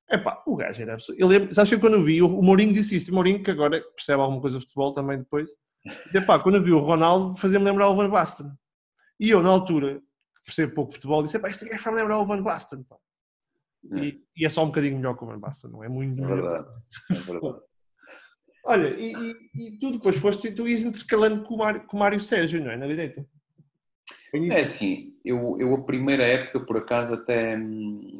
É 0.09 0.17
pá, 0.17 0.41
o 0.45 0.55
gajo 0.55 0.81
era 0.81 0.93
absurdo. 0.93 1.19
Eu 1.19 1.27
lembro, 1.27 1.53
sabes 1.53 1.69
que 1.69 1.77
quando 1.77 1.95
eu 1.95 2.03
vi, 2.03 2.21
o, 2.21 2.29
Mourinho 2.29 2.73
disse 2.73 2.95
isto, 2.95 3.11
o 3.11 3.15
Mourinho 3.15 3.43
que 3.43 3.51
agora 3.51 3.81
percebe 3.95 4.21
alguma 4.21 4.41
coisa 4.41 4.57
de 4.57 4.63
futebol 4.63 4.93
também 4.93 5.17
depois, 5.17 5.49
e, 6.13 6.21
pá, 6.21 6.39
quando 6.39 6.55
eu 6.55 6.63
vi 6.63 6.71
o 6.71 6.79
Ronaldo, 6.79 7.35
fazia-me 7.35 7.65
lembrar 7.65 7.89
o 7.89 7.95
Van 7.95 8.09
Basten. 8.09 8.47
E 9.23 9.29
eu, 9.29 9.41
na 9.41 9.49
altura, 9.49 10.01
percebo 10.43 10.73
pouco 10.73 10.91
futebol, 10.91 11.23
disse, 11.23 11.37
isto 11.47 11.65
é 11.65 11.77
para 11.77 11.93
lembrar 11.93 12.19
o 12.19 12.25
Van 12.25 12.43
Basten. 12.43 12.85
É. 13.93 13.99
E, 13.99 14.23
e, 14.35 14.45
é 14.45 14.49
só 14.49 14.63
um 14.63 14.67
bocadinho 14.67 14.97
melhor 14.97 15.15
que 15.15 15.23
o 15.23 15.27
Van 15.27 15.39
Basten, 15.39 15.71
não 15.71 15.81
é 15.81 15.87
muito 15.87 16.21
é 16.21 16.27
verdade. 16.27 16.67
É 17.09 17.13
verdade. 17.13 17.59
Olha, 18.65 18.89
e, 18.89 19.13
e, 19.13 19.67
e, 19.67 19.79
tu 19.79 19.93
depois 19.93 20.17
foste, 20.17 20.51
tu 20.51 20.67
ias 20.67 20.83
intercalando 20.83 21.43
com 21.43 21.55
o 21.55 21.57
Mário, 21.57 21.85
com 21.85 21.95
o 21.95 21.99
Mário 22.01 22.19
Sérgio, 22.19 22.61
não 22.61 22.71
é? 22.71 22.75
Na 22.75 22.85
direita. 22.85 23.25
É 24.33 24.61
assim, 24.61 25.15
eu, 25.23 25.57
eu 25.57 25.73
a 25.73 25.83
primeira 25.83 26.25
época, 26.25 26.59
por 26.59 26.75
acaso, 26.75 27.13
até, 27.13 27.57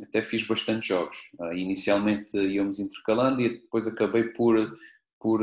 até 0.04 0.22
fiz 0.22 0.46
bastante 0.48 0.88
jogos. 0.88 1.18
Uh, 1.38 1.52
inicialmente 1.54 2.38
íamos 2.38 2.80
intercalando 2.80 3.42
e 3.42 3.62
depois 3.62 3.88
acabei 3.88 4.26
por, 4.30 4.74
por, 5.20 5.42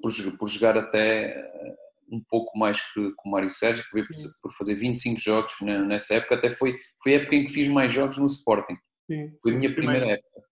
por, 0.00 0.38
por 0.38 0.48
jogar 0.48 0.78
até 0.78 1.78
um 2.10 2.22
pouco 2.28 2.58
mais 2.58 2.80
que, 2.92 3.00
que 3.00 3.28
o 3.28 3.30
Mário 3.30 3.50
Sérgio, 3.50 3.84
que 3.84 3.94
veio 3.94 4.06
por, 4.06 4.16
por, 4.42 4.56
fazer 4.56 4.74
25 4.74 5.20
jogos 5.20 5.54
nessa 5.60 6.14
época, 6.14 6.34
até 6.34 6.50
foi, 6.50 6.76
foi 7.02 7.14
a 7.14 7.16
época 7.18 7.36
em 7.36 7.46
que 7.46 7.52
fiz 7.52 7.68
mais 7.68 7.92
jogos 7.92 8.18
no 8.18 8.26
Sporting. 8.26 8.76
Sim, 9.06 9.32
foi 9.42 9.52
a 9.52 9.56
minha 9.56 9.74
primeira 9.74 10.06
época. 10.06 10.42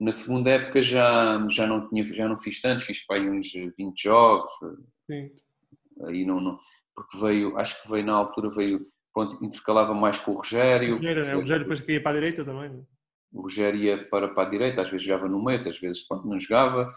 Na 0.00 0.12
segunda 0.12 0.50
época 0.50 0.82
já, 0.82 1.46
já, 1.48 1.66
não, 1.66 1.88
tinha, 1.88 2.04
já 2.04 2.28
não 2.28 2.38
fiz 2.38 2.60
tantos, 2.60 2.84
fiz 2.84 3.04
para 3.06 3.20
aí 3.20 3.30
uns 3.30 3.52
20 3.52 4.02
jogos. 4.02 4.50
Sim. 5.08 5.30
Aí 6.06 6.24
não, 6.24 6.40
não, 6.40 6.58
porque 6.94 7.18
veio, 7.18 7.56
acho 7.56 7.80
que 7.82 7.90
veio 7.90 8.04
na 8.04 8.14
altura, 8.14 8.50
veio, 8.50 8.84
pronto, 9.14 9.44
intercalava 9.44 9.94
mais 9.94 10.18
com 10.18 10.32
o 10.32 10.36
Rogério. 10.36 10.94
O 10.94 10.96
Rogério, 10.96 11.24
né? 11.24 11.36
o 11.36 11.40
Rogério 11.40 11.64
depois 11.64 11.80
que 11.80 11.92
ia 11.92 12.02
para 12.02 12.10
a 12.12 12.14
direita 12.14 12.44
também. 12.44 12.70
Né? 12.70 12.82
O 13.32 13.42
Rogério 13.42 13.80
ia 13.80 14.08
para, 14.08 14.28
para 14.28 14.46
a 14.46 14.50
direita, 14.50 14.82
às 14.82 14.90
vezes 14.90 15.06
jogava 15.06 15.28
no 15.28 15.42
meio, 15.42 15.60
às 15.68 15.78
vezes 15.78 16.06
pronto, 16.06 16.26
não 16.26 16.38
jogava 16.38 16.92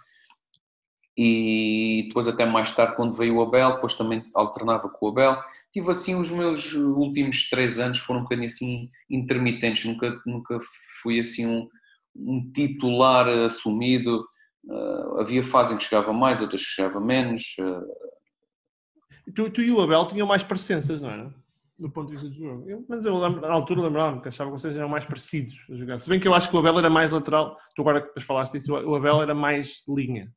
e 1.18 2.04
depois 2.08 2.28
até 2.28 2.46
mais 2.46 2.74
tarde 2.76 2.96
quando 2.96 3.14
veio 3.14 3.38
o 3.38 3.42
Abel, 3.42 3.76
depois 3.76 3.94
também 3.94 4.26
alternava 4.34 4.90
com 4.90 5.06
o 5.06 5.10
Abel. 5.10 5.38
Tive 5.72 5.92
assim 5.92 6.16
os 6.16 6.30
meus 6.30 6.74
últimos 6.74 7.50
três 7.50 7.80
anos 7.80 8.00
foram 8.00 8.22
um 8.22 8.24
bocadinho 8.24 8.48
assim 8.48 8.90
intermitentes, 9.10 9.86
nunca, 9.86 10.22
nunca 10.26 10.60
fui 11.02 11.20
assim 11.20 11.46
um, 11.46 11.70
um 12.16 12.52
titular 12.52 13.28
assumido. 13.28 14.26
Uh, 14.66 15.20
havia 15.20 15.44
fases 15.44 15.74
em 15.74 15.78
que 15.78 15.84
chegava 15.84 16.12
mais, 16.12 16.42
outras 16.42 16.62
que 16.62 16.72
chegava 16.72 17.00
menos. 17.00 17.56
Uh... 17.60 19.34
Tu, 19.34 19.50
tu, 19.52 19.62
e 19.62 19.72
o 19.72 19.82
Abel 19.82 20.08
tinham 20.08 20.28
mais 20.28 20.44
presenças, 20.44 21.02
não 21.02 21.10
era? 21.10 21.34
Do 21.78 21.90
ponto 21.90 22.08
de 22.08 22.14
vista 22.14 22.30
do 22.30 22.36
jogo. 22.36 22.70
Eu, 22.70 22.86
mas 22.88 23.06
eu 23.06 23.18
lembro, 23.18 23.42
na 23.42 23.54
altura 23.54 23.82
lembrava-me 23.82 24.22
que 24.22 24.28
achava 24.28 24.50
que 24.50 24.60
vocês 24.60 24.76
eram 24.76 24.90
mais 24.90 25.06
parecidos 25.06 25.68
a 25.70 25.76
jogar. 25.76 26.00
Se 26.00 26.10
bem 26.10 26.20
que 26.20 26.28
eu 26.28 26.34
acho 26.34 26.50
que 26.50 26.56
o 26.56 26.60
Abel 26.60 26.80
era 26.80 26.90
mais 26.90 27.12
lateral, 27.12 27.58
tu 27.76 27.82
agora 27.82 28.02
que 28.02 28.20
falaste 28.22 28.56
isso, 28.56 28.74
o 28.74 28.96
Abel 28.96 29.22
era 29.22 29.36
mais 29.36 29.84
linha. 29.88 30.32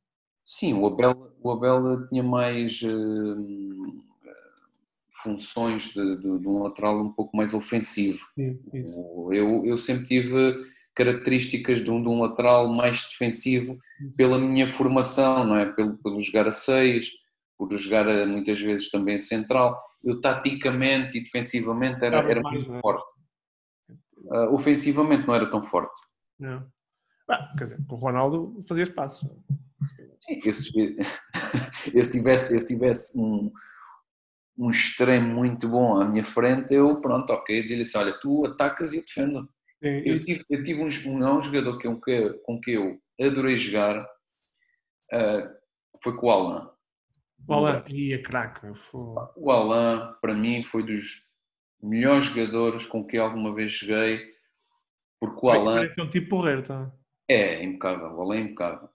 Sim, 0.51 0.73
o 0.73 0.87
Abel, 0.87 1.31
o 1.43 1.51
Abel 1.51 2.07
tinha 2.07 2.23
mais 2.23 2.81
uh, 2.81 4.03
funções 5.21 5.93
de, 5.93 6.15
de, 6.15 6.39
de, 6.39 6.47
um 6.47 6.63
lateral 6.63 6.99
um 6.99 7.13
pouco 7.13 7.37
mais 7.37 7.53
ofensivo. 7.53 8.17
Sim, 8.33 8.59
eu, 9.31 9.63
eu 9.63 9.77
sempre 9.77 10.07
tive 10.07 10.55
características 10.95 11.83
de 11.83 11.91
um, 11.91 12.01
de 12.01 12.09
um 12.09 12.19
lateral 12.21 12.67
mais 12.67 12.99
defensivo 13.03 13.77
pela 14.17 14.39
minha 14.39 14.67
formação, 14.67 15.43
não 15.43 15.55
é? 15.55 15.71
Pelo, 15.71 15.95
pelo 15.99 16.19
jogar 16.19 16.47
a 16.47 16.51
seis, 16.51 17.11
por 17.55 17.71
jogar 17.77 18.09
a, 18.09 18.25
muitas 18.25 18.59
vezes 18.59 18.89
também 18.89 19.17
a 19.17 19.19
central. 19.19 19.79
Eu 20.03 20.19
taticamente 20.19 21.19
e 21.19 21.23
defensivamente 21.23 22.03
era, 22.03 22.27
era 22.27 22.41
muito 22.41 22.73
é? 22.73 22.81
forte. 22.81 23.13
Uh, 24.17 24.51
ofensivamente 24.51 25.27
não 25.27 25.35
era 25.35 25.45
tão 25.51 25.61
forte. 25.61 26.01
Não. 26.39 26.65
Ah, 27.29 27.53
quer 27.55 27.65
dizer, 27.65 27.85
com 27.87 27.95
o 27.95 27.99
Ronaldo 27.99 28.59
fazia 28.67 28.83
espaço. 28.83 29.29
Sim, 30.19 30.51
se, 30.51 30.97
se 32.03 32.11
tivesse, 32.11 32.59
se 32.59 32.67
tivesse 32.67 33.19
um, 33.19 33.51
um 34.57 34.69
extremo 34.69 35.33
muito 35.33 35.67
bom 35.67 36.01
à 36.01 36.05
minha 36.05 36.23
frente, 36.23 36.73
eu, 36.73 36.99
pronto, 37.01 37.31
ok, 37.31 37.61
dizia-lhe 37.61 37.83
assim: 37.83 37.97
olha, 37.97 38.19
tu 38.19 38.45
atacas 38.45 38.91
e 38.91 38.97
eu 38.97 39.03
defendo. 39.05 39.49
É, 39.81 40.09
eu, 40.09 40.19
tive, 40.19 40.43
eu 40.49 40.63
tive 40.63 40.81
um, 40.81 40.87
um, 40.87 41.41
jogador 41.41 41.77
que, 41.77 41.95
que, 42.01 42.33
com 42.43 42.59
que 42.59 42.71
eu 42.71 42.99
adorei 43.21 43.57
jogar, 43.57 44.03
uh, 44.03 45.49
foi 46.03 46.17
com 46.17 46.27
o 46.27 46.31
Alan. 46.31 46.71
O 47.47 47.53
Alan 47.53 47.83
ia 47.87 48.21
craque. 48.21 48.67
O 48.93 49.49
Alan, 49.49 50.17
para 50.21 50.33
mim, 50.33 50.61
foi 50.63 50.83
dos 50.83 51.29
melhores 51.81 52.25
jogadores 52.25 52.85
com 52.85 53.05
que 53.07 53.17
alguma 53.17 53.55
vez 53.55 53.73
joguei, 53.73 54.21
porque 55.19 55.45
o 55.45 55.49
Alan. 55.49 55.75
Parece 55.75 56.01
um 56.01 56.09
tipo 56.09 56.29
porreiro, 56.29 56.63
tá? 56.63 56.91
É, 57.29 57.63
impecável, 57.63 58.07
o 58.07 58.21
Alan 58.21 58.35
é 58.35 58.39
impecável. 58.41 58.89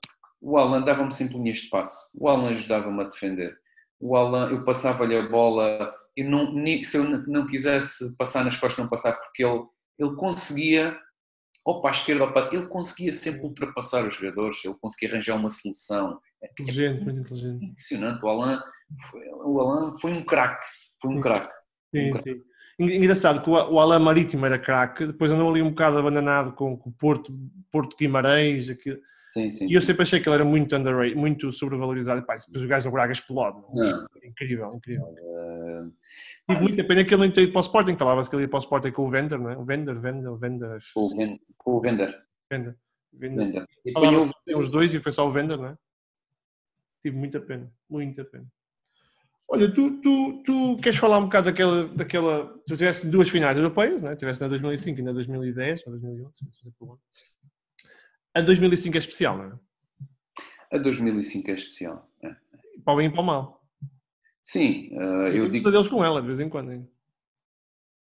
O 0.45 0.59
Alan 0.59 0.83
dava-me 0.83 1.11
sempre 1.11 1.39
linhas 1.39 1.59
de 1.59 1.71
passe. 1.71 2.11
O 2.15 2.29
Alan 2.29 2.51
ajudava-me 2.51 3.01
a 3.01 3.05
defender. 3.05 3.57
O 3.99 4.15
Alan, 4.15 4.51
eu 4.51 4.63
passava-lhe 4.63 5.17
a 5.17 5.27
bola. 5.27 5.91
Eu 6.15 6.29
não, 6.29 6.55
se 6.85 6.99
eu 6.99 7.05
não 7.27 7.47
quisesse 7.47 8.15
passar 8.19 8.45
nas 8.45 8.55
costas, 8.55 8.85
não 8.85 8.91
passar, 8.91 9.15
porque 9.15 9.43
ele, 9.43 9.63
ele 9.99 10.15
conseguia, 10.17 10.99
ou 11.65 11.81
para 11.81 11.93
a 11.93 11.95
esquerda 11.95 12.25
ou 12.25 12.33
para. 12.33 12.55
Ele 12.55 12.67
conseguia 12.67 13.11
sempre 13.11 13.41
ultrapassar 13.41 14.07
os 14.07 14.17
jogadores, 14.17 14.63
ele 14.63 14.75
conseguia 14.83 15.15
arranjar 15.15 15.37
uma 15.37 15.49
solução. 15.49 16.21
Inteligente, 16.43 17.05
muito 17.05 17.21
inteligente. 17.21 17.65
Impressionante. 17.65 18.23
O 18.23 18.29
Alan 18.29 18.63
foi, 19.11 19.27
o 19.29 19.61
Alan 19.61 19.95
foi 19.99 20.13
um 20.13 20.23
craque. 20.23 20.67
Foi 21.01 21.11
um 21.11 21.23
craque. 21.23 21.55
Sim, 21.95 22.13
um 22.13 22.17
sim. 22.19 22.43
Engraçado 22.79 23.41
que 23.41 23.49
o 23.49 23.79
Alan 23.79 23.99
Marítimo 23.99 24.45
era 24.45 24.59
craque, 24.59 25.07
depois 25.07 25.33
andou 25.33 25.49
ali 25.49 25.63
um 25.63 25.71
bocado 25.71 25.97
abandonado 25.97 26.53
com, 26.53 26.77
com 26.77 26.91
o 26.91 26.93
Porto, 26.93 27.33
Porto 27.71 27.97
Guimarães, 27.97 28.69
aquilo 28.69 28.99
Sim, 29.35 29.51
sim, 29.51 29.67
e 29.69 29.75
eu 29.75 29.83
sempre 29.83 30.03
achei 30.03 30.21
que 30.21 30.29
ele 30.29 30.37
era 30.37 30.45
muito 30.45 30.75
underrated, 30.77 31.17
muito 31.17 31.51
sobrevalorizado. 31.51 32.25
Pá, 32.25 32.37
depois 32.37 32.63
os 32.63 32.67
gajos 32.67 32.85
do 32.85 32.93
Braga 32.93 33.13
explode. 33.13 33.59
Incrível, 34.25 34.73
incrível. 34.77 35.07
Uh, 35.07 35.93
Tive 36.49 36.61
muita 36.63 36.85
pena 36.85 37.05
que 37.05 37.13
ele 37.15 37.27
não 37.27 37.33
tenha 37.33 37.45
ido 37.45 37.53
para 37.53 37.59
o 37.59 37.63
Sporting. 37.63 37.97
Falava-se 37.97 38.31
que 38.31 38.37
ele 38.37 38.43
ia 38.45 38.49
para 38.49 38.57
o 38.59 38.61
Sporting 38.61 38.93
com 38.93 39.07
o 39.07 39.11
Vender, 39.11 39.39
não 39.39 39.51
é? 39.51 39.57
O 39.59 39.65
Vender, 39.65 39.99
Vender, 39.99 40.37
Vender. 40.39 40.79
Com 41.59 41.73
o 41.73 41.81
Vender. 41.81 42.17
Vender. 42.51 42.77
Venda. 43.13 43.45
Venda. 43.45 43.69
E 43.85 43.93
Falava 43.93 44.17
apanhou- 44.17 44.35
que 44.45 44.55
uns 44.57 44.71
dois 44.71 44.95
e 44.95 45.01
foi 45.01 45.11
só 45.11 45.27
o 45.29 45.33
Vender, 45.33 45.57
não 45.57 45.67
é? 45.67 45.77
Tive 47.03 47.17
muita 47.17 47.41
pena, 47.41 47.71
muita 47.91 48.25
pena. 48.25 48.47
Olha, 49.49 49.71
tu, 49.75 50.01
tu, 50.01 50.43
tu 50.43 50.77
queres 50.83 50.99
falar 50.99 51.19
um 51.19 51.25
bocado 51.25 51.47
daquela, 51.47 51.87
daquela. 51.89 52.47
Tu 52.67 52.77
tiveste 52.77 53.07
duas 53.09 53.29
finais 53.29 53.59
europeias, 53.59 54.01
não 54.01 54.11
é? 54.11 54.17
Tiveste 54.17 54.41
na 54.43 54.49
2005 54.49 55.01
e 55.01 55.03
na 55.03 55.13
2010, 55.13 55.87
ou 55.87 55.93
2011, 55.93 56.33
se. 56.39 56.73
A 58.35 58.41
2005 58.41 58.97
é 58.97 58.99
especial, 58.99 59.39
não 59.39 59.45
é? 59.45 60.77
A 60.77 60.79
2005 60.79 61.51
é 61.51 61.55
especial. 61.55 62.09
é. 62.23 62.35
Para 62.85 62.95
o 62.95 62.97
bem 62.97 63.07
e 63.07 63.11
para 63.11 63.21
o 63.21 63.25
mal. 63.25 63.65
Sim, 64.43 64.91
eh, 64.93 65.29
eu 65.29 65.33
tenho 65.33 65.51
digo. 65.51 65.65
pesadelos 65.65 65.89
com 65.89 66.05
ela 66.05 66.21
de 66.21 66.27
vez 66.27 66.41
em 66.41 66.49
quando. 66.49 66.73
hein? 66.73 66.89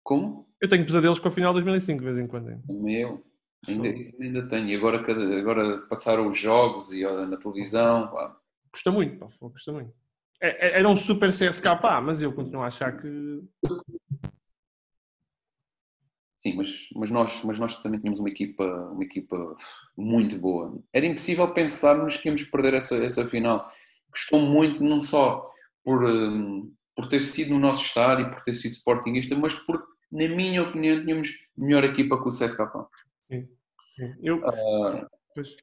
Como? 0.05 0.49
Eu 0.61 0.69
tenho 0.69 0.85
pesadelos 0.87 1.19
com 1.19 1.29
a 1.29 1.31
final 1.31 1.53
de 1.53 1.63
2005 1.63 1.99
de 2.01 2.05
vez 2.05 2.19
em 2.19 2.27
quando. 2.27 2.51
hein? 2.51 2.63
Também 2.67 2.97
eu. 2.97 3.25
Ainda, 3.67 3.89
ainda 4.21 4.49
tenho. 4.49 4.69
E 4.69 4.77
agora, 4.77 4.99
agora 5.39 5.79
passaram 5.89 6.29
os 6.29 6.39
jogos 6.39 6.93
e 6.93 7.03
na 7.03 7.37
televisão. 7.37 8.09
pá, 8.09 8.37
Custa 8.71 8.93
muito, 8.93 9.19
pá, 9.19 9.27
custa 9.51 9.73
muito. 9.73 9.93
É- 10.41 10.69
é- 10.69 10.79
Era 10.79 10.89
um 10.89 10.97
super 10.97 11.31
CSKA, 11.33 12.01
mas 12.01 12.23
eu 12.23 12.33
continuo 12.33 12.63
a 12.63 12.67
achar 12.69 12.97
que. 13.01 13.43
Sim, 16.39 16.55
mas, 16.55 16.89
mas, 16.95 17.11
nós, 17.11 17.45
mas 17.45 17.59
nós 17.59 17.83
também 17.83 17.99
tínhamos 17.99 18.21
uma 18.21 18.29
equipa, 18.29 18.65
uma 18.93 19.03
equipa 19.03 19.57
muito 19.97 20.39
boa. 20.39 20.81
Era 20.93 21.07
impossível 21.07 21.53
pensarmos 21.53 22.17
que 22.17 22.29
íamos 22.29 22.45
perder 22.45 22.75
essa, 22.75 22.97
essa 23.05 23.27
final. 23.27 23.71
Gostou 24.11 24.41
muito, 24.41 24.83
não 24.83 25.01
só 25.01 25.49
por, 25.85 26.05
hum, 26.05 26.73
por 26.95 27.09
ter 27.09 27.21
sido 27.21 27.55
no 27.55 27.61
nosso 27.61 27.85
estádio, 27.85 28.31
por 28.31 28.43
ter 28.45 28.53
sido 28.53 28.73
sportingista, 28.73 29.37
mas 29.37 29.55
porque, 29.55 29.85
na 30.13 30.29
minha 30.29 30.63
opinião, 30.63 31.01
tínhamos 31.01 31.29
melhor 31.57 31.83
equipa 31.85 32.17
que 32.23 32.29
o 32.29 32.33
CSKA. 32.33 32.87
Sim. 33.29 33.49
Eu, 34.23 34.41
Ah, 34.47 35.09
pois, 35.35 35.57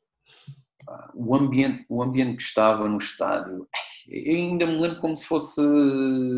o 1.14 1.36
ambiente, 1.36 1.86
o 1.90 2.04
ambiente 2.04 2.38
que 2.38 2.44
estava 2.44 2.88
no 2.88 2.98
estádio, 2.98 3.68
eu 4.08 4.36
ainda 4.36 4.66
me 4.66 4.78
lembro 4.78 5.00
como 5.00 5.16
se 5.16 5.26
fosse 5.26 5.62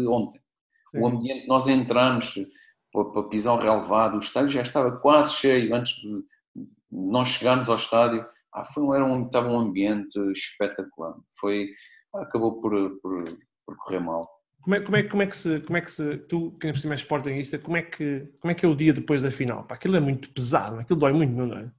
ontem. 0.08 0.40
sim. 0.92 1.00
O 1.00 1.08
ambiente, 1.08 1.48
nós 1.48 1.68
entramos 1.68 2.36
para, 2.92 3.06
para 3.06 3.24
pisar 3.30 3.54
o 3.54 3.62
relevado, 3.62 4.16
o 4.16 4.20
estádio 4.20 4.50
já 4.50 4.62
estava 4.62 4.98
quase 5.00 5.34
cheio 5.34 5.74
antes 5.76 5.94
de 5.96 6.24
nós 6.92 7.30
chegarmos 7.30 7.70
ao 7.70 7.76
estádio. 7.76 8.26
Ah, 8.54 8.64
foi, 8.66 8.96
era 8.96 9.06
um, 9.06 9.26
estava 9.26 9.50
um 9.50 9.60
ambiente 9.60 10.18
espetacular. 10.32 11.16
Foi, 11.40 11.70
acabou 12.16 12.60
por, 12.60 12.72
por, 13.02 13.24
por 13.66 13.78
correr 13.78 14.00
mal. 14.00 14.30
Como 14.62 14.76
é, 14.76 14.82
como, 14.82 14.98
é, 14.98 15.04
como 15.04 15.22
é 15.24 15.28
que 15.28 15.38
se, 15.38 15.60
como 15.62 15.78
é 15.78 15.82
que 15.82 15.92
se, 15.92 16.18
tu 16.18 16.52
que 16.58 16.68
por 16.72 16.80
cima 16.80 16.94
és 16.94 17.02
sportingista, 17.02 17.58
como 17.60 17.78
é 17.78 17.84
que, 17.84 18.28
como 18.40 18.52
é 18.52 18.56
que 18.56 18.66
é 18.66 18.70
o 18.70 18.76
dia 18.76 18.92
depois 18.92 19.22
da 19.22 19.32
final? 19.32 19.66
Pá, 19.66 19.76
aquilo 19.76 19.96
é 19.96 20.00
muito 20.00 20.30
pesado, 20.34 20.80
aquilo 20.80 21.00
dói 21.00 21.14
muito, 21.14 21.34
não 21.34 21.58
é? 21.58 21.72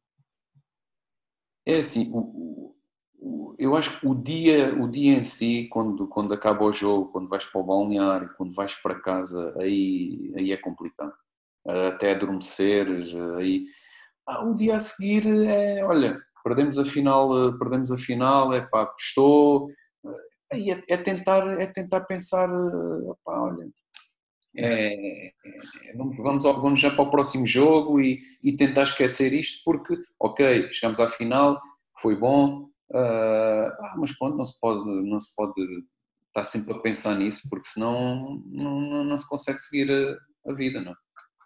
É 1.67 1.79
assim, 1.81 2.11
o- 2.15 2.58
eu 3.59 3.75
acho 3.77 3.99
que 4.01 4.07
o 4.07 4.15
dia, 4.15 4.75
o 4.81 4.89
dia 4.89 5.15
em 5.19 5.23
si, 5.23 5.69
quando, 5.71 6.07
quando 6.09 6.33
acaba 6.33 6.65
o 6.65 6.73
jogo, 6.73 7.11
quando 7.11 7.29
vais 7.29 7.45
para 7.45 7.61
o 7.61 7.65
balneário, 7.65 8.33
quando 8.37 8.55
vais 8.55 8.75
para 8.77 9.01
casa, 9.01 9.55
aí, 9.59 10.33
aí 10.37 10.53
é 10.53 10.57
complicado. 10.57 11.13
Até 11.67 12.13
adormeceres, 12.15 13.15
aí... 13.37 13.67
Ah, 14.27 14.45
o 14.45 14.55
dia 14.55 14.77
a 14.77 14.81
seguir 14.81 15.27
é, 15.47 15.83
olha, 15.85 16.21
perdemos 16.45 16.79
a 16.79 16.85
final, 16.85 17.59
perdemos 17.59 17.91
a 17.91 17.97
final, 17.97 18.53
é 18.55 18.61
pá, 18.61 18.87
custou. 18.87 19.71
Eh, 20.05 20.55
Aí 20.55 20.71
é, 20.71 20.83
é 20.89 20.97
tentar, 20.99 21.47
é 21.61 21.67
tentar 21.67 22.03
pensar, 22.03 22.49
olha, 23.27 23.69
é, 24.57 25.29
é- 25.29 25.33
vamos, 25.97 26.17
vamos, 26.17 26.43
vamos 26.45 26.81
já 26.81 26.91
para 26.91 27.03
o 27.05 27.11
próximo 27.11 27.47
jogo 27.47 28.01
e, 28.01 28.21
e 28.43 28.57
tentar 28.57 28.85
esquecer 28.85 29.33
isto 29.33 29.63
porque, 29.65 29.97
ok, 30.19 30.71
chegamos 30.73 31.01
à 31.01 31.09
final, 31.09 31.61
foi 32.01 32.17
bom, 32.17 32.69
ah, 32.95 33.77
ah, 33.81 33.95
mas 33.99 34.17
pronto, 34.17 34.37
não 34.37 34.45
se 34.45 34.59
pode, 34.61 34.85
não 35.11 35.21
se 35.21 35.35
pode 35.37 35.53
estar 36.29 36.45
sempre 36.45 36.73
a 36.75 36.79
pensar 36.79 37.15
nisso 37.17 37.49
porque 37.51 37.67
senão 37.69 38.41
não, 38.47 38.81
não, 38.81 39.05
não 39.05 39.19
se 39.19 39.29
consegue 39.29 39.59
seguir 39.59 39.91
a, 39.91 40.51
a 40.51 40.55
vida, 40.55 40.81
não 40.81 40.93
é? 40.93 40.95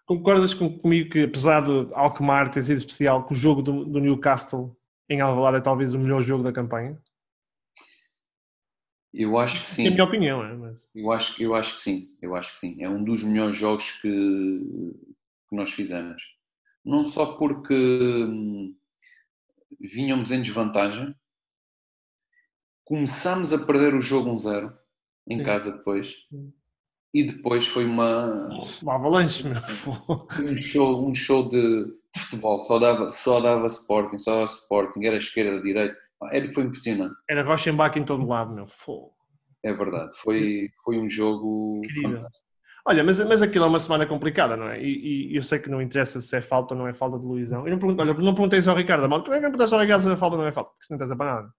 Concordas 0.05 0.53
com- 0.53 0.77
comigo 0.77 1.09
que, 1.11 1.23
apesar 1.23 1.61
de 1.61 1.87
Alkmaar 1.93 2.49
ter 2.51 2.61
sido 2.63 2.77
especial, 2.77 3.25
que 3.25 3.33
o 3.33 3.35
jogo 3.37 3.61
do, 3.61 3.85
do 3.85 3.99
Newcastle 3.99 4.75
em 5.09 5.21
Alvalade 5.21 5.57
é 5.57 5.61
talvez 5.61 5.93
o 5.93 5.99
melhor 5.99 6.21
jogo 6.21 6.43
da 6.43 6.51
campanha? 6.51 7.01
Eu 9.13 9.37
acho 9.37 9.61
que 9.63 9.69
É 9.69 9.71
a 9.71 9.75
sim. 9.75 9.89
minha 9.91 10.03
opinião, 10.03 10.43
é? 10.43 10.53
Mas, 10.55 10.87
Eu 10.95 11.11
acho, 11.11 11.41
eu 11.41 11.53
acho 11.55 11.75
que 11.75 11.79
sim, 11.79 12.15
eu 12.21 12.35
acho 12.35 12.51
que 12.53 12.57
sim. 12.59 12.81
É 12.83 12.89
um 12.89 13.03
dos 13.03 13.23
melhores 13.23 13.55
jogos 13.55 13.91
que, 14.01 14.09
que 15.49 15.55
nós 15.55 15.71
fizemos. 15.71 16.21
Não 16.83 17.05
só 17.05 17.37
porque 17.37 17.73
hum, 17.73 18.75
vínhamos 19.79 20.31
em 20.31 20.41
desvantagem, 20.41 21.13
começámos 22.85 23.53
a 23.53 23.65
perder 23.65 23.93
o 23.93 24.01
jogo 24.01 24.31
1-0 24.31 24.73
em 25.29 25.37
Sim. 25.37 25.43
casa 25.43 25.71
depois, 25.71 26.15
Sim. 26.29 26.53
e 27.13 27.23
depois 27.25 27.65
foi 27.67 27.85
uma, 27.85 28.49
uma 28.81 28.95
avalanche, 28.95 29.47
meu. 29.47 29.61
um 30.51 30.57
show, 30.57 31.09
um 31.09 31.15
show 31.15 31.49
de, 31.49 31.85
futebol, 32.15 32.63
só 32.63 32.79
dava, 32.79 33.09
só 33.09 33.39
dava 33.39 33.67
Sporting, 33.67 34.19
só 34.19 34.31
dava 34.31 34.45
Sporting, 34.45 35.05
era 35.05 35.17
esquerda, 35.17 35.61
direita, 35.61 35.97
era, 36.31 36.53
foi 36.53 36.63
impressionante, 36.63 37.15
Era 37.29 37.43
Rochenbach 37.43 37.97
em 37.97 38.05
todo 38.05 38.25
lado, 38.25 38.53
meu. 38.53 38.65
Fogo. 38.65 39.13
é 39.63 39.73
verdade. 39.73 40.15
Foi, 40.21 40.69
foi 40.83 40.97
um 40.97 41.09
jogo. 41.09 41.81
Olha, 42.85 43.03
mas, 43.03 43.17
mas 43.25 43.41
aquilo 43.41 43.65
é 43.65 43.67
uma 43.67 43.79
semana 43.79 44.05
complicada, 44.05 44.57
não 44.57 44.67
é? 44.67 44.81
E, 44.81 45.31
e 45.31 45.35
eu 45.35 45.41
sei 45.41 45.57
que 45.59 45.69
não 45.69 45.81
interessa 45.81 46.19
se 46.19 46.35
é 46.35 46.41
falta 46.41 46.73
ou 46.73 46.79
não 46.79 46.87
é 46.87 46.93
falta 46.93 47.17
de 47.17 47.25
Luizão. 47.25 47.65
Eu 47.65 47.71
não, 47.71 47.79
pergunto, 47.79 48.01
olha, 48.01 48.13
não 48.13 48.33
perguntei 48.33 48.61
só 48.61 48.71
ao 48.71 48.77
Ricardo, 48.77 49.07
mas 49.07 49.23
porquê 49.23 49.37
que 49.37 49.41
não 49.41 49.51
perguntaste 49.51 49.73
ao 49.73 49.81
Ricardo 49.81 50.01
se 50.03 50.11
é 50.11 50.17
falta 50.17 50.35
ou 50.35 50.41
não 50.41 50.47
é 50.47 50.51
falta? 50.51 50.69
Porque 50.71 50.85
se 50.85 50.91
não 50.91 50.95
interessa 50.95 51.15
para 51.15 51.35
nada. 51.35 51.53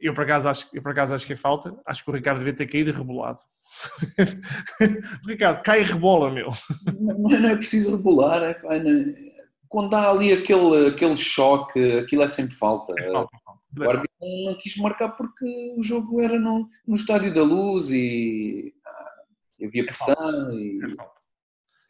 Eu, 0.00 0.14
por 0.14 0.22
acaso, 0.24 0.48
acho, 0.48 0.68
eu 0.72 0.80
por 0.82 0.92
acaso 0.92 1.14
acho 1.14 1.26
que 1.26 1.32
é 1.32 1.36
falta. 1.36 1.76
Acho 1.84 2.04
que 2.04 2.10
o 2.10 2.14
Ricardo 2.14 2.38
devia 2.38 2.54
ter 2.54 2.66
caído 2.66 2.90
e 2.90 2.92
rebolado. 2.92 3.40
Ricardo, 5.26 5.62
cai 5.62 5.80
e 5.80 5.84
rebola, 5.84 6.30
meu. 6.30 6.50
Não, 6.98 7.18
não 7.18 7.48
é 7.48 7.56
preciso 7.56 7.96
regular, 7.96 8.42
é, 8.42 8.78
não- 8.78 9.28
quando 9.68 9.94
há 9.94 10.10
ali 10.10 10.32
aquele, 10.32 10.88
aquele 10.88 11.16
choque, 11.16 11.98
aquilo 11.98 12.22
é 12.22 12.28
sempre 12.28 12.54
falta. 12.54 12.94
É 12.98 13.10
falta, 13.12 13.36
é 13.36 13.40
falta. 13.44 13.60
O 13.78 13.90
árbitro 13.90 14.16
não 14.46 14.54
quis 14.54 14.76
marcar 14.78 15.10
porque 15.10 15.74
o 15.76 15.82
jogo 15.82 16.20
era 16.22 16.38
no, 16.38 16.68
no 16.86 16.94
Estádio 16.96 17.34
da 17.34 17.42
Luz 17.42 17.90
e 17.90 18.72
ah, 18.86 19.64
havia 19.66 19.84
pressão. 19.84 20.50
E, 20.52 20.80
É. 20.84 21.18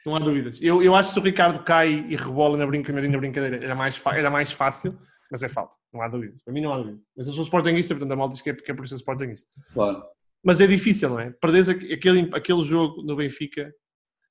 Não 0.07 0.17
há 0.17 0.19
dúvidas. 0.19 0.59
Eu, 0.63 0.83
eu 0.83 0.95
acho 0.95 1.09
que 1.09 1.15
se 1.15 1.21
o 1.21 1.23
Ricardo 1.23 1.63
cai 1.63 2.07
e 2.09 2.17
rebola 2.17 2.57
na 2.57 2.67
brincadeira, 2.67 3.09
na 3.09 3.19
brincadeira 3.19 3.65
era, 3.65 3.75
mais 3.75 4.01
era 4.07 4.31
mais 4.31 4.53
fácil, 4.53 4.99
mas 5.31 5.43
é 5.43 5.49
falta. 5.49 5.77
Não 5.93 6.01
há 6.03 6.09
dúvidas. 6.09 6.41
Para 6.43 6.53
mim 6.55 6.61
não 6.63 6.73
há 6.73 6.79
dúvidas. 6.79 7.01
Mas 7.17 7.27
eu 7.27 7.33
sou 7.33 7.45
sportinguista, 7.45 7.95
portanto 7.95 8.13
a 8.13 8.17
malta 8.17 8.35
diz 8.35 8.43
que 8.43 8.51
é 8.51 8.55
porque 8.55 8.71
é 8.71 8.75
por 8.75 8.87
sou 8.89 8.97
sportinguista. 8.97 9.47
claro, 9.73 10.03
Mas 10.43 10.61
é 10.61 10.67
difícil, 10.67 11.11
não 11.11 11.21
é? 11.21 11.31
Perdes 11.31 11.69
aqu- 11.69 11.93
aquele, 11.93 12.31
aquele 12.35 12.63
jogo 12.63 13.03
no 13.03 13.17
Benfica, 13.17 13.75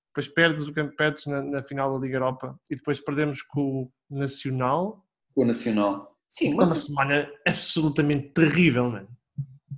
depois 0.10 0.28
perdes 0.28 0.68
o 0.68 0.74
perdes 0.96 1.26
na, 1.28 1.42
na 1.44 1.62
final 1.62 1.94
da 1.94 2.04
Liga 2.06 2.16
Europa 2.18 2.60
e 2.70 2.76
depois 2.76 3.00
perdemos 3.00 3.42
com 3.42 3.84
o 3.84 3.92
Nacional. 4.10 5.06
com 5.36 5.42
o 5.44 5.46
Nacional. 5.46 6.16
Sim, 6.28 6.52
É 6.52 6.54
uma 6.56 6.66
mas 6.66 6.80
semana 6.82 7.30
absolutamente 7.48 8.30
terrível, 8.30 8.90
não 8.90 8.98
é? 8.98 9.08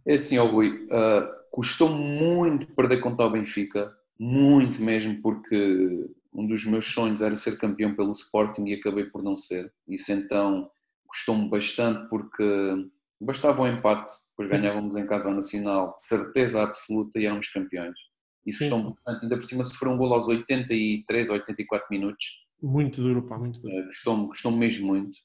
é 0.05 0.13
assim, 0.15 0.37
ó 0.37 0.45
Rui, 0.45 0.87
ah, 0.91 1.29
custou 1.51 1.89
muito 1.89 2.67
perder 2.73 3.01
contra 3.01 3.25
o 3.25 3.29
Benfica, 3.29 3.93
muito 4.17 4.81
mesmo, 4.81 5.21
porque 5.21 6.09
um 6.33 6.47
dos 6.47 6.65
meus 6.65 6.91
sonhos 6.91 7.21
era 7.21 7.35
ser 7.37 7.57
campeão 7.57 7.95
pelo 7.95 8.11
Sporting 8.11 8.65
e 8.65 8.73
acabei 8.75 9.03
por 9.05 9.21
não 9.21 9.35
ser. 9.35 9.71
Isso 9.87 10.11
então 10.11 10.69
custou-me 11.09 11.49
bastante 11.49 12.07
porque 12.09 12.87
bastava 13.19 13.63
um 13.63 13.67
empate, 13.67 14.13
depois 14.29 14.47
ganhávamos 14.49 14.95
em 14.95 15.05
casa 15.05 15.33
Nacional, 15.33 15.95
de 15.95 16.03
certeza 16.03 16.63
absoluta 16.63 17.19
e 17.19 17.25
éramos 17.25 17.49
campeões. 17.49 17.97
Isso 18.45 18.59
custou-me 18.59 18.93
bastante, 18.93 19.23
ainda 19.23 19.35
por 19.37 19.43
cima 19.43 19.63
sofreu 19.63 19.91
um 19.91 19.97
gol 19.97 20.13
aos 20.13 20.27
83, 20.27 21.29
84 21.29 21.87
minutos, 21.91 22.25
Muito 22.61 23.01
duro, 23.01 23.27
pá, 23.27 23.37
muito 23.37 23.59
duro. 23.59 23.73
Uh, 23.73 23.87
custou-me 23.87 24.27
custou 24.29 24.51
mesmo 24.51 24.87
muito. 24.87 25.17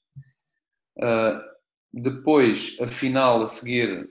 Uh, 0.98 1.40
depois, 1.92 2.76
a 2.80 2.88
final 2.88 3.42
a 3.42 3.46
seguir, 3.46 4.10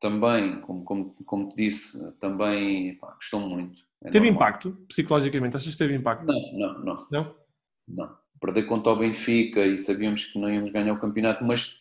também, 0.00 0.60
como, 0.60 0.84
como, 0.84 1.14
como 1.24 1.48
te 1.48 1.56
disse, 1.56 2.12
também 2.20 2.96
pá, 2.98 3.12
custou 3.12 3.40
muito. 3.40 3.82
É 4.02 4.10
Teve 4.10 4.30
normal. 4.30 4.48
impacto, 4.48 4.72
psicologicamente? 4.88 5.56
Achas 5.56 5.72
que 5.72 5.78
teve 5.78 5.94
impacto? 5.94 6.26
Não, 6.26 6.52
não, 6.58 6.84
não, 6.84 7.06
Não? 7.10 7.36
não. 7.88 8.17
Perder 8.40 8.66
contra 8.66 8.92
o 8.92 8.96
Benfica 8.96 9.66
e 9.66 9.78
sabíamos 9.78 10.26
que 10.26 10.38
não 10.38 10.52
íamos 10.52 10.70
ganhar 10.70 10.92
o 10.92 11.00
campeonato, 11.00 11.44
mas 11.44 11.80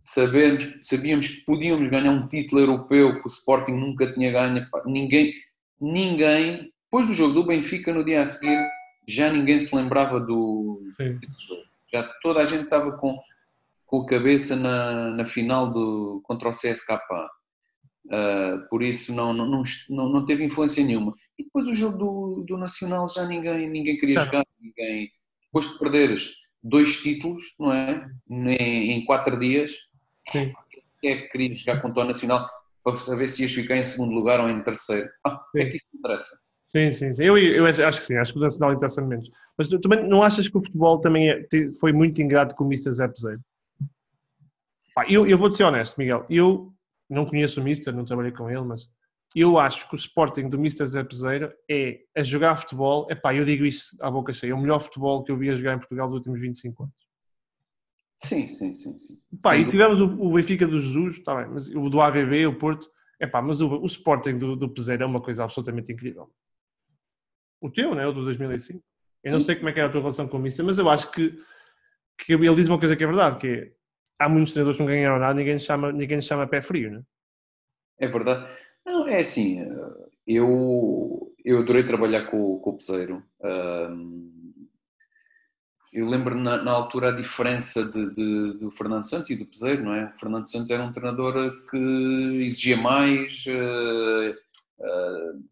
sabemos, 0.00 0.78
sabíamos 0.82 1.28
que 1.28 1.44
podíamos 1.44 1.88
ganhar 1.88 2.12
um 2.12 2.28
título 2.28 2.60
europeu 2.60 3.20
que 3.20 3.26
o 3.26 3.30
Sporting 3.30 3.72
nunca 3.72 4.12
tinha 4.12 4.30
ganho. 4.30 4.66
Ninguém, 4.86 5.32
ninguém, 5.80 6.72
depois 6.84 7.06
do 7.06 7.14
jogo 7.14 7.34
do 7.34 7.46
Benfica, 7.46 7.92
no 7.92 8.04
dia 8.04 8.22
a 8.22 8.26
seguir, 8.26 8.58
já 9.06 9.32
ninguém 9.32 9.58
se 9.58 9.74
lembrava 9.74 10.20
do, 10.20 10.80
jogo. 10.98 11.62
Já 11.92 12.02
toda 12.22 12.40
a 12.40 12.46
gente 12.46 12.64
estava 12.64 12.92
com, 12.92 13.18
com 13.84 14.02
a 14.02 14.06
cabeça 14.06 14.56
na, 14.56 15.10
na 15.10 15.24
final 15.24 15.70
do, 15.70 16.20
contra 16.24 16.48
o 16.48 16.52
CSKA. 16.52 17.00
Uh, 18.06 18.68
por 18.70 18.84
isso 18.84 19.12
não, 19.12 19.32
não, 19.32 19.62
não, 19.90 20.08
não, 20.08 20.24
teve 20.24 20.44
influência 20.44 20.84
nenhuma. 20.84 21.12
E 21.36 21.42
depois 21.42 21.66
o 21.66 21.74
jogo 21.74 21.98
do, 21.98 22.44
do 22.46 22.56
Nacional 22.56 23.08
já 23.08 23.26
ninguém, 23.26 23.68
ninguém 23.68 23.98
queria 23.98 24.14
Já 24.14 24.24
jogar, 24.24 24.46
ninguém. 24.60 25.10
Depois 25.56 25.72
de 25.72 25.78
perderes 25.78 26.32
dois 26.62 27.00
títulos, 27.00 27.44
não 27.58 27.72
é? 27.72 28.06
Em, 28.28 28.92
em 28.92 29.04
quatro 29.06 29.38
dias. 29.38 29.72
Sim. 30.30 30.52
É 31.02 31.16
que 31.16 31.28
queria 31.28 31.56
chegar 31.56 31.80
com 31.80 31.88
o 31.88 32.04
nacional 32.04 32.46
para 32.84 32.98
saber 32.98 33.26
se 33.28 33.42
ias 33.42 33.52
ficar 33.52 33.76
em 33.76 33.82
segundo 33.82 34.12
lugar 34.12 34.38
ou 34.38 34.50
em 34.50 34.62
terceiro? 34.62 35.08
Ah, 35.26 35.42
é 35.56 35.64
que 35.64 35.76
isso 35.76 35.86
interessa. 35.94 36.44
Sim, 36.68 36.92
sim, 36.92 37.14
sim. 37.14 37.24
Eu, 37.24 37.38
eu 37.38 37.64
acho 37.64 38.00
que 38.00 38.04
sim, 38.04 38.16
acho 38.16 38.34
que 38.34 38.38
o 38.38 38.42
Nacional 38.42 38.74
interessa 38.74 39.00
menos. 39.00 39.30
Mas 39.56 39.68
tu 39.68 39.80
também 39.80 40.06
não 40.06 40.22
achas 40.22 40.46
que 40.46 40.58
o 40.58 40.62
futebol 40.62 41.00
também 41.00 41.30
é, 41.30 41.46
foi 41.80 41.90
muito 41.90 42.20
ingrato 42.20 42.54
com 42.54 42.64
o 42.64 42.66
Mr. 42.66 42.92
Zé 42.92 43.08
Peseiro? 43.08 43.40
Eu, 45.08 45.26
eu 45.26 45.38
vou 45.38 45.48
te 45.48 45.56
ser 45.56 45.64
honesto, 45.64 45.96
Miguel. 45.96 46.26
Eu 46.28 46.70
não 47.08 47.24
conheço 47.24 47.62
o 47.62 47.64
Mister, 47.64 47.94
não 47.94 48.04
trabalhei 48.04 48.32
com 48.32 48.50
ele, 48.50 48.62
mas 48.62 48.90
eu 49.38 49.58
acho 49.58 49.86
que 49.86 49.94
o 49.94 49.96
Sporting 49.96 50.48
do 50.48 50.56
Mr. 50.56 50.86
Zé 50.86 51.04
Peseiro 51.04 51.52
é 51.70 52.00
a 52.16 52.22
jogar 52.22 52.56
futebol. 52.56 53.06
Epá, 53.10 53.34
eu 53.34 53.44
digo 53.44 53.66
isso 53.66 53.94
à 54.00 54.10
boca 54.10 54.32
cheia. 54.32 54.52
É 54.52 54.54
o 54.54 54.58
melhor 54.58 54.80
futebol 54.80 55.22
que 55.22 55.30
eu 55.30 55.36
vi 55.36 55.50
a 55.50 55.54
jogar 55.54 55.74
em 55.74 55.78
Portugal 55.78 56.06
nos 56.06 56.16
últimos 56.16 56.40
25 56.40 56.84
anos. 56.84 56.94
Sim, 58.18 58.48
sim, 58.48 58.72
sim. 58.72 58.96
sim. 58.96 59.20
Pá, 59.42 59.54
sim. 59.54 59.60
e 59.60 59.70
tivemos 59.70 60.00
o, 60.00 60.06
o, 60.06 60.32
Benfica 60.32 60.66
do 60.66 60.80
Jesus, 60.80 61.22
tá 61.22 61.34
bem, 61.34 61.52
mas 61.52 61.68
o 61.68 61.90
do 61.90 62.00
AVB, 62.00 62.46
o 62.46 62.58
Porto. 62.58 62.90
Epá, 63.20 63.42
mas 63.42 63.60
o, 63.60 63.68
o 63.78 63.84
Sporting 63.84 64.38
do, 64.38 64.56
do 64.56 64.70
Peseiro 64.70 65.02
é 65.02 65.06
uma 65.06 65.20
coisa 65.20 65.44
absolutamente 65.44 65.92
incrível. 65.92 66.32
O 67.60 67.70
teu, 67.70 67.94
né? 67.94 68.06
O 68.06 68.12
do 68.12 68.24
2005. 68.24 68.82
Eu 69.22 69.32
não 69.32 69.40
sei 69.42 69.56
como 69.56 69.68
é 69.68 69.72
que 69.72 69.80
é 69.80 69.82
a 69.82 69.88
tua 69.90 70.00
relação 70.00 70.26
com 70.26 70.38
o 70.38 70.40
Mister, 70.40 70.64
mas 70.64 70.78
eu 70.78 70.88
acho 70.88 71.10
que, 71.10 71.38
que 72.18 72.32
ele 72.32 72.54
diz 72.54 72.68
uma 72.68 72.78
coisa 72.78 72.96
que 72.96 73.04
é 73.04 73.06
verdade, 73.06 73.38
que 73.38 73.48
é, 73.48 73.72
há 74.18 74.28
muitos 74.30 74.52
treinadores 74.52 74.78
que 74.78 74.82
não 74.82 74.90
ganharam 74.90 75.18
nada, 75.18 75.34
ninguém 75.34 75.58
chama, 75.58 75.92
ninguém 75.92 76.22
chama 76.22 76.46
pé 76.46 76.62
frio, 76.62 76.90
né? 76.90 77.02
É 77.98 78.06
verdade. 78.06 78.46
Não, 78.86 79.08
é 79.08 79.20
assim, 79.20 79.60
eu, 80.24 81.34
eu 81.44 81.58
adorei 81.58 81.82
trabalhar 81.82 82.26
com, 82.26 82.60
com 82.60 82.70
o 82.70 82.76
Peseiro. 82.78 83.20
Eu 85.92 86.08
lembro 86.08 86.36
na, 86.36 86.62
na 86.62 86.70
altura 86.70 87.08
a 87.08 87.16
diferença 87.16 87.84
de, 87.84 88.14
de, 88.14 88.52
do 88.58 88.70
Fernando 88.70 89.08
Santos 89.08 89.30
e 89.30 89.36
do 89.36 89.44
Peseiro, 89.44 89.82
não 89.82 89.92
é? 89.92 90.04
O 90.04 90.18
Fernando 90.18 90.48
Santos 90.48 90.70
era 90.70 90.84
um 90.84 90.92
treinador 90.92 91.52
que 91.68 91.76
exigia 91.76 92.76
mais, 92.76 93.44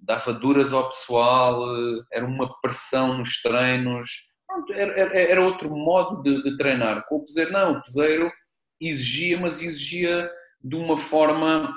dava 0.01 0.33
duras 0.33 0.73
ao 0.73 0.89
pessoal, 0.89 1.65
era 2.13 2.25
uma 2.25 2.61
pressão 2.61 3.19
nos 3.19 3.43
treinos. 3.43 4.33
Era, 4.71 4.93
era, 4.93 5.19
era 5.19 5.43
outro 5.43 5.71
modo 5.71 6.23
de, 6.23 6.43
de, 6.43 6.57
treinar. 6.57 7.05
Com 7.09 7.17
o 7.17 7.25
Peseiro, 7.25 7.53
não. 7.53 7.73
O 7.73 7.83
Peseiro 7.83 8.31
exigia, 8.81 9.41
mas 9.41 9.61
exigia 9.61 10.31
de 10.63 10.77
uma 10.77 10.97
forma 10.97 11.75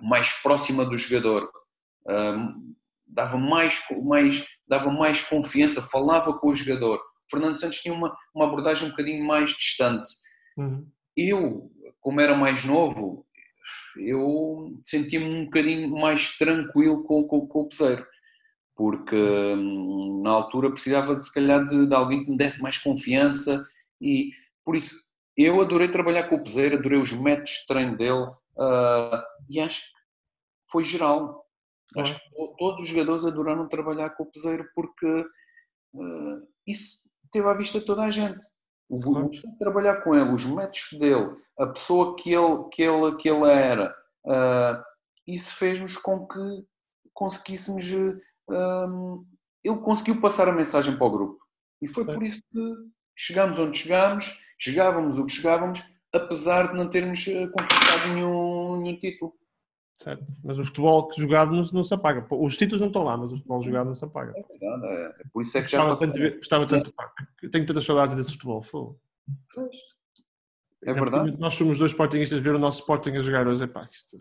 mais 0.00 0.32
próxima 0.42 0.84
do 0.84 0.96
jogador. 0.96 1.50
dava, 3.06 3.36
mais, 3.36 3.80
mais, 4.02 4.46
dava 4.66 4.90
mais 4.90 5.22
confiança, 5.22 5.82
falava 5.82 6.32
com 6.38 6.48
o 6.48 6.54
jogador. 6.54 7.00
Fernando 7.30 7.60
Santos 7.60 7.80
tinha 7.80 7.94
uma, 7.94 8.16
uma 8.34 8.46
abordagem 8.46 8.86
um 8.86 8.90
bocadinho 8.90 9.24
mais 9.24 9.50
distante. 9.50 10.10
Uhum. 10.56 10.86
Eu, 11.16 11.70
como 12.00 12.20
era 12.20 12.34
mais 12.34 12.64
novo, 12.64 13.26
eu 13.96 14.80
sentia-me 14.84 15.26
um 15.26 15.44
bocadinho 15.44 15.90
mais 15.90 16.36
tranquilo 16.36 17.02
com, 17.04 17.24
com, 17.24 17.46
com 17.46 17.60
o 17.60 17.68
Peseiro, 17.68 18.06
porque 18.76 19.16
hum, 19.16 20.20
na 20.22 20.30
altura 20.30 20.70
precisava 20.70 21.16
de, 21.16 21.24
se 21.24 21.32
calhar 21.32 21.66
de, 21.66 21.86
de, 21.86 21.94
alguém 21.94 22.24
que 22.24 22.30
me 22.30 22.36
desse 22.36 22.62
mais 22.62 22.78
confiança 22.78 23.64
e 24.00 24.30
por 24.64 24.76
isso 24.76 24.94
eu 25.36 25.60
adorei 25.60 25.88
trabalhar 25.88 26.24
com 26.24 26.36
o 26.36 26.42
Peseiro, 26.42 26.76
adorei 26.76 27.00
os 27.00 27.12
métodos 27.12 27.50
de 27.50 27.66
treino 27.66 27.96
dele 27.96 28.26
uh, 28.58 29.22
e 29.48 29.60
acho 29.60 29.80
que 29.80 29.86
foi 30.70 30.84
geral. 30.84 31.44
Ah. 31.96 32.02
Acho 32.02 32.18
que 32.18 32.56
todos 32.58 32.82
os 32.82 32.88
jogadores 32.88 33.24
adoraram 33.24 33.68
trabalhar 33.68 34.10
com 34.10 34.24
o 34.24 34.30
Peseiro 34.30 34.68
porque 34.74 35.24
uh, 35.94 36.48
isso 36.66 37.08
teve 37.32 37.48
à 37.48 37.54
vista 37.54 37.80
toda 37.80 38.02
a 38.04 38.10
gente. 38.10 38.44
O, 38.88 39.00
Claro. 39.00 39.26
o 39.28 39.32
jeito 39.32 39.50
de 39.50 39.58
trabalhar 39.58 39.96
com 40.02 40.14
ele, 40.14 40.32
os 40.32 40.44
métodos 40.46 40.88
dele, 40.98 41.36
a 41.58 41.66
pessoa 41.66 42.16
que 42.16 42.32
ele, 42.32 42.64
que 42.72 42.82
ele, 42.82 43.16
que 43.16 43.28
ele 43.28 43.46
era, 43.50 43.94
ah, 44.26 44.82
isso 45.26 45.52
fez-nos 45.56 45.98
com 45.98 46.26
que 46.26 46.66
conseguíssemos. 47.12 47.84
ele 47.84 49.76
conseguiu 49.84 50.20
passar 50.22 50.48
a 50.48 50.52
mensagem 50.52 50.96
para 50.96 51.06
o 51.06 51.10
grupo. 51.10 51.38
E 51.82 51.86
foi 51.86 52.04
Certo. 52.04 52.16
por 52.18 52.26
isso 52.26 52.40
que 52.50 52.74
chegámos 53.14 53.58
onde 53.58 53.76
chegámos, 53.78 54.42
chegávamos 54.58 55.18
o 55.18 55.26
que 55.26 55.32
chegávamos, 55.32 55.80
apesar 56.12 56.68
de 56.72 56.76
não 56.76 56.88
termos 56.88 57.24
ah, 57.28 57.48
conquistado 57.48 58.08
nenhum, 58.14 58.80
nenhum 58.80 58.98
título. 58.98 59.34
Certo. 60.00 60.24
Mas 60.44 60.58
o 60.60 60.64
futebol 60.64 61.08
que 61.08 61.20
jogado 61.20 61.50
não, 61.54 61.62
se- 61.64 61.74
não 61.74 61.82
se 61.82 61.92
apaga. 61.92 62.22
Pô, 62.22 62.44
Os 62.44 62.56
títulos 62.56 62.80
não 62.80 62.86
estão 62.86 63.02
lá, 63.02 63.16
mas 63.16 63.32
o 63.32 63.36
futebol 63.36 63.62
jogado 63.62 63.86
não 63.88 63.94
se 63.96 64.04
apaga. 64.04 64.32
É 64.36 64.42
verdade, 64.42 64.86
é, 64.86 65.04
é 65.06 65.24
por 65.32 65.42
isso 65.42 65.58
é 65.58 65.62
que 65.62 65.68
já 65.68 65.78
Gostava 65.78 65.98
tanto, 65.98 66.18
ver- 66.18 66.36
gostava 66.36 66.66
tanto 66.66 66.94
eu 67.42 67.50
tenho 67.50 67.66
tantas 67.66 67.84
saudades 67.84 68.14
desse 68.16 68.32
futebol. 68.32 68.62
fogo. 68.62 69.00
É 70.84 70.92
verdade. 70.92 71.36
Nós 71.38 71.54
somos 71.54 71.78
dois 71.78 71.90
Sportingistas 71.90 72.40
ver 72.42 72.54
o 72.54 72.58
nosso 72.58 72.78
Sporting 72.80 73.10
a 73.16 73.20
jogar 73.20 73.46
hoje. 73.48 73.64
Epá, 73.64 73.86
isto. 73.90 74.16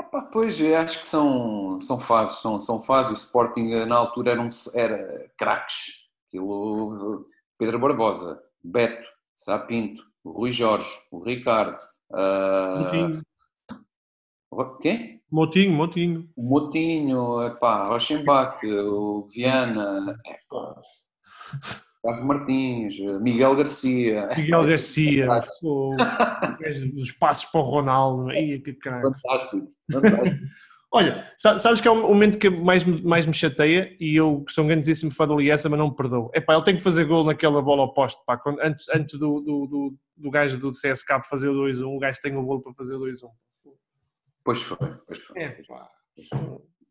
Epá, 0.00 0.22
pois, 0.22 0.60
acho 0.60 1.00
que 1.00 1.06
são, 1.06 1.78
são 1.80 2.00
fases, 2.00 2.38
são, 2.38 2.58
são 2.58 2.82
fases. 2.82 3.10
O 3.10 3.14
Sporting 3.14 3.70
eh, 3.72 3.86
na 3.86 3.96
altura 3.96 4.32
era, 4.32 4.40
um, 4.42 4.48
era 4.74 5.30
craques. 5.38 6.02
Aquilo, 6.28 7.24
Pedro 7.58 7.78
Barbosa, 7.78 8.42
Beto, 8.64 9.08
Sapinto, 9.36 10.04
o 10.24 10.30
Rui 10.30 10.52
Jorge, 10.52 10.88
o 11.10 11.22
Ricardo, 11.22 11.78
ah, 12.12 12.74
Motinho, 12.78 13.22
quem? 14.80 15.22
Motinho, 15.30 15.72
Motinho. 15.72 16.28
O 16.36 16.42
Motinho, 16.42 17.42
epá, 17.46 17.88
Rochenbach, 17.88 18.64
o 18.66 19.28
Viana, 19.32 20.18
epá, 20.26 20.80
Carlos 22.02 22.26
Martins, 22.26 22.98
Miguel 23.20 23.54
Garcia. 23.56 24.28
Miguel 24.36 24.66
Garcia, 24.66 25.26
Fantástico. 25.26 25.60
fogo. 25.60 25.94
O 25.94 25.96
gajo 26.58 26.92
dos 26.92 27.12
passos 27.12 27.44
para 27.46 27.60
o 27.60 27.64
Ronaldo. 27.64 28.28
Fantástico, 28.82 29.66
fantástico. 29.90 30.36
Olha, 30.94 31.26
sa- 31.38 31.58
sabes 31.58 31.80
que 31.80 31.88
é 31.88 31.90
o 31.90 31.96
momento 32.08 32.38
que 32.38 32.50
mais, 32.50 32.84
me- 32.84 33.00
mais 33.02 33.26
me 33.26 33.32
chateia 33.32 33.96
e 33.98 34.14
eu, 34.14 34.42
que 34.44 34.52
sou 34.52 34.62
um 34.64 34.68
grandíssimo 34.68 35.10
fã 35.10 35.26
do 35.26 35.38
Liessa, 35.38 35.68
mas 35.68 35.78
não 35.78 35.88
me 35.88 35.96
perdoo. 35.96 36.30
É 36.34 36.40
pá, 36.40 36.54
ele 36.54 36.64
tem 36.64 36.76
que 36.76 36.82
fazer 36.82 37.04
gol 37.06 37.24
naquela 37.24 37.62
bola 37.62 37.84
oposta, 37.84 38.20
pá. 38.26 38.36
Quando, 38.36 38.60
antes 38.60 38.86
antes 38.90 39.18
do, 39.18 39.40
do, 39.40 39.66
do, 39.66 39.94
do 40.16 40.30
gajo 40.30 40.58
do 40.58 40.70
CSK 40.72 41.22
fazer 41.28 41.48
o 41.48 41.54
2-1, 41.54 41.86
o 41.96 41.98
gajo 41.98 42.20
tem 42.20 42.36
o 42.36 42.44
gol 42.44 42.60
para 42.60 42.74
fazer 42.74 42.94
o 42.96 43.00
2-1. 43.00 43.28
Pois 44.44 44.60
foi, 44.60 44.76
pois 45.06 45.18
foi. 45.20 45.40
É 45.42 45.48
pá. 45.66 45.88
Isso 46.16 46.34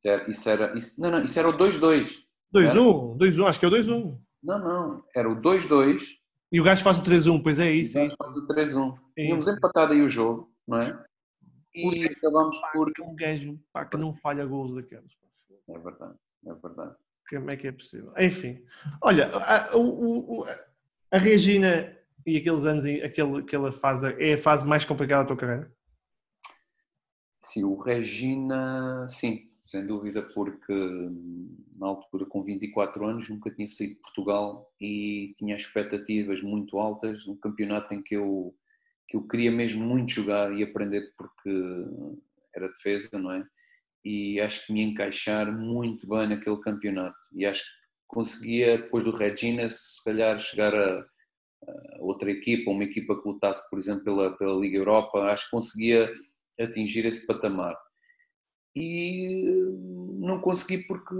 era, 0.05 0.29
isso 0.29 0.49
era, 0.49 0.77
isso- 0.77 1.01
não, 1.01 1.11
não, 1.11 1.23
isso 1.23 1.37
era 1.37 1.49
o 1.49 1.53
2-2. 1.57 2.23
2-1, 2.53 3.17
2-1, 3.17 3.45
acho 3.47 3.59
que 3.59 3.65
é 3.65 3.67
o 3.67 3.71
2-1. 3.71 4.17
Não, 4.43 4.59
não, 4.59 5.03
era 5.15 5.29
o 5.29 5.35
2-2 5.39 6.01
E 6.51 6.59
o 6.59 6.63
gajo 6.63 6.83
faz 6.83 6.97
o 6.97 7.03
3-1, 7.03 7.41
pois 7.43 7.59
é 7.59 7.71
isso. 7.71 7.97
e 7.99 8.03
nós 8.05 8.15
fomos 8.19 8.35
o 8.37 8.47
3-1. 8.47 8.95
É 9.17 9.23
Tínhamos 9.25 9.47
empatado 9.47 9.93
aí 9.93 10.01
o 10.01 10.09
jogo, 10.09 10.51
não 10.67 10.81
é? 10.81 10.97
E 11.73 11.81
Porque- 11.83 12.05
acabámos 12.17 12.59
Pá, 12.59 12.71
por. 12.73 12.93
que 12.93 13.01
um 13.01 13.15
gajo 13.15 13.59
pá, 13.71 13.85
que 13.85 13.97
não 13.97 14.13
falha 14.13 14.45
gols 14.45 14.73
daqueles. 14.75 15.11
É 15.69 15.77
verdade, 15.79 16.15
é 16.45 16.53
verdade. 16.53 16.95
Como 17.29 17.49
é 17.49 17.55
que 17.55 17.67
é 17.67 17.71
possível? 17.71 18.13
Enfim, 18.19 18.61
olha, 19.01 19.29
a, 19.29 19.77
o- 19.77 20.39
o- 20.41 20.45
a 21.11 21.17
Regina 21.17 21.97
e 22.25 22.37
aqueles 22.37 22.65
anos, 22.65 22.83
aquele, 22.85 23.37
aquela 23.39 23.71
fase, 23.71 24.07
é 24.19 24.33
a 24.33 24.37
fase 24.37 24.67
mais 24.67 24.83
complicada 24.83 25.23
da 25.23 25.27
tua 25.27 25.37
carreira? 25.37 25.71
Sim, 27.41 27.63
o 27.63 27.75
Regina, 27.79 29.07
sim, 29.09 29.49
sem 29.65 29.85
dúvida, 29.85 30.21
porque 30.21 30.73
hum, 30.73 31.55
na 31.77 31.87
altura, 31.87 32.25
com 32.25 32.43
24 32.43 33.05
anos, 33.05 33.29
nunca 33.29 33.49
tinha 33.49 33.67
saído 33.67 33.95
de 33.95 33.99
Portugal 34.01 34.69
e 34.79 35.33
tinha 35.37 35.55
expectativas 35.55 36.41
muito 36.41 36.77
altas, 36.77 37.27
um 37.27 37.35
campeonato 37.35 37.93
em 37.93 38.01
que 38.01 38.15
eu, 38.15 38.53
que 39.11 39.17
eu 39.17 39.27
queria 39.27 39.51
mesmo 39.51 39.85
muito 39.85 40.13
jogar 40.13 40.53
e 40.53 40.63
aprender, 40.63 41.13
porque 41.17 41.85
era 42.55 42.69
defesa, 42.69 43.19
não 43.19 43.31
é? 43.33 43.45
E 44.05 44.39
acho 44.39 44.65
que 44.65 44.73
me 44.73 44.81
encaixar 44.81 45.51
muito 45.51 46.07
bem 46.07 46.29
naquele 46.29 46.59
campeonato. 46.61 47.19
E 47.33 47.45
acho 47.45 47.61
que 47.61 47.69
conseguia, 48.07 48.77
depois 48.77 49.03
do 49.03 49.11
Regina, 49.11 49.67
se 49.69 50.01
calhar 50.05 50.39
chegar 50.39 50.73
a, 50.73 51.05
outra 51.99 52.31
equipa, 52.31 52.71
uma 52.71 52.85
equipa 52.85 53.21
que 53.21 53.27
lutasse, 53.27 53.69
por 53.69 53.77
exemplo, 53.77 54.05
pela, 54.05 54.37
pela 54.37 54.59
Liga 54.59 54.77
Europa, 54.77 55.19
acho 55.25 55.45
que 55.45 55.51
conseguia 55.51 56.09
atingir 56.59 57.05
esse 57.05 57.27
patamar. 57.27 57.75
E 58.73 59.43
não 60.19 60.39
consegui 60.39 60.85
porque 60.87 61.13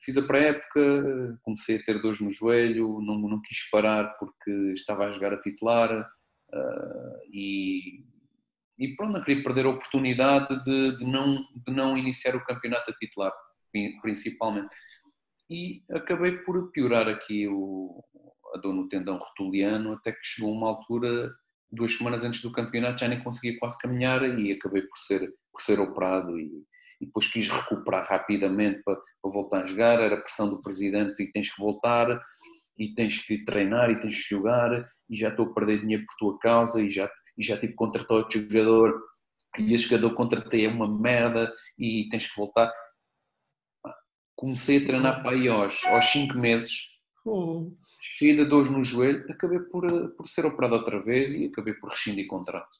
fiz 0.00 0.16
a 0.16 0.22
pré-época, 0.22 1.38
comecei 1.42 1.76
a 1.76 1.82
ter 1.82 2.00
dores 2.00 2.20
no 2.20 2.30
joelho, 2.30 3.00
não, 3.02 3.18
não 3.18 3.42
quis 3.42 3.68
parar 3.70 4.16
porque 4.18 4.50
estava 4.72 5.04
a 5.04 5.10
jogar 5.10 5.34
a 5.34 5.40
titular 5.40 6.10
e, 7.32 8.04
e 8.78 8.96
pronto, 8.96 9.12
não 9.12 9.24
queria 9.24 9.42
perder 9.42 9.66
a 9.66 9.70
oportunidade 9.70 10.62
de, 10.64 10.96
de 10.98 11.04
não, 11.04 11.36
de 11.66 11.72
não 11.72 11.96
iniciar 11.96 12.36
o 12.36 12.44
campeonato 12.44 12.90
a 12.90 12.94
titular, 12.94 13.32
pri- 13.72 14.00
principalmente. 14.00 14.68
E 15.50 15.82
acabei 15.90 16.38
por 16.38 16.70
piorar 16.72 17.08
aqui 17.08 17.46
o, 17.48 18.02
a 18.54 18.58
dor 18.58 18.74
no 18.74 18.88
tendão 18.88 19.18
rotuliano, 19.18 19.92
até 19.92 20.12
que 20.12 20.20
chegou 20.22 20.52
uma 20.52 20.68
altura 20.68 21.32
duas 21.70 21.96
semanas 21.96 22.24
antes 22.24 22.42
do 22.42 22.52
campeonato 22.52 23.00
já 23.00 23.08
nem 23.08 23.22
conseguia 23.22 23.58
quase 23.58 23.78
caminhar 23.78 24.22
e 24.38 24.52
acabei 24.52 24.82
por 24.82 24.98
ser, 24.98 25.32
por 25.50 25.62
ser 25.62 25.80
operado 25.80 26.38
e, 26.38 26.66
e 27.00 27.06
depois 27.06 27.26
quis 27.26 27.48
recuperar 27.48 28.06
rapidamente 28.06 28.82
para, 28.84 28.96
para 28.96 29.30
voltar 29.30 29.64
a 29.64 29.66
jogar, 29.66 30.00
era 30.00 30.20
pressão 30.20 30.50
do 30.50 30.60
presidente 30.60 31.22
e 31.22 31.30
tens 31.32 31.52
que 31.52 31.60
voltar 31.60 32.20
e 32.78 32.94
tens 32.94 33.18
que 33.24 33.44
treinar 33.44 33.90
e 33.90 34.00
tens 34.00 34.16
que 34.26 34.34
jogar 34.34 34.86
e 35.08 35.16
já 35.16 35.28
estou 35.28 35.46
a 35.46 35.54
perder 35.54 35.80
dinheiro 35.80 36.04
por 36.06 36.16
tua 36.18 36.38
causa 36.38 36.80
e 36.82 36.90
já, 36.90 37.10
e 37.36 37.42
já 37.44 37.54
tive 37.56 37.72
que 37.72 37.76
contratar 37.76 38.16
outro 38.18 38.40
jogador 38.40 39.00
e 39.58 39.74
esse 39.74 39.84
jogador 39.84 40.14
contratei 40.14 40.66
é 40.66 40.68
uma 40.68 40.88
merda 41.00 41.52
e 41.78 42.08
tens 42.10 42.26
que 42.30 42.36
voltar. 42.36 42.72
Comecei 44.34 44.78
a 44.82 44.86
treinar 44.86 45.22
para 45.22 45.32
aí 45.36 45.48
aos 45.48 45.80
5 46.10 46.36
meses, 46.38 46.90
Oh. 47.24 47.70
cheio 48.18 48.36
de 48.36 48.44
dores 48.46 48.68
no 48.68 48.82
joelho, 48.82 49.24
acabei 49.30 49.60
por, 49.60 49.84
eh, 49.84 50.08
por 50.16 50.26
ser 50.26 50.44
operado 50.44 50.74
outra 50.74 51.00
vez 51.00 51.32
e 51.32 51.46
acabei 51.46 51.72
por 51.74 51.90
rescindir 51.90 52.26
contrato. 52.26 52.76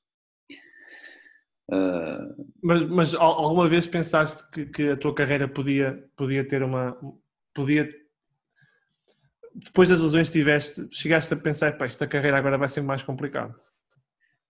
Ah, 1.71 2.27
Mas, 2.61 2.83
mas 2.89 3.15
al- 3.15 3.39
alguma 3.45 3.69
vez 3.69 3.87
pensaste 3.87 4.43
que, 4.51 4.67
que 4.67 4.89
a 4.91 4.97
tua 4.97 5.15
carreira 5.15 5.47
podia, 5.49 6.05
podia 6.17 6.45
ter 6.47 6.63
uma. 6.63 6.97
Podia. 7.55 7.89
Depois 9.55 9.89
das 9.89 10.01
lesões 10.01 10.31
tiveste, 10.31 10.87
chegaste 10.91 11.35
a 11.35 11.37
pensar, 11.37 11.77
pá, 11.77 11.87
esta 11.87 12.07
carreira 12.07 12.39
agora 12.39 12.57
vai 12.57 12.69
ser 12.69 12.81
mais 12.81 13.03
complicada. 13.03 13.55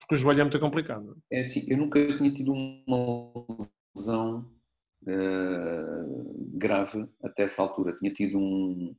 Porque 0.00 0.14
o 0.14 0.18
joelho 0.18 0.40
é 0.40 0.44
muito 0.44 0.60
complicado. 0.60 1.16
É 1.30 1.40
assim, 1.40 1.64
eu 1.68 1.76
nunca 1.76 1.98
tinha 2.16 2.32
tido 2.32 2.52
uma 2.52 3.46
lesão 3.96 4.48
eh, 5.06 6.04
grave 6.54 7.08
até 7.22 7.44
essa 7.44 7.62
altura. 7.62 7.96
Tinha 7.96 8.12
tido 8.12 8.38
um, 8.38 8.94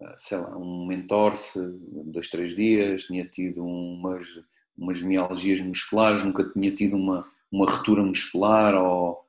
eh, 0.00 0.14
sei 0.16 0.38
lá, 0.38 0.56
um 0.56 0.90
entorse, 0.92 1.58
dois, 2.06 2.28
três 2.28 2.54
dias, 2.54 3.04
tinha 3.04 3.24
tido 3.24 3.64
umas, 3.64 4.26
umas 4.76 5.00
mialgias 5.00 5.60
musculares, 5.60 6.24
nunca 6.24 6.44
tinha 6.52 6.72
tido 6.74 6.96
uma, 6.96 7.26
uma 7.50 7.70
retura 7.70 8.02
muscular, 8.02 8.74
ou, 8.74 9.24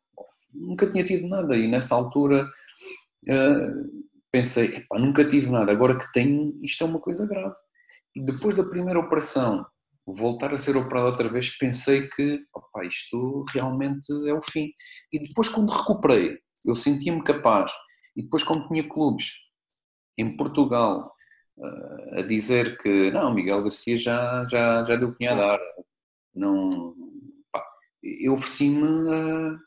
nunca 0.54 0.90
tinha 0.92 1.04
tido 1.04 1.28
nada. 1.28 1.56
E 1.56 1.68
nessa 1.68 1.96
altura 1.96 2.48
eh, 3.28 3.74
pensei, 4.34 4.78
"Epá, 4.78 5.00
nunca 5.00 5.26
tive 5.28 5.52
nada, 5.52 5.72
agora 5.74 6.00
que 6.00 6.12
tenho, 6.14 6.60
isto 6.64 6.84
é 6.86 6.88
uma 6.88 7.00
coisa 7.02 7.28
grave. 7.28 7.56
E 8.16 8.22
depois 8.24 8.56
da 8.56 8.66
primeira 8.66 9.00
operação, 9.00 9.66
voltar 10.08 10.54
a 10.56 10.60
ser 10.60 10.78
operado 10.78 11.08
outra 11.08 11.30
vez, 11.30 11.58
pensei 11.58 12.10
que 12.10 12.42
opá, 12.56 12.86
isto 12.86 13.46
realmente 13.54 14.08
é 14.30 14.34
o 14.34 14.42
fim. 14.44 14.70
E 15.14 15.20
depois, 15.22 15.50
quando 15.50 15.72
recuperei, 15.72 16.40
eu 16.66 16.76
sentia-me 16.76 17.24
capaz. 17.24 17.72
E 18.18 18.24
depois, 18.24 18.44
como 18.44 18.68
tinha 18.70 18.88
clubes 18.90 19.34
em 20.18 20.36
Portugal 20.38 21.14
eh, 21.60 22.20
a 22.20 22.22
dizer 22.24 22.78
que 22.82 23.12
não, 23.12 23.34
Miguel 23.34 23.64
Garcia 23.64 23.98
já, 23.98 24.46
já, 24.50 24.84
já 24.84 24.96
deu 24.96 25.10
o 25.10 25.12
que 25.14 25.20
tinha 25.20 25.34
a 25.34 25.36
dar. 25.36 25.60
Não, 26.36 26.96
pá, 27.52 27.64
eu 28.04 28.34
ofereci-me 28.34 29.10
a- 29.14 29.58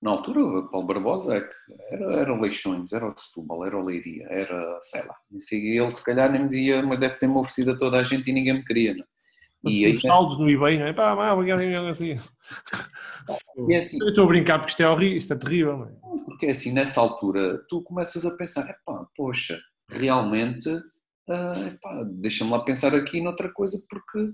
na 0.00 0.10
altura, 0.12 0.40
o 0.44 0.68
Paulo 0.70 0.86
Barbosa 0.86 1.36
é 1.36 1.48
era, 1.90 2.12
era 2.20 2.40
Leixões, 2.40 2.92
era 2.92 3.08
o 3.08 3.16
Setúbal, 3.16 3.66
era 3.66 3.76
o 3.76 3.82
Leiria, 3.84 4.26
era, 4.30 4.78
sei 4.82 5.04
lá, 5.06 5.14
ele 5.52 5.90
se 5.90 6.04
calhar 6.04 6.30
nem 6.30 6.42
me 6.42 6.48
dizia, 6.48 6.82
mas 6.82 7.00
deve 7.00 7.16
ter-me 7.16 7.34
oferecido 7.36 7.72
a 7.72 7.78
toda 7.78 7.98
a 7.98 8.04
gente 8.04 8.28
e 8.30 8.32
ninguém 8.32 8.54
me 8.54 8.64
queria, 8.64 8.94
não 8.94 9.02
é? 9.02 9.06
E 9.64 9.90
os 9.90 10.00
saldos 10.02 10.38
no 10.38 10.48
eBay, 10.48 10.78
não 10.78 10.86
é? 10.86 10.92
Pá, 10.92 11.16
pá, 11.16 11.34
assim. 11.90 12.16
É 13.70 13.78
assim- 13.78 13.98
Eu 14.00 14.08
estou 14.08 14.24
a 14.24 14.28
brincar 14.28 14.58
porque 14.58 14.70
isto 14.70 14.82
é 14.82 14.88
horrível, 14.88 15.16
isto 15.18 15.32
é 15.32 15.36
terrível. 15.36 15.76
Não 15.78 15.86
é? 15.86 16.18
Porque 16.24 16.46
assim, 16.46 16.72
nessa 16.72 17.00
altura, 17.00 17.58
tu 17.68 17.82
começas 17.82 18.24
a 18.24 18.36
pensar, 18.36 18.62
epá, 18.70 19.04
poxa, 19.16 19.58
realmente, 19.90 20.68
epá, 21.28 22.04
deixa-me 22.12 22.50
lá 22.52 22.60
pensar 22.60 22.94
aqui 22.94 23.20
noutra 23.20 23.52
coisa, 23.52 23.76
porque 23.90 24.30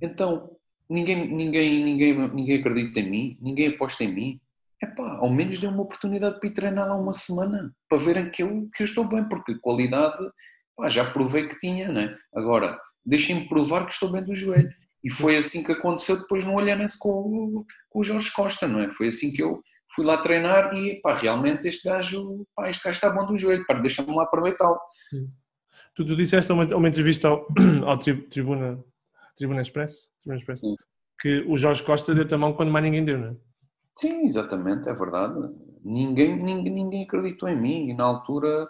então 0.00 0.50
ninguém, 0.90 1.26
ninguém, 1.32 1.84
ninguém, 1.84 2.28
ninguém 2.34 2.58
acredita 2.58 3.00
em 3.00 3.08
mim, 3.10 3.38
ninguém 3.40 3.68
aposta 3.68 4.02
em 4.04 4.12
mim. 4.12 4.40
Epá, 4.82 5.16
ao 5.18 5.30
menos 5.30 5.60
dê 5.60 5.66
uma 5.66 5.82
oportunidade 5.82 6.40
para 6.40 6.48
ir 6.48 6.52
treinar 6.52 6.88
lá 6.88 6.96
uma 6.96 7.12
semana, 7.12 7.72
para 7.88 7.98
verem 7.98 8.30
que 8.30 8.42
eu, 8.42 8.68
que 8.74 8.82
eu 8.82 8.84
estou 8.84 9.06
bem, 9.08 9.28
porque 9.28 9.54
qualidade, 9.60 10.16
pá, 10.76 10.88
já 10.88 11.08
provei 11.10 11.48
que 11.48 11.58
tinha, 11.58 11.90
né? 11.92 12.16
Agora, 12.34 12.78
deixem-me 13.04 13.48
provar 13.48 13.86
que 13.86 13.92
estou 13.92 14.10
bem 14.10 14.24
do 14.24 14.34
joelho. 14.34 14.70
E 15.04 15.10
foi 15.10 15.36
assim 15.36 15.62
que 15.64 15.72
aconteceu 15.72 16.16
depois 16.18 16.44
no 16.44 16.54
Olhanense 16.54 16.96
com, 16.98 17.08
o- 17.10 17.64
com 17.90 18.00
o 18.00 18.04
Jorge 18.04 18.32
Costa, 18.32 18.66
não 18.68 18.80
é? 18.80 18.90
Foi 18.92 19.08
assim 19.08 19.32
que 19.32 19.42
eu 19.42 19.60
fui 19.94 20.04
lá 20.04 20.16
treinar 20.18 20.74
e, 20.74 21.00
pá, 21.00 21.14
realmente 21.14 21.66
este 21.68 21.88
gajo, 21.88 22.44
pá, 22.54 22.68
este 22.70 22.82
gajo 22.84 22.96
está 22.96 23.10
bom 23.10 23.26
do 23.26 23.36
joelho, 23.38 23.64
pá, 23.66 23.74
deixa-me 23.74 24.14
lá 24.14 24.22
aproveitá-lo. 24.24 24.78
Tu, 25.94 26.04
tu 26.04 26.16
disseste 26.16 26.50
a 26.50 26.54
uma, 26.54 26.64
uma 26.76 26.88
entrevista 26.88 27.28
ao, 27.28 27.46
ao 27.86 27.98
tri- 27.98 28.22
Tribuna, 28.28 28.82
Tribuna 29.36 29.60
Express, 29.60 30.08
Tribuna 30.20 30.38
Express 30.38 30.60
Sim. 30.60 30.74
que 31.20 31.40
o 31.48 31.56
Jorge 31.56 31.82
Costa 31.82 32.14
deu-te 32.14 32.34
a 32.34 32.38
mão 32.38 32.52
quando 32.54 32.70
mais 32.72 32.84
ninguém 32.84 33.04
deu, 33.04 33.18
não 33.18 33.28
é? 33.28 33.36
Sim, 33.94 34.26
exatamente, 34.26 34.88
é 34.88 34.92
verdade. 34.94 35.34
Ninguém, 35.84 36.36
ninguém, 36.42 36.72
ninguém 36.72 37.04
acreditou 37.04 37.48
em 37.48 37.60
mim 37.60 37.88
e 37.90 37.94
na 37.94 38.04
altura 38.04 38.68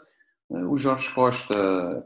eh, 0.51 0.65
o 0.65 0.77
Jorge 0.77 1.13
Costa, 1.15 1.55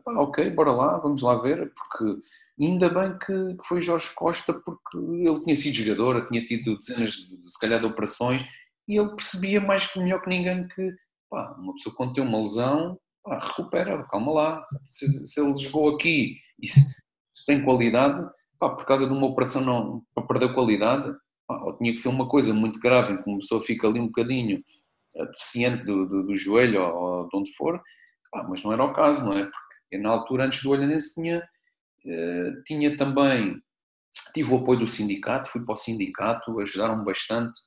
pá, 0.04 0.12
ok, 0.20 0.50
bora 0.50 0.72
lá, 0.72 0.98
vamos 0.98 1.22
lá 1.22 1.36
ver, 1.40 1.72
porque 1.74 2.20
ainda 2.60 2.88
bem 2.88 3.18
que, 3.18 3.56
que 3.56 3.66
foi 3.68 3.80
Jorge 3.80 4.10
Costa 4.14 4.52
porque 4.54 4.98
ele 4.98 5.42
tinha 5.44 5.56
sido 5.56 5.74
jogador, 5.74 6.28
tinha 6.28 6.44
tido 6.44 6.76
dezenas 6.78 7.12
de, 7.12 7.50
se 7.50 7.58
calhar, 7.60 7.80
de 7.80 7.86
operações 7.86 8.44
e 8.88 8.98
ele 8.98 9.10
percebia 9.10 9.60
mais 9.60 9.86
que 9.86 9.98
melhor 10.00 10.20
que 10.22 10.28
ninguém 10.30 10.66
que 10.68 10.92
pá, 11.30 11.54
uma 11.58 11.74
pessoa 11.74 11.94
quando 11.96 12.14
tem 12.14 12.24
uma 12.24 12.40
lesão, 12.40 12.98
pá, 13.24 13.38
recupera, 13.38 14.02
calma 14.10 14.32
lá, 14.32 14.66
se, 14.84 15.06
se 15.26 15.40
ele 15.40 15.54
jogou 15.56 15.94
aqui 15.94 16.36
e 16.62 16.68
se, 16.68 16.80
se 17.34 17.46
tem 17.46 17.64
qualidade, 17.64 18.20
pá, 18.58 18.70
por 18.70 18.86
causa 18.86 19.06
de 19.06 19.12
uma 19.12 19.26
operação 19.26 19.62
não, 19.62 20.02
para 20.14 20.26
perder 20.26 20.54
qualidade, 20.54 21.14
ou 21.48 21.76
tinha 21.76 21.92
que 21.92 22.00
ser 22.00 22.08
uma 22.08 22.28
coisa 22.28 22.52
muito 22.52 22.80
grave 22.80 23.12
em 23.12 23.22
que 23.22 23.28
uma 23.28 23.38
pessoa 23.38 23.62
fica 23.62 23.86
ali 23.86 24.00
um 24.00 24.06
bocadinho 24.06 24.62
eh, 25.14 25.26
deficiente 25.26 25.84
do, 25.84 26.06
do, 26.06 26.22
do 26.24 26.36
joelho 26.36 26.82
ou, 26.82 27.28
de 27.28 27.36
onde 27.36 27.52
for, 27.54 27.80
pá, 28.30 28.46
mas 28.48 28.62
não 28.62 28.72
era 28.72 28.84
o 28.84 28.92
caso, 28.92 29.24
não 29.24 29.32
é? 29.32 29.44
Porque 29.44 29.98
na 29.98 30.10
altura, 30.10 30.46
antes 30.46 30.62
do 30.62 30.70
Olhanense, 30.70 31.14
tinha, 31.14 31.42
eh, 32.06 32.52
tinha 32.66 32.96
também, 32.96 33.60
tive 34.34 34.52
o 34.52 34.58
apoio 34.58 34.80
do 34.80 34.86
sindicato, 34.86 35.50
fui 35.50 35.64
para 35.64 35.74
o 35.74 35.76
sindicato, 35.76 36.58
ajudaram-me 36.60 37.04
bastante, 37.04 37.58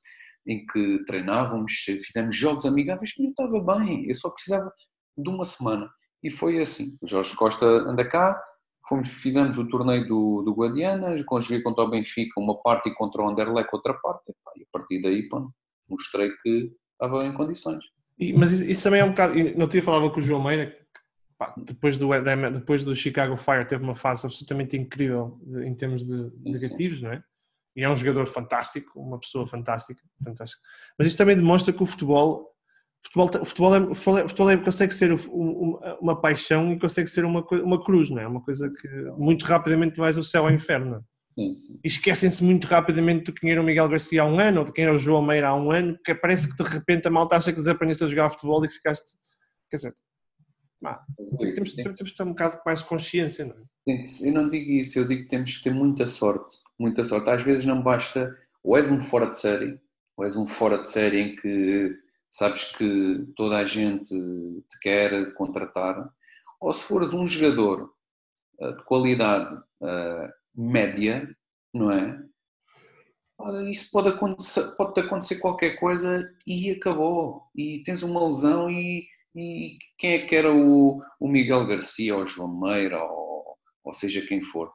em 0.47 0.65
que 0.65 1.03
treinávamos, 1.05 1.71
fizemos 2.05 2.35
jogos 2.35 2.65
amigáveis, 2.65 3.11
e 3.17 3.25
eu 3.25 3.29
estava 3.29 3.77
bem, 3.79 4.07
eu 4.07 4.15
só 4.15 4.29
precisava 4.29 4.71
de 5.17 5.29
uma 5.29 5.45
semana. 5.45 5.89
E 6.23 6.29
foi 6.29 6.61
assim, 6.61 6.97
o 7.01 7.07
Jorge 7.07 7.35
Costa 7.35 7.65
anda 7.65 8.07
cá, 8.07 8.41
fomos, 8.89 9.07
fizemos 9.07 9.57
o 9.59 9.69
torneio 9.69 10.07
do, 10.07 10.41
do 10.41 10.53
Guadiana, 10.53 11.15
joguei 11.17 11.61
contra 11.61 11.83
o 11.83 11.89
Benfica 11.89 12.39
uma 12.39 12.59
parte 12.59 12.89
e 12.89 12.93
contra 12.95 13.21
o 13.21 13.29
Anderlecht 13.29 13.69
outra 13.71 13.93
parte, 13.93 14.31
e, 14.31 14.35
pá, 14.43 14.51
e 14.57 14.63
a 14.63 14.65
partir 14.71 15.01
daí 15.01 15.29
pá, 15.29 15.45
mostrei 15.87 16.31
que 16.41 16.73
estava 16.93 17.23
em 17.25 17.33
condições. 17.33 17.83
E- 18.17 18.33
mas 18.33 18.51
isso, 18.51 18.65
isso 18.65 18.83
também 18.83 18.99
é 18.99 19.05
um 19.05 19.11
bocado. 19.11 19.35
Não 19.55 19.69
tinha 19.69 19.83
falava 19.83 20.09
com 20.09 20.19
o 20.19 20.21
João 20.21 20.43
Meira, 20.43 20.67
que, 20.71 21.01
pá, 21.37 21.53
depois, 21.57 21.97
do, 21.97 22.09
depois 22.53 22.83
do 22.83 22.95
Chicago 22.95 23.37
Fire 23.37 23.65
teve 23.65 23.83
uma 23.83 23.95
fase 23.95 24.25
absolutamente 24.25 24.75
incrível 24.75 25.39
em 25.65 25.73
termos 25.75 26.05
de 26.05 26.37
Sim, 26.37 26.51
negativos, 26.51 27.01
não 27.01 27.13
é? 27.13 27.23
E 27.75 27.83
é 27.83 27.89
um 27.89 27.95
jogador 27.95 28.25
fantástico, 28.25 28.99
uma 28.99 29.19
pessoa 29.19 29.47
fantástica, 29.47 30.01
fantástica. 30.21 30.61
Mas 30.97 31.07
isto 31.07 31.17
também 31.17 31.35
demonstra 31.35 31.71
que 31.71 31.81
o 31.81 31.85
futebol, 31.85 32.51
futebol, 33.01 33.41
o 33.41 33.45
futebol, 33.45 33.75
é, 33.75 33.79
futebol, 33.93 34.17
é, 34.19 34.27
futebol 34.27 34.49
é- 34.51 34.57
consegue 34.57 34.93
ser 34.93 35.11
um- 35.13 35.79
uma 36.01 36.19
paixão 36.19 36.71
e 36.73 36.79
consegue 36.79 37.09
ser 37.09 37.25
uma, 37.25 37.45
uma 37.63 37.83
cruz, 37.83 38.09
não 38.09 38.19
é? 38.19 38.27
Uma 38.27 38.41
coisa 38.41 38.69
que 38.69 38.87
muito 39.17 39.45
rapidamente 39.45 39.97
vais 39.97 40.15
do 40.15 40.23
céu 40.23 40.45
ao 40.45 40.51
inferno. 40.51 41.03
Sim, 41.37 41.55
sim. 41.57 41.79
e 41.85 41.87
esquecem-se 41.87 42.43
muito 42.43 42.65
rapidamente 42.67 43.25
de 43.25 43.31
quem 43.31 43.51
era 43.51 43.61
o 43.61 43.63
Miguel 43.63 43.87
Garcia 43.87 44.23
há 44.23 44.25
um 44.25 44.39
ano 44.39 44.59
ou 44.59 44.65
de 44.65 44.73
quem 44.73 44.83
era 44.83 44.93
o 44.93 44.97
João 44.97 45.21
Meira 45.21 45.47
há 45.49 45.55
um 45.55 45.71
ano, 45.71 45.93
porque 45.93 46.13
parece 46.13 46.49
que 46.53 46.61
de 46.61 46.69
repente 46.69 47.07
a 47.07 47.11
malta 47.11 47.37
acha 47.37 47.51
que 47.53 47.57
desaprendeste 47.59 48.03
a 48.03 48.07
jogar 48.07 48.29
futebol 48.29 48.65
e 48.65 48.67
que 48.67 48.73
ficaste. 48.73 49.15
Quer 49.69 49.77
dizer, 49.77 49.95
temos, 51.37 51.75
temos, 51.75 51.95
temos 51.95 52.11
de 52.11 52.15
ter 52.15 52.23
um 52.23 52.29
bocado 52.29 52.59
mais 52.65 52.81
consciência, 52.81 53.45
não 53.45 53.55
é? 53.55 54.03
Eu 54.25 54.33
não 54.33 54.49
digo 54.49 54.71
isso, 54.71 54.99
eu 54.99 55.07
digo 55.07 55.23
que 55.23 55.29
temos 55.29 55.57
que 55.57 55.63
ter 55.63 55.73
muita 55.73 56.05
sorte, 56.05 56.57
muita 56.77 57.03
sorte. 57.05 57.29
Às 57.29 57.41
vezes 57.41 57.65
não 57.65 57.81
basta, 57.81 58.35
ou 58.63 58.75
és 58.75 58.91
um 58.91 58.99
fora 58.99 59.29
de 59.29 59.37
série, 59.39 59.79
ou 60.17 60.25
és 60.25 60.35
um 60.35 60.45
fora 60.47 60.81
de 60.81 60.89
série 60.89 61.19
em 61.21 61.35
que 61.37 61.95
sabes 62.29 62.75
que 62.75 63.25
toda 63.35 63.57
a 63.57 63.65
gente 63.65 64.09
te 64.09 64.79
quer 64.81 65.33
contratar, 65.33 66.09
ou 66.59 66.73
se 66.73 66.83
fores 66.83 67.13
um 67.13 67.25
jogador 67.25 67.93
eh, 68.59 68.73
de 68.73 68.83
qualidade 68.83 69.61
eh, 69.81 70.33
média, 70.55 71.35
não 71.73 71.91
é? 71.91 72.21
Isso 73.71 73.89
pode 73.91 74.09
acontecer, 74.09 74.75
pode 74.75 74.99
acontecer 74.99 75.39
qualquer 75.39 75.79
coisa 75.79 76.29
e 76.45 76.71
acabou. 76.71 77.43
E 77.55 77.81
tens 77.85 78.03
uma 78.03 78.25
lesão 78.25 78.69
e, 78.69 79.07
e 79.33 79.77
quem 79.97 80.11
é 80.11 80.19
que 80.27 80.35
era 80.35 80.53
o, 80.53 81.01
o 81.19 81.27
Miguel 81.27 81.65
Garcia 81.65 82.17
ou 82.17 82.23
o 82.23 82.27
João 82.27 82.59
Meira 82.59 83.01
ou, 83.01 83.57
ou 83.83 83.93
seja 83.93 84.25
quem 84.27 84.43
for? 84.43 84.71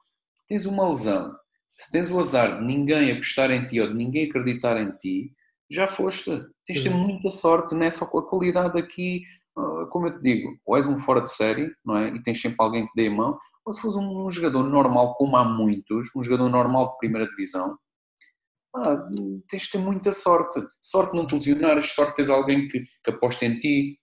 Tens 0.49 0.65
uma 0.65 0.89
lesão. 0.89 1.37
Se 1.75 1.93
tens 1.93 2.11
o 2.11 2.19
azar 2.19 2.59
de 2.59 2.65
ninguém 2.65 3.13
apostar 3.13 3.51
em 3.51 3.67
ti 3.67 3.81
ou 3.81 3.89
de 3.89 3.95
ninguém 3.95 4.29
acreditar 4.31 4.81
em 4.81 4.91
ti, 4.93 5.33
já 5.75 5.87
foste. 5.87 6.31
Tens 6.67 6.79
de 6.79 6.85
ter 6.85 6.91
Uhum. 6.91 6.99
muita 7.07 7.31
sorte, 7.31 7.75
não 7.75 7.83
é 7.85 7.91
só 7.91 8.07
com 8.07 8.19
a 8.19 8.29
qualidade 8.29 8.79
aqui, 8.79 9.23
ah, 9.57 9.87
como 9.91 10.07
eu 10.09 10.17
te 10.17 10.23
digo, 10.23 10.59
ou 10.65 10.77
és 10.77 10.87
um 10.87 10.99
fora 10.99 11.21
de 11.21 11.31
série, 11.31 11.73
não 11.85 11.97
é? 11.97 12.09
E 12.09 12.23
tens 12.23 12.41
sempre 12.41 12.57
alguém 12.61 12.87
que 12.87 12.93
dê 12.97 13.09
a 13.09 13.11
mão, 13.11 13.39
ou 13.67 13.73
se 13.73 13.81
fores 13.81 13.97
um, 13.97 14.27
um 14.27 14.31
jogador 14.31 14.63
normal, 14.65 15.15
como 15.17 15.37
há 15.37 15.45
muitos, 15.45 16.09
um 16.17 16.23
jogador 16.23 16.49
normal 16.49 16.93
de 16.93 16.99
primeira 16.99 17.27
divisão, 17.29 17.77
ah, 18.77 18.97
tens 19.49 19.63
de 19.65 19.71
ter 19.71 19.79
muita 19.79 20.13
sorte. 20.13 20.61
Sorte 20.83 21.13
de 21.13 21.17
não 21.19 21.27
te 21.27 21.35
lesionares, 21.35 21.93
sorte 21.93 22.11
de 22.11 22.17
teres 22.17 22.31
alguém 22.31 22.69
que, 22.69 22.81
que 23.05 23.11
aposta 23.11 23.45
em 23.47 23.59
ti. 23.59 23.99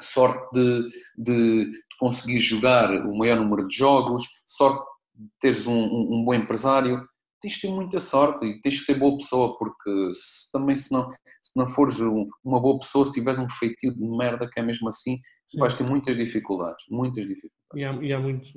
sorte 0.00 0.48
de, 0.54 0.88
de, 1.18 1.64
de 1.70 1.78
conseguir 1.98 2.40
jogar 2.40 2.90
o 3.06 3.16
maior 3.16 3.36
número 3.38 3.68
de 3.68 3.76
jogos, 3.76 4.24
sorte 4.46 4.84
de 5.14 5.28
teres 5.40 5.66
um, 5.66 5.74
um, 5.74 6.14
um 6.16 6.24
bom 6.24 6.34
empresário, 6.34 7.06
tens 7.42 7.54
de 7.54 7.62
ter 7.62 7.70
muita 7.70 7.98
sorte 7.98 8.46
e 8.46 8.60
tens 8.60 8.78
que 8.78 8.84
ser 8.84 8.94
boa 8.94 9.18
pessoa, 9.18 9.56
porque 9.58 10.14
se, 10.14 10.50
também 10.52 10.76
se 10.76 10.92
não, 10.92 11.10
se 11.10 11.52
não 11.56 11.66
fores 11.66 11.98
uma 11.98 12.60
boa 12.60 12.78
pessoa, 12.78 13.04
se 13.04 13.12
tiveres 13.12 13.40
um 13.40 13.48
feitio 13.48 13.92
de 13.92 14.00
merda 14.00 14.48
que 14.48 14.60
é 14.60 14.62
mesmo 14.62 14.88
assim, 14.88 15.18
Sim. 15.44 15.58
vais 15.58 15.74
ter 15.74 15.82
muitas 15.82 16.16
dificuldades, 16.16 16.84
muitas 16.88 17.26
dificuldades. 17.26 17.52
E 17.74 17.84
há, 17.84 17.92
e 17.94 18.12
há 18.12 18.20
muitos. 18.20 18.52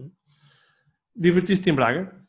Divertiste 1.15 1.69
em 1.69 1.73
Braga? 1.73 2.23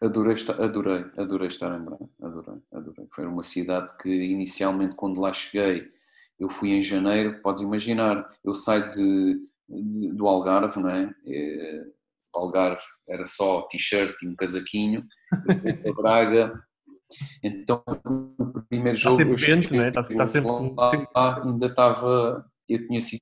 Adorei, 0.00 0.34
adorei, 0.58 1.04
adorei 1.18 1.48
estar 1.48 1.78
em 1.78 1.84
Braga, 1.84 2.08
adorei, 2.22 2.62
adorei. 2.72 3.06
Foi 3.14 3.26
uma 3.26 3.42
cidade 3.42 3.94
que 3.98 4.08
inicialmente 4.08 4.96
quando 4.96 5.20
lá 5.20 5.32
cheguei, 5.32 5.86
eu 6.38 6.48
fui 6.48 6.70
em 6.70 6.80
janeiro, 6.80 7.42
podes 7.42 7.62
imaginar, 7.62 8.26
eu 8.42 8.54
saio 8.54 8.90
de, 8.92 9.42
de 9.68 10.12
do 10.12 10.26
Algarve, 10.26 10.80
não 10.80 10.88
é? 10.88 11.14
é 11.26 11.84
Algarve 12.34 12.82
era 13.08 13.26
só 13.26 13.62
t-shirt 13.62 14.14
e 14.22 14.28
um 14.28 14.36
casaquinho, 14.36 15.04
a 15.86 15.92
Braga, 15.92 16.52
então 17.42 17.82
o 17.86 18.62
primeiro 18.68 18.96
jogo... 18.96 19.20
Está 19.20 19.24
sempre 19.24 19.46
vento, 19.46 19.74
não 19.74 19.84
é? 19.84 19.88
Está, 19.88 20.00
está 20.00 20.26
sempre, 20.26 20.50
lá, 20.76 20.90
sempre... 20.90 21.08
Ainda 21.14 21.66
estava, 21.66 22.44
eu 22.68 22.86
tinha 22.86 23.00
sido, 23.00 23.20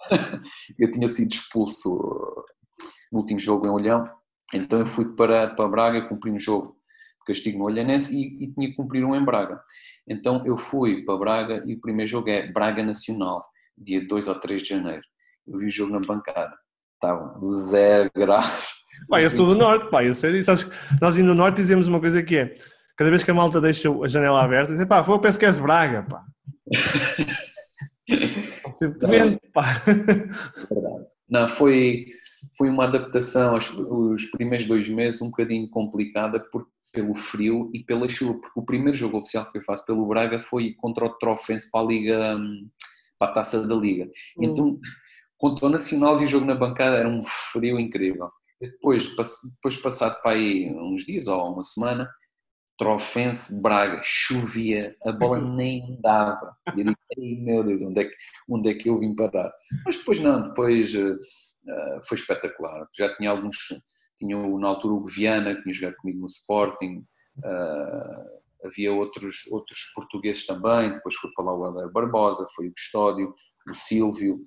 eu 0.78 0.90
tinha 0.90 1.08
sido 1.08 1.32
expulso 1.32 1.90
no 3.12 3.20
último 3.20 3.38
jogo 3.38 3.66
em 3.66 3.70
Olhão, 3.70 4.08
então 4.52 4.80
eu 4.80 4.86
fui 4.86 5.14
para, 5.14 5.54
para 5.54 5.68
Braga 5.68 6.08
cumprir 6.08 6.32
um 6.32 6.38
jogo 6.38 6.76
de 7.20 7.26
castigo 7.26 7.58
no 7.58 7.64
Olhanense 7.64 8.14
e, 8.14 8.44
e 8.44 8.52
tinha 8.52 8.68
que 8.68 8.76
cumprir 8.76 9.04
um 9.04 9.14
em 9.14 9.24
Braga. 9.24 9.62
Então 10.08 10.44
eu 10.44 10.56
fui 10.56 11.04
para 11.04 11.16
Braga 11.16 11.64
e 11.66 11.74
o 11.74 11.80
primeiro 11.80 12.10
jogo 12.10 12.28
é 12.28 12.50
Braga 12.50 12.82
Nacional, 12.82 13.44
dia 13.78 14.04
2 14.06 14.28
ou 14.28 14.34
3 14.34 14.62
de 14.62 14.68
janeiro. 14.68 15.02
Eu 15.46 15.58
vi 15.58 15.66
o 15.66 15.70
jogo 15.70 15.92
na 15.92 16.00
bancada 16.00 16.54
estavam 17.04 17.40
zero 17.68 18.10
graus. 18.14 18.84
Pá, 19.08 19.20
eu 19.20 19.30
sou 19.30 19.46
do 19.46 19.54
Norte, 19.54 19.90
pá, 19.90 20.04
eu 20.04 20.14
sei 20.14 20.32
disso. 20.32 20.70
Nós 21.00 21.16
no 21.18 21.34
Norte 21.34 21.56
dizemos 21.56 21.88
uma 21.88 22.00
coisa 22.00 22.22
que 22.22 22.36
é, 22.36 22.54
cada 22.96 23.10
vez 23.10 23.22
que 23.22 23.30
a 23.30 23.34
malta 23.34 23.60
deixa 23.60 23.90
a 23.90 24.08
janela 24.08 24.42
aberta, 24.42 24.72
dizem, 24.72 24.86
pá, 24.86 25.04
eu 25.06 25.18
penso 25.18 25.38
que 25.38 25.44
és 25.44 25.58
Braga, 25.58 26.02
pá. 26.02 26.24
Sempre 28.70 29.06
vento, 29.06 29.40
pá. 29.52 29.82
Verdade. 29.84 31.04
Não, 31.28 31.48
foi, 31.48 32.06
foi 32.56 32.68
uma 32.68 32.84
adaptação, 32.84 33.56
os, 33.56 33.70
os 33.70 34.24
primeiros 34.30 34.66
dois 34.66 34.88
meses 34.88 35.20
um 35.20 35.26
bocadinho 35.26 35.68
complicada 35.68 36.40
por, 36.40 36.66
pelo 36.92 37.14
frio 37.14 37.70
e 37.74 37.82
pela 37.82 38.08
chuva, 38.08 38.34
porque 38.34 38.60
o 38.60 38.64
primeiro 38.64 38.96
jogo 38.96 39.18
oficial 39.18 39.50
que 39.50 39.58
eu 39.58 39.62
faço 39.62 39.84
pelo 39.84 40.06
Braga 40.06 40.38
foi 40.38 40.74
contra 40.74 41.04
o 41.04 41.18
Trofense 41.18 41.70
para 41.70 41.80
a 41.80 41.84
Liga, 41.84 42.36
hum, 42.36 42.68
para 43.18 43.30
a 43.30 43.34
Taça 43.34 43.66
da 43.66 43.74
Liga. 43.74 44.08
Hum. 44.38 44.80
Contra 45.38 45.66
o 45.66 45.70
Nacional 45.70 46.18
de 46.18 46.26
jogo 46.26 46.46
na 46.46 46.54
bancada 46.54 46.96
era 46.96 47.08
um 47.08 47.24
frio 47.26 47.78
incrível. 47.78 48.30
Depois, 48.60 49.14
depois 49.54 49.76
passado 49.76 50.20
para 50.22 50.32
aí 50.32 50.70
uns 50.72 51.04
dias 51.04 51.26
ou 51.26 51.52
uma 51.52 51.62
semana, 51.62 52.08
Trofense, 52.76 53.62
Braga, 53.62 54.00
chovia, 54.02 54.96
a 55.04 55.12
bola 55.12 55.40
nem 55.54 55.98
dava. 56.00 56.56
E 56.76 56.80
eu 56.80 56.94
digo, 57.16 57.42
meu 57.42 57.62
Deus, 57.62 57.82
onde 57.82 58.00
é, 58.00 58.04
que, 58.04 58.16
onde 58.48 58.68
é 58.70 58.74
que 58.74 58.88
eu 58.88 58.98
vim 58.98 59.14
parar? 59.14 59.52
Mas 59.84 59.96
depois 59.96 60.18
não, 60.18 60.48
depois 60.48 60.94
uh, 60.94 61.18
foi 62.08 62.18
espetacular. 62.18 62.88
Já 62.96 63.14
tinha 63.16 63.30
alguns, 63.30 63.56
tinha 64.18 64.36
na 64.58 64.68
altura 64.68 64.94
o 64.94 65.06
Viana, 65.06 65.54
que 65.54 65.62
tinha 65.62 65.74
jogado 65.74 65.96
comigo 65.96 66.20
no 66.20 66.26
Sporting, 66.26 67.04
uh, 67.38 68.66
havia 68.66 68.92
outros, 68.92 69.46
outros 69.50 69.92
portugueses 69.94 70.46
também, 70.46 70.92
depois 70.92 71.14
foi 71.16 71.30
para 71.32 71.44
lá 71.44 71.56
o 71.56 71.64
Helder 71.64 71.92
Barbosa, 71.92 72.46
foi 72.56 72.68
o 72.68 72.72
Custódio, 72.72 73.34
o 73.68 73.74
Silvio, 73.74 74.40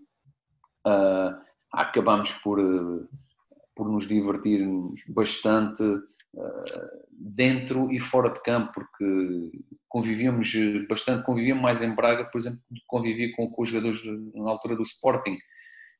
uh, 0.87 1.35
acabamos 1.71 2.31
por, 2.43 2.59
uh, 2.59 3.07
por 3.75 3.89
nos 3.89 4.07
divertir 4.07 4.67
bastante 5.09 5.83
uh, 5.83 7.07
dentro 7.11 7.91
e 7.91 7.99
fora 7.99 8.29
de 8.29 8.41
campo, 8.41 8.71
porque 8.73 9.51
convivíamos 9.87 10.53
bastante, 10.87 11.25
convivíamos 11.25 11.63
mais 11.63 11.81
em 11.81 11.93
Braga, 11.93 12.25
por 12.25 12.39
exemplo, 12.39 12.59
convivia 12.85 13.35
com, 13.35 13.49
com 13.49 13.61
os 13.61 13.69
jogadores 13.69 14.01
na 14.35 14.49
altura 14.49 14.75
do 14.75 14.83
Sporting, 14.83 15.37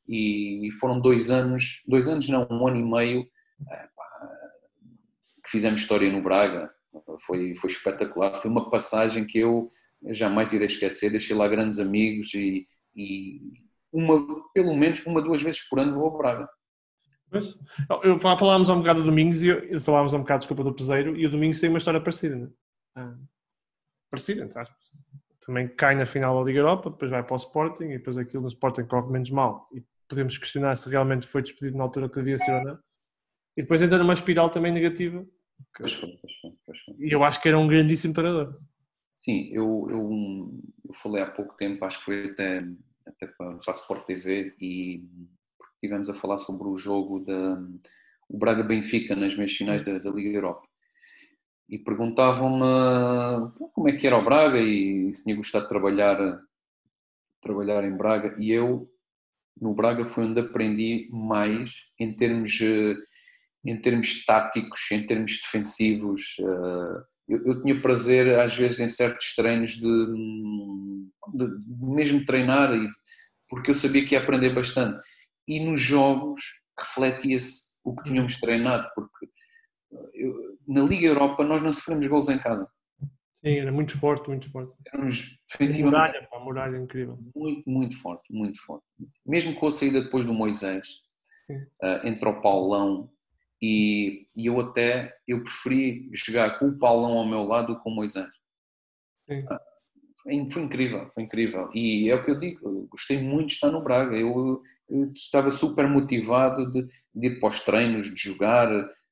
e 0.07 0.69
foram 0.79 1.01
dois 1.01 1.29
anos, 1.29 1.83
dois 1.87 2.07
anos 2.07 2.29
não, 2.29 2.47
um 2.49 2.67
ano 2.67 2.77
e 2.77 2.83
meio, 2.83 3.27
que 5.43 5.51
fizemos 5.51 5.81
história 5.81 6.11
no 6.11 6.21
Braga, 6.21 6.71
foi, 7.25 7.55
foi 7.55 7.69
espetacular, 7.69 8.39
foi 8.39 8.49
uma 8.49 8.69
passagem 8.69 9.25
que 9.25 9.39
eu 9.39 9.67
jamais 10.05 10.53
irei 10.53 10.67
esquecer, 10.67 11.09
deixei 11.09 11.35
lá 11.35 11.47
grandes 11.47 11.79
amigos 11.79 12.33
e, 12.33 12.67
e, 12.95 13.41
uma, 13.97 14.43
pelo 14.53 14.75
menos 14.75 15.03
uma, 15.07 15.21
duas 15.21 15.41
vezes 15.41 15.67
por 15.67 15.79
ano 15.79 15.95
vou 15.95 16.13
a 16.13 16.17
Braga. 16.17 16.49
Pois. 17.29 17.57
Eu, 18.03 18.19
falámos 18.19 18.69
há 18.69 18.73
um 18.73 18.79
bocado 18.79 19.01
do 19.01 19.07
Domingos 19.07 19.41
e 19.41 19.47
eu, 19.47 19.81
falámos 19.81 20.13
há 20.13 20.17
um 20.17 20.21
bocado, 20.21 20.41
desculpa, 20.41 20.63
do 20.63 20.73
Peseiro 20.73 21.17
e 21.17 21.25
o 21.25 21.31
Domingos 21.31 21.59
tem 21.59 21.69
uma 21.69 21.79
história 21.79 21.99
parecida, 21.99 22.35
né? 22.35 22.49
ah. 22.95 23.15
Parecida, 24.09 24.43
entre 24.43 24.59
aspas. 24.59 24.77
Também 25.41 25.67
cai 25.67 25.95
na 25.95 26.05
final 26.05 26.37
da 26.37 26.45
Liga 26.45 26.59
Europa, 26.59 26.91
depois 26.91 27.09
vai 27.09 27.23
para 27.23 27.33
o 27.33 27.37
Sporting 27.37 27.85
e 27.85 27.97
depois 27.97 28.17
aquilo 28.17 28.43
no 28.43 28.47
Sporting 28.47 28.85
corre 28.85 29.11
menos 29.11 29.29
mal 29.31 29.67
e 29.73 29.83
podemos 30.07 30.37
questionar 30.37 30.75
se 30.75 30.89
realmente 30.89 31.27
foi 31.27 31.41
despedido 31.41 31.77
na 31.77 31.83
altura 31.83 32.07
que 32.07 32.15
devia 32.15 32.37
ser 32.37 32.51
ou 32.51 32.63
não. 32.63 32.79
E 33.57 33.61
depois 33.63 33.81
entra 33.81 33.97
numa 33.97 34.13
espiral 34.13 34.49
também 34.49 34.71
negativa. 34.71 35.25
Que... 35.75 35.79
Pois 35.79 35.93
foi, 35.93 36.09
pois 36.21 36.33
foi, 36.41 36.51
pois 36.65 36.79
foi. 36.79 36.95
E 36.99 37.11
eu 37.11 37.23
acho 37.23 37.41
que 37.41 37.47
era 37.47 37.57
um 37.57 37.67
grandíssimo 37.67 38.13
treinador. 38.13 38.57
Sim, 39.17 39.49
eu, 39.51 39.87
eu, 39.89 40.51
eu 40.87 40.93
falei 40.93 41.23
há 41.23 41.31
pouco 41.31 41.55
tempo, 41.57 41.83
acho 41.83 41.99
que 41.99 42.05
foi 42.05 42.31
até 42.31 42.63
até 43.07 43.27
para, 43.27 43.57
a 43.67 43.71
Sport 43.71 44.05
TV, 44.05 44.55
e 44.59 45.03
estivemos 45.75 46.09
a 46.09 46.13
falar 46.13 46.37
sobre 46.37 46.67
o 46.67 46.77
jogo 46.77 47.19
da 47.19 47.57
o 48.29 48.37
Braga-Benfica 48.37 49.15
nas 49.15 49.35
meias 49.35 49.53
finais 49.53 49.81
da, 49.83 49.97
da, 49.97 50.11
Liga 50.11 50.29
Europa. 50.29 50.67
E 51.69 51.77
perguntavam-me 51.77 53.71
como 53.73 53.89
é 53.89 53.93
que 53.93 54.05
era 54.07 54.17
o 54.17 54.23
Braga 54.23 54.59
e 54.59 55.11
se 55.13 55.23
tinha 55.23 55.35
gostado 55.35 55.65
de 55.65 55.69
trabalhar, 55.69 56.41
trabalhar 57.41 57.83
em 57.83 57.95
Braga. 57.95 58.35
E 58.37 58.51
eu, 58.51 58.89
no 59.59 59.73
Braga, 59.73 60.05
foi 60.05 60.25
onde 60.25 60.39
aprendi 60.39 61.09
mais 61.11 61.89
em 61.99 62.13
termos, 62.13 62.59
em 63.65 63.81
termos 63.81 64.25
táticos, 64.25 64.79
em 64.91 65.05
termos 65.05 65.41
defensivos. 65.41 66.37
Uh, 66.39 67.16
eu, 67.27 67.45
eu, 67.45 67.61
tinha 67.61 67.81
prazer, 67.81 68.39
às 68.39 68.55
vezes, 68.55 68.79
em 68.79 68.87
certos 68.87 69.35
treinos, 69.35 69.71
de, 69.71 70.05
de, 71.33 71.47
de 71.59 71.85
mesmo 71.85 72.25
treinar, 72.25 72.73
e, 72.73 72.89
porque 73.49 73.71
eu 73.71 73.75
sabia 73.75 74.05
que 74.05 74.15
ia 74.15 74.21
aprender 74.21 74.53
bastante. 74.53 75.05
E 75.47 75.59
nos 75.59 75.81
jogos 75.81 76.41
refletia-se 76.79 77.67
o 77.83 77.95
que 77.95 78.03
tínhamos 78.03 78.39
treinado, 78.39 78.89
porque 78.95 79.27
eu, 80.13 80.57
na 80.67 80.83
Liga 80.83 81.07
Europa 81.07 81.43
nós 81.43 81.61
não 81.61 81.73
sofremos 81.73 82.05
gols 82.07 82.29
em 82.29 82.37
casa. 82.37 82.69
Sim, 83.39 83.59
era 83.59 83.71
muito 83.71 83.97
forte, 83.97 84.27
muito 84.27 84.51
forte. 84.51 84.75
Éramos 84.93 85.39
defensivamente. 85.49 85.95
Muralha, 85.95 86.27
a 86.33 86.39
muralha 86.39 86.77
incrível. 86.77 87.19
Muito, 87.35 87.69
muito 87.69 87.97
forte, 88.01 88.33
muito 88.33 88.61
forte. 88.65 88.85
Mesmo 89.25 89.55
com 89.55 89.67
a 89.67 89.71
saída 89.71 90.01
depois 90.01 90.25
do 90.25 90.33
Moisés, 90.33 90.87
uh, 91.49 92.05
entre 92.05 92.27
o 92.27 92.41
Paulão 92.41 93.09
e, 93.61 94.27
e, 94.35 94.45
eu 94.45 94.59
até 94.59 95.15
eu 95.27 95.43
preferi 95.43 96.09
jogar 96.13 96.59
com 96.59 96.67
o 96.67 96.77
Paulão 96.77 97.17
ao 97.17 97.27
meu 97.27 97.43
lado 97.43 97.67
do 97.67 97.77
que 97.77 97.83
com 97.83 97.89
o 97.89 97.95
Moisés. 97.95 98.29
Sim. 99.27 99.45
Ah, 99.49 99.59
foi 100.23 100.33
incrível, 100.35 101.09
foi 101.13 101.23
incrível. 101.23 101.69
E 101.73 102.09
é 102.09 102.15
o 102.15 102.23
que 102.23 102.31
eu 102.31 102.39
digo, 102.39 102.87
gostei 102.89 103.19
muito 103.19 103.47
de 103.47 103.53
estar 103.53 103.71
no 103.71 103.83
Braga. 103.83 104.15
Eu, 104.15 104.61
eu 104.89 105.11
estava 105.11 105.49
super 105.49 105.87
motivado 105.87 106.71
de, 106.71 106.85
de, 107.15 107.27
ir 107.27 107.39
para 107.39 107.49
os 107.49 107.61
treinos, 107.61 108.13
de 108.13 108.21
jogar. 108.21 108.69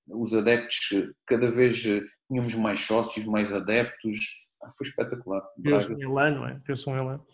Os 0.07 0.35
adeptos, 0.35 0.89
cada 1.25 1.49
vez 1.49 1.81
tínhamos 2.27 2.53
mais 2.55 2.81
sócios, 2.81 3.25
mais 3.25 3.51
adeptos. 3.51 4.45
Ah, 4.61 4.71
foi 4.77 4.87
espetacular. 4.87 5.41
Deus 5.57 5.89
um 5.89 5.97
não 5.97 6.47
é? 6.47 6.59
Deus 6.65 6.85
um 6.85 6.95
Elano. 6.95 7.25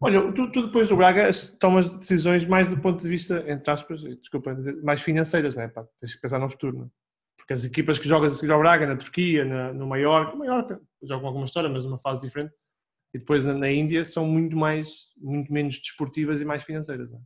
Olha, 0.00 0.32
tu, 0.32 0.50
tu, 0.50 0.66
depois 0.66 0.88
do 0.88 0.96
Braga 0.96 1.28
tomas 1.58 1.96
decisões 1.96 2.44
mais 2.44 2.70
do 2.70 2.78
ponto 2.78 3.02
de 3.02 3.08
vista, 3.08 3.44
entre 3.48 3.70
aspas, 3.70 4.02
desculpa 4.02 4.54
dizer, 4.54 4.80
mais 4.82 5.00
financeiras, 5.00 5.54
não 5.54 5.62
é? 5.62 5.68
Pá, 5.68 5.84
tens 6.00 6.14
que 6.14 6.20
pensar 6.20 6.38
no 6.38 6.48
futuro, 6.48 6.78
não 6.78 6.84
é? 6.84 6.88
Porque 7.36 7.52
as 7.52 7.64
equipas 7.64 7.98
que 7.98 8.08
jogas 8.08 8.34
a 8.34 8.36
seguir 8.36 8.52
ao 8.52 8.60
Braga, 8.60 8.86
na 8.86 8.96
Turquia, 8.96 9.44
na, 9.44 9.72
no 9.72 9.86
Maiorca, 9.86 10.36
Maiorca, 10.36 10.80
jogam 11.02 11.26
alguma 11.26 11.46
história, 11.46 11.68
mas 11.68 11.84
numa 11.84 11.98
fase 11.98 12.20
diferente, 12.20 12.54
e 13.12 13.18
depois 13.18 13.44
na, 13.44 13.54
na 13.54 13.70
Índia 13.70 14.04
são 14.04 14.26
muito 14.26 14.56
mais, 14.56 15.14
muito 15.16 15.52
menos 15.52 15.78
desportivas 15.78 16.40
e 16.40 16.44
mais 16.44 16.62
financeiras, 16.62 17.10
não 17.10 17.18
é? 17.18 17.22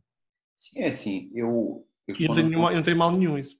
Sim, 0.55 0.81
é 0.81 0.87
assim, 0.87 1.31
eu... 1.35 1.85
eu 2.07 2.27
não 2.27 2.35
tenho, 2.35 2.49
não... 2.49 2.71
não 2.71 2.83
tenho 2.83 2.97
mal 2.97 3.11
nenhum 3.11 3.37
isso. 3.37 3.57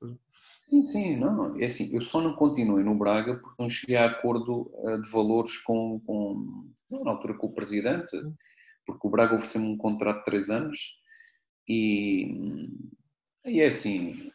Sim, 0.62 0.84
sim, 0.84 1.20
não, 1.20 1.60
é 1.60 1.66
assim, 1.66 1.94
eu 1.94 2.02
só 2.02 2.20
não 2.22 2.34
continuei 2.34 2.84
no 2.84 2.98
Braga 2.98 3.36
porque 3.36 3.62
não 3.62 3.70
cheguei 3.70 3.98
a 3.98 4.06
acordo 4.06 4.72
eh, 4.76 4.98
de 4.98 5.10
valores 5.12 5.58
com, 5.60 6.00
com 6.00 6.72
na 6.90 7.12
altura 7.12 7.36
com 7.36 7.48
o 7.48 7.54
presidente, 7.54 8.16
porque 8.86 9.08
o 9.08 9.10
Braga 9.10 9.36
ofereceu-me 9.36 9.68
um 9.68 9.78
contrato 9.78 10.20
de 10.20 10.26
três 10.26 10.50
anos 10.50 10.98
e, 11.68 12.28
e 13.46 13.62
é 13.62 13.68
assim, 13.68 14.32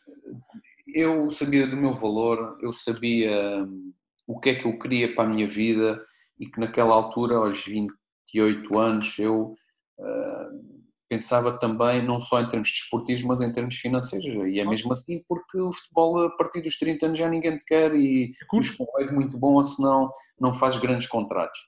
eu 0.94 1.30
sabia 1.30 1.66
do 1.66 1.76
meu 1.76 1.94
valor, 1.94 2.58
eu 2.62 2.72
sabia 2.72 3.64
hum, 3.64 3.92
o 4.26 4.38
que 4.38 4.50
é 4.50 4.54
que 4.54 4.66
eu 4.66 4.78
queria 4.78 5.14
para 5.14 5.24
a 5.24 5.32
minha 5.32 5.48
vida 5.48 6.02
e 6.38 6.46
que 6.46 6.60
naquela 6.60 6.94
altura, 6.94 7.36
aos 7.36 7.64
28 7.64 8.78
anos, 8.78 9.18
eu 9.18 9.54
uh, 9.98 10.78
pensava 11.08 11.58
também 11.58 12.04
não 12.04 12.20
só 12.20 12.40
em 12.40 12.48
termos 12.48 12.70
desportivos, 12.70 13.22
mas 13.22 13.40
em 13.40 13.52
termos 13.52 13.76
financeiros. 13.76 14.26
E 14.26 14.60
é 14.60 14.64
mesmo 14.64 14.92
assim 14.92 15.22
porque 15.26 15.58
o 15.58 15.72
futebol, 15.72 16.24
a 16.24 16.30
partir 16.36 16.60
dos 16.60 16.78
30 16.78 17.06
anos, 17.06 17.18
já 17.18 17.28
ninguém 17.28 17.58
te 17.58 17.64
quer 17.64 17.94
e 17.94 18.32
os 18.52 18.76
é 19.00 19.10
muito 19.10 19.36
bom, 19.36 19.62
senão 19.62 20.10
não 20.38 20.52
fazes 20.52 20.80
grandes 20.80 21.08
contratos. 21.08 21.58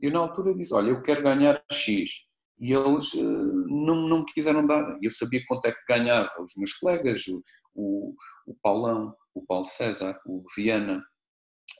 Eu, 0.00 0.10
na 0.10 0.20
altura, 0.20 0.54
disse: 0.54 0.74
Olha, 0.74 0.90
eu 0.90 1.02
quero 1.02 1.22
ganhar 1.22 1.62
X. 1.70 2.10
E 2.58 2.72
eles 2.72 3.14
uh, 3.14 3.66
não, 3.68 4.08
não 4.08 4.24
quiseram 4.24 4.66
dar. 4.66 4.98
Eu 5.02 5.10
sabia 5.10 5.42
quanto 5.46 5.66
é 5.66 5.72
que 5.72 5.84
ganhava 5.88 6.30
os 6.42 6.52
meus 6.56 6.74
colegas, 6.74 7.26
o, 7.26 7.42
o, 7.74 8.14
o 8.46 8.54
Paulão, 8.62 9.14
o 9.34 9.44
Paulo 9.46 9.64
César, 9.64 10.18
o 10.26 10.44
Viana, 10.54 11.02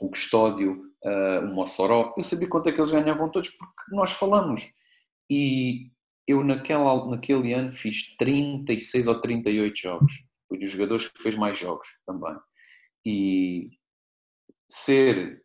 o 0.00 0.08
Custódio, 0.08 0.82
uh, 1.04 1.44
o 1.44 1.54
Mossoró. 1.54 2.14
Eu 2.16 2.24
sabia 2.24 2.48
quanto 2.48 2.68
é 2.68 2.72
que 2.72 2.80
eles 2.80 2.90
ganhavam 2.90 3.30
todos 3.30 3.50
porque 3.50 3.94
nós 3.94 4.12
falamos. 4.12 4.70
E 5.28 5.90
eu 6.26 6.42
naquela, 6.42 7.06
naquele 7.08 7.52
ano 7.52 7.72
fiz 7.72 8.16
36 8.16 9.06
ou 9.06 9.20
38 9.20 9.76
jogos. 9.76 10.12
Fui 10.48 10.58
dos 10.58 10.70
jogadores 10.70 11.08
que 11.08 11.22
fez 11.22 11.36
mais 11.36 11.58
jogos 11.58 11.86
também. 12.06 12.36
E 13.04 13.70
ser 14.68 15.42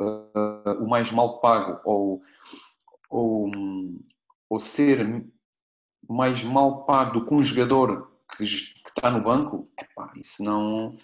uh, 0.00 0.82
o 0.82 0.88
mais 0.88 1.10
mal 1.10 1.40
pago 1.40 1.80
ou, 1.84 2.22
ou, 3.10 3.50
ou 4.48 4.60
ser 4.60 5.24
mais 6.08 6.42
mal 6.44 6.84
pago 6.84 7.20
do 7.20 7.26
que 7.26 7.34
um 7.34 7.42
jogador 7.42 8.10
que, 8.36 8.44
que 8.44 8.88
está 8.88 9.10
no 9.10 9.22
banco, 9.22 9.68
epá, 9.78 10.12
isso 10.16 10.42
não 10.42 10.96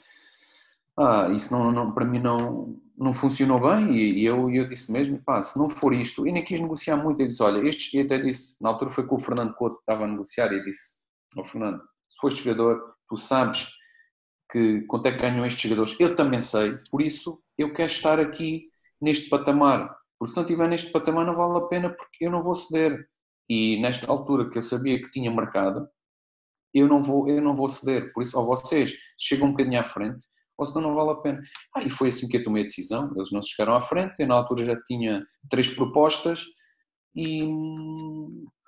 ah, 0.96 1.28
isso 1.30 1.52
não, 1.52 1.72
não, 1.72 1.92
para 1.92 2.04
mim 2.04 2.18
não, 2.18 2.78
não 2.96 3.14
funcionou 3.14 3.60
bem 3.60 3.94
e, 3.96 4.24
eu, 4.24 4.50
eu 4.50 4.68
disse 4.68 4.92
mesmo, 4.92 5.18
pá, 5.22 5.42
se 5.42 5.58
não 5.58 5.68
for 5.70 5.94
isto, 5.94 6.26
e 6.26 6.32
nem 6.32 6.44
quis 6.44 6.60
negociar 6.60 6.96
muito, 6.96 7.20
eu 7.20 7.26
disse, 7.26 7.42
olha, 7.42 7.66
estes, 7.66 7.92
e 7.94 8.00
até 8.00 8.18
disse, 8.18 8.62
na 8.62 8.68
altura 8.68 8.90
foi 8.90 9.06
com 9.06 9.16
o 9.16 9.18
Fernando 9.18 9.54
Couto 9.54 9.76
que 9.76 9.82
estava 9.82 10.04
a 10.04 10.08
negociar 10.08 10.52
e 10.52 10.62
disse, 10.62 11.02
ó 11.36 11.40
oh, 11.40 11.44
Fernando, 11.44 11.80
se 12.08 12.18
foste 12.20 12.44
jogador, 12.44 12.94
tu 13.08 13.16
sabes 13.16 13.68
que 14.50 14.82
quanto 14.82 15.06
é 15.06 15.12
que 15.12 15.18
ganham 15.18 15.46
estes 15.46 15.62
jogadores, 15.62 15.98
eu 15.98 16.14
também 16.14 16.40
sei, 16.42 16.78
por 16.90 17.00
isso 17.00 17.42
eu 17.56 17.72
quero 17.72 17.90
estar 17.90 18.20
aqui 18.20 18.70
neste 19.02 19.28
patamar, 19.28 19.94
porque 20.18 20.32
se 20.32 20.36
não 20.36 20.44
estiver 20.44 20.68
neste 20.68 20.92
patamar 20.92 21.26
não 21.26 21.34
vale 21.34 21.58
a 21.58 21.66
pena 21.66 21.90
porque 21.90 22.24
eu 22.24 22.30
não 22.30 22.42
vou 22.42 22.54
ceder. 22.54 23.06
E 23.48 23.80
nesta 23.82 24.10
altura 24.10 24.48
que 24.48 24.56
eu 24.56 24.62
sabia 24.62 25.02
que 25.02 25.10
tinha 25.10 25.30
mercado, 25.30 25.88
eu 26.72 26.86
não 26.86 27.02
vou, 27.02 27.28
eu 27.28 27.42
não 27.42 27.56
vou 27.56 27.68
ceder. 27.68 28.12
Por 28.12 28.22
isso, 28.22 28.38
ou 28.38 28.46
vocês 28.46 28.94
chegam 29.18 29.48
um 29.48 29.50
bocadinho 29.50 29.80
à 29.80 29.84
frente, 29.84 30.24
ou 30.56 30.64
senão 30.64 30.88
não 30.88 30.94
vale 30.94 31.10
a 31.10 31.16
pena. 31.16 31.42
Ah, 31.74 31.82
e 31.82 31.90
foi 31.90 32.08
assim 32.08 32.28
que 32.28 32.36
eu 32.36 32.44
tomei 32.44 32.62
a 32.62 32.66
decisão. 32.66 33.12
Eles 33.16 33.32
não 33.32 33.42
se 33.42 33.50
chegaram 33.50 33.74
à 33.74 33.80
frente, 33.80 34.20
eu 34.20 34.28
na 34.28 34.36
altura 34.36 34.64
já 34.64 34.82
tinha 34.84 35.26
três 35.50 35.68
propostas 35.74 36.44
e 37.14 37.42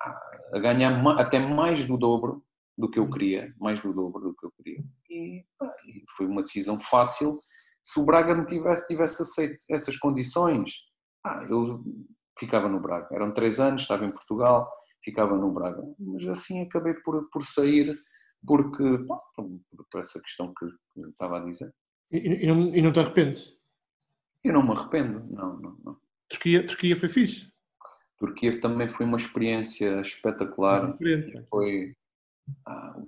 ah, 0.01 0.19
a 0.53 0.59
ganhar 0.59 1.01
até 1.17 1.39
mais 1.39 1.87
do 1.87 1.97
dobro 1.97 2.43
do 2.77 2.91
que 2.91 2.99
eu 2.99 3.09
queria, 3.09 3.53
mais 3.59 3.79
do 3.79 3.93
dobro 3.93 4.21
do 4.21 4.35
que 4.35 4.45
eu 4.45 4.51
queria. 4.57 4.83
E, 5.09 5.45
foi 6.17 6.25
uma 6.25 6.43
decisão 6.43 6.77
fácil. 6.79 7.39
Se 7.85 7.99
o 7.99 8.05
Braga 8.05 8.33
me 8.33 8.45
tivesse, 8.45 8.87
tivesse 8.87 9.21
aceito 9.21 9.63
essas 9.69 9.95
condições, 9.97 10.71
ah, 11.23 11.45
eu 11.47 11.83
ficava 12.37 12.67
no 12.67 12.79
Braga. 12.79 13.07
Eram 13.11 13.31
três 13.31 13.59
anos, 13.59 13.83
estava 13.83 14.05
em 14.05 14.11
Portugal, 14.11 14.69
ficava 15.03 15.37
no 15.37 15.51
Braga. 15.51 15.83
Mas 15.99 16.27
assim 16.27 16.63
acabei 16.63 16.95
por, 16.95 17.29
por 17.29 17.43
sair 17.43 17.95
porque, 18.45 18.83
por 19.91 20.01
essa 20.01 20.19
questão 20.21 20.53
que, 20.57 20.65
que 20.93 21.07
estava 21.09 21.37
a 21.37 21.45
dizer. 21.45 21.73
E, 22.11 22.43
e, 22.43 22.47
não, 22.47 22.75
e 22.75 22.81
não 22.81 22.91
te 22.91 22.99
arrependes? 22.99 23.53
Eu 24.43 24.53
não 24.53 24.63
me 24.63 24.71
arrependo, 24.71 25.25
não, 25.31 25.57
não, 25.57 25.77
não. 25.83 25.97
Turquia, 26.29 26.65
Turquia 26.65 26.95
foi 26.95 27.09
fixe? 27.09 27.51
Turquia 28.17 28.59
também 28.61 28.87
foi 28.87 29.05
uma 29.05 29.17
experiência 29.17 30.01
espetacular. 30.01 30.97
Foi 31.49 31.95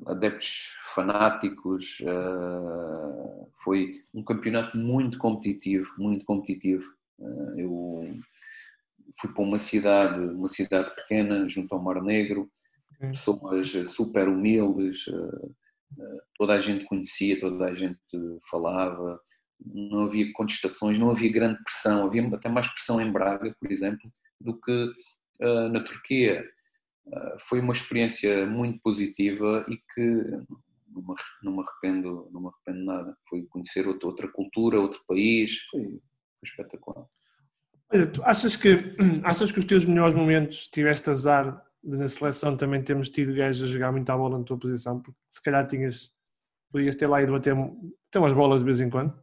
adeptos 0.05 0.75
fanáticos, 0.93 1.97
ah, 2.07 3.45
foi 3.63 4.01
um 4.13 4.23
campeonato 4.23 4.77
muito 4.77 5.17
competitivo, 5.17 5.89
muito 5.97 6.25
competitivo. 6.25 6.83
Ah, 7.21 7.53
eu 7.57 8.17
fui 9.19 9.33
para 9.33 9.43
uma 9.43 9.57
cidade, 9.57 10.19
uma 10.19 10.47
cidade 10.47 10.93
pequena, 10.95 11.47
junto 11.47 11.73
ao 11.73 11.81
Mar 11.81 12.01
Negro, 12.01 12.49
pessoas 12.99 13.71
super 13.89 14.27
humildes, 14.27 15.05
toda 16.35 16.53
a 16.53 16.59
gente 16.59 16.85
conhecia, 16.85 17.39
toda 17.39 17.65
a 17.65 17.73
gente 17.73 17.99
falava, 18.49 19.19
não 19.59 20.03
havia 20.05 20.31
contestações, 20.33 20.99
não 20.99 21.09
havia 21.09 21.31
grande 21.31 21.61
pressão, 21.63 22.05
havia 22.05 22.27
até 22.27 22.49
mais 22.49 22.67
pressão 22.67 22.99
em 22.99 23.11
Braga, 23.11 23.55
por 23.59 23.71
exemplo, 23.71 24.11
do 24.41 24.59
que 24.59 24.91
na 25.71 25.83
Turquia. 25.83 26.43
Foi 27.47 27.59
uma 27.59 27.73
experiência 27.73 28.45
muito 28.45 28.79
positiva 28.81 29.65
e 29.69 29.77
que 29.77 30.01
não 30.89 31.01
me, 31.01 31.15
não 31.43 31.51
me 31.53 31.63
arrependo, 31.63 32.29
não 32.31 32.41
me 32.41 32.47
arrependo 32.47 32.85
nada. 32.85 33.17
Foi 33.29 33.43
conhecer 33.49 33.87
outra, 33.87 34.07
outra 34.07 34.27
cultura, 34.27 34.79
outro 34.79 34.99
país, 35.07 35.57
foi, 35.71 35.83
foi 35.83 36.43
espetacular. 36.43 37.05
Olha, 37.91 38.07
tu 38.07 38.21
achas 38.23 38.55
que, 38.55 38.69
achas 39.23 39.51
que 39.51 39.59
os 39.59 39.65
teus 39.65 39.85
melhores 39.85 40.15
momentos 40.15 40.67
tiveste 40.67 41.09
azar 41.09 41.63
na 41.83 42.09
seleção 42.09 42.57
também 42.57 42.83
temos 42.83 43.07
tido 43.07 43.33
gajos 43.33 43.63
a 43.63 43.71
jogar 43.71 43.91
muito 43.91 44.09
à 44.09 44.17
bola 44.17 44.37
na 44.37 44.43
tua 44.43 44.57
posição, 44.57 44.99
porque 44.99 45.17
se 45.29 45.41
calhar 45.41 45.65
tinhas, 45.67 46.11
podias 46.71 46.95
ter 46.95 47.07
lá 47.07 47.21
ido 47.21 47.31
bater, 47.31 47.55
ter 48.11 48.19
umas 48.19 48.33
bolas 48.33 48.59
de 48.59 48.65
vez 48.65 48.81
em 48.81 48.89
quando. 48.89 49.17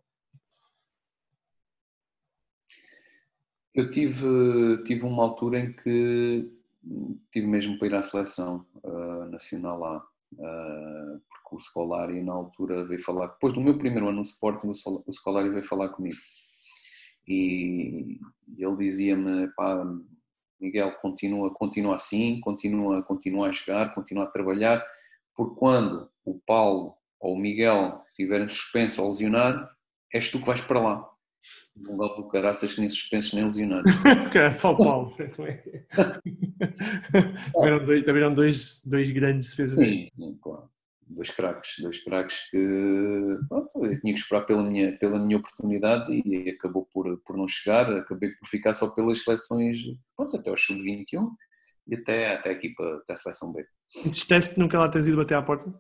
Eu 3.74 3.90
tive, 3.90 4.82
tive 4.84 5.04
uma 5.04 5.24
altura 5.24 5.58
em 5.58 5.72
que 5.72 6.48
tive 7.30 7.46
mesmo 7.46 7.78
para 7.78 7.88
ir 7.88 7.94
à 7.94 8.02
seleção 8.02 8.66
uh, 8.82 9.24
nacional 9.30 9.78
lá, 9.78 9.96
uh, 10.32 11.20
porque 11.28 11.56
o 11.56 11.58
Scolari 11.58 12.22
na 12.22 12.32
altura 12.32 12.84
veio 12.84 13.02
falar, 13.02 13.28
depois 13.28 13.52
do 13.52 13.60
meu 13.60 13.78
primeiro 13.78 14.08
ano 14.08 14.18
no 14.18 14.22
Sporting, 14.22 14.68
o 14.68 15.12
Scolari 15.12 15.48
veio 15.50 15.64
falar 15.64 15.88
comigo. 15.90 16.18
E, 17.26 18.18
ele 18.58 18.76
dizia-me, 18.76 19.48
pá, 19.56 19.84
Miguel 20.60 20.92
continua, 21.00 21.52
continua 21.52 21.96
assim, 21.96 22.40
continua, 22.40 23.02
continua 23.02 23.48
a 23.48 23.52
jogar, 23.52 23.94
continua 23.94 24.24
a 24.24 24.30
trabalhar, 24.30 24.84
porque 25.34 25.58
quando 25.58 26.08
o 26.24 26.38
Paulo 26.46 26.94
ou 27.20 27.34
o 27.34 27.38
Miguel 27.38 28.02
estiverem 28.08 28.48
suspenso 28.48 29.02
ou 29.02 29.08
lesionado, 29.08 29.68
és 30.12 30.30
tu 30.30 30.38
que 30.38 30.46
vais 30.46 30.60
para 30.60 30.80
lá. 30.80 31.13
Não 31.76 31.96
dá 31.96 32.06
do 32.14 32.28
caraças 32.28 32.76
nem 32.78 32.88
suspensos 32.88 33.32
nem 33.34 33.44
lesionados. 33.44 33.90
O 34.26 34.30
Paulo. 34.76 35.10
também 38.04 38.22
eram 38.22 38.34
dois, 38.34 38.82
dois 38.84 39.10
grandes 39.10 39.50
defesas. 39.50 39.76
Sim, 39.76 40.08
sim, 40.16 40.38
claro 40.40 40.68
dois 41.06 41.30
craques, 41.30 41.76
dois 41.80 42.02
craques 42.02 42.50
que 42.50 43.38
pronto, 43.48 43.84
eu 43.84 44.00
tinha 44.00 44.14
que 44.14 44.20
esperar 44.20 44.42
pela 44.42 44.62
minha, 44.62 44.96
pela 44.98 45.18
minha 45.18 45.36
oportunidade 45.36 46.12
e 46.12 46.50
acabou 46.50 46.86
por, 46.92 47.18
por 47.18 47.36
não 47.36 47.46
chegar, 47.48 47.90
acabei 47.92 48.30
por 48.30 48.48
ficar 48.48 48.74
só 48.74 48.88
pelas 48.90 49.22
seleções 49.22 49.78
pronto, 50.16 50.36
até 50.36 50.50
ao 50.50 50.56
sub-21 50.56 51.30
e 51.86 51.94
até, 51.94 52.34
até 52.34 52.50
aqui 52.50 52.70
para 52.70 52.96
até 52.96 53.12
a 53.12 53.16
seleção 53.16 53.52
B. 53.52 53.64
Entristece-te 54.04 54.58
nunca 54.58 54.78
lá 54.78 54.88
teres 54.88 55.06
ido 55.06 55.16
bater 55.16 55.36
à 55.36 55.42
porta? 55.42 55.72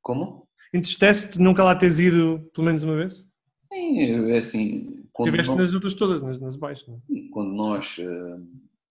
Como? 0.00 0.48
Entristece-te 0.72 1.38
nunca 1.40 1.64
lá 1.64 1.74
teres 1.74 1.98
ido 1.98 2.50
pelo 2.54 2.66
menos 2.66 2.82
uma 2.82 2.96
vez? 2.96 3.26
Sim, 3.72 4.30
é 4.30 4.36
assim. 4.36 5.02
Tiveste 5.22 5.48
nós, 5.48 5.58
nas 5.58 5.72
outras 5.72 5.94
todas, 5.94 6.22
nas, 6.22 6.40
nas 6.40 6.56
baixas. 6.56 6.86
Não? 6.86 6.96
É? 6.96 7.28
Quando 7.30 7.52
nós 7.54 7.98
uh, 7.98 8.46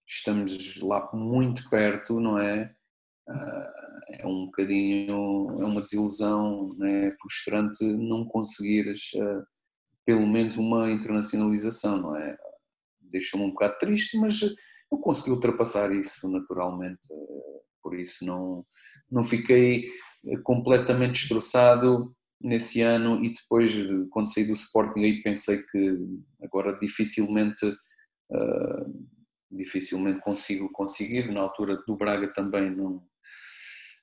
estamos 0.07 0.81
lá 0.81 1.09
muito 1.13 1.69
perto, 1.69 2.19
não 2.19 2.37
é? 2.37 2.73
Uh, 3.27 3.81
é 4.19 4.27
um 4.27 4.45
bocadinho, 4.45 5.61
é 5.61 5.65
uma 5.65 5.81
desilusão, 5.81 6.75
é 6.83 7.15
frustrante 7.21 7.83
não 7.83 8.25
conseguires 8.25 9.11
uh, 9.15 9.45
pelo 10.05 10.27
menos 10.27 10.57
uma 10.57 10.91
internacionalização, 10.91 11.97
não 11.97 12.15
é? 12.15 12.35
Deixou-me 12.99 13.45
um 13.45 13.51
bocado 13.51 13.77
triste, 13.79 14.17
mas 14.17 14.41
eu 14.41 14.97
consegui 14.97 15.31
ultrapassar 15.31 15.93
isso 15.93 16.27
naturalmente, 16.29 17.07
uh, 17.11 17.61
por 17.81 17.97
isso 17.97 18.25
não, 18.25 18.65
não 19.09 19.23
fiquei 19.23 19.85
completamente 20.43 21.13
destroçado 21.13 22.15
nesse 22.43 22.81
ano 22.81 23.23
e 23.23 23.31
depois 23.31 23.73
quando 24.09 24.33
saí 24.33 24.45
do 24.45 24.53
Sporting 24.53 25.03
aí 25.03 25.21
pensei 25.21 25.61
que 25.63 25.97
agora 26.41 26.77
dificilmente 26.79 27.65
uh, 27.65 29.07
dificilmente 29.51 30.21
consigo 30.21 30.69
conseguir, 30.71 31.31
na 31.31 31.41
altura 31.41 31.77
do 31.85 31.95
Braga 31.95 32.31
também 32.33 32.69
não 32.69 33.03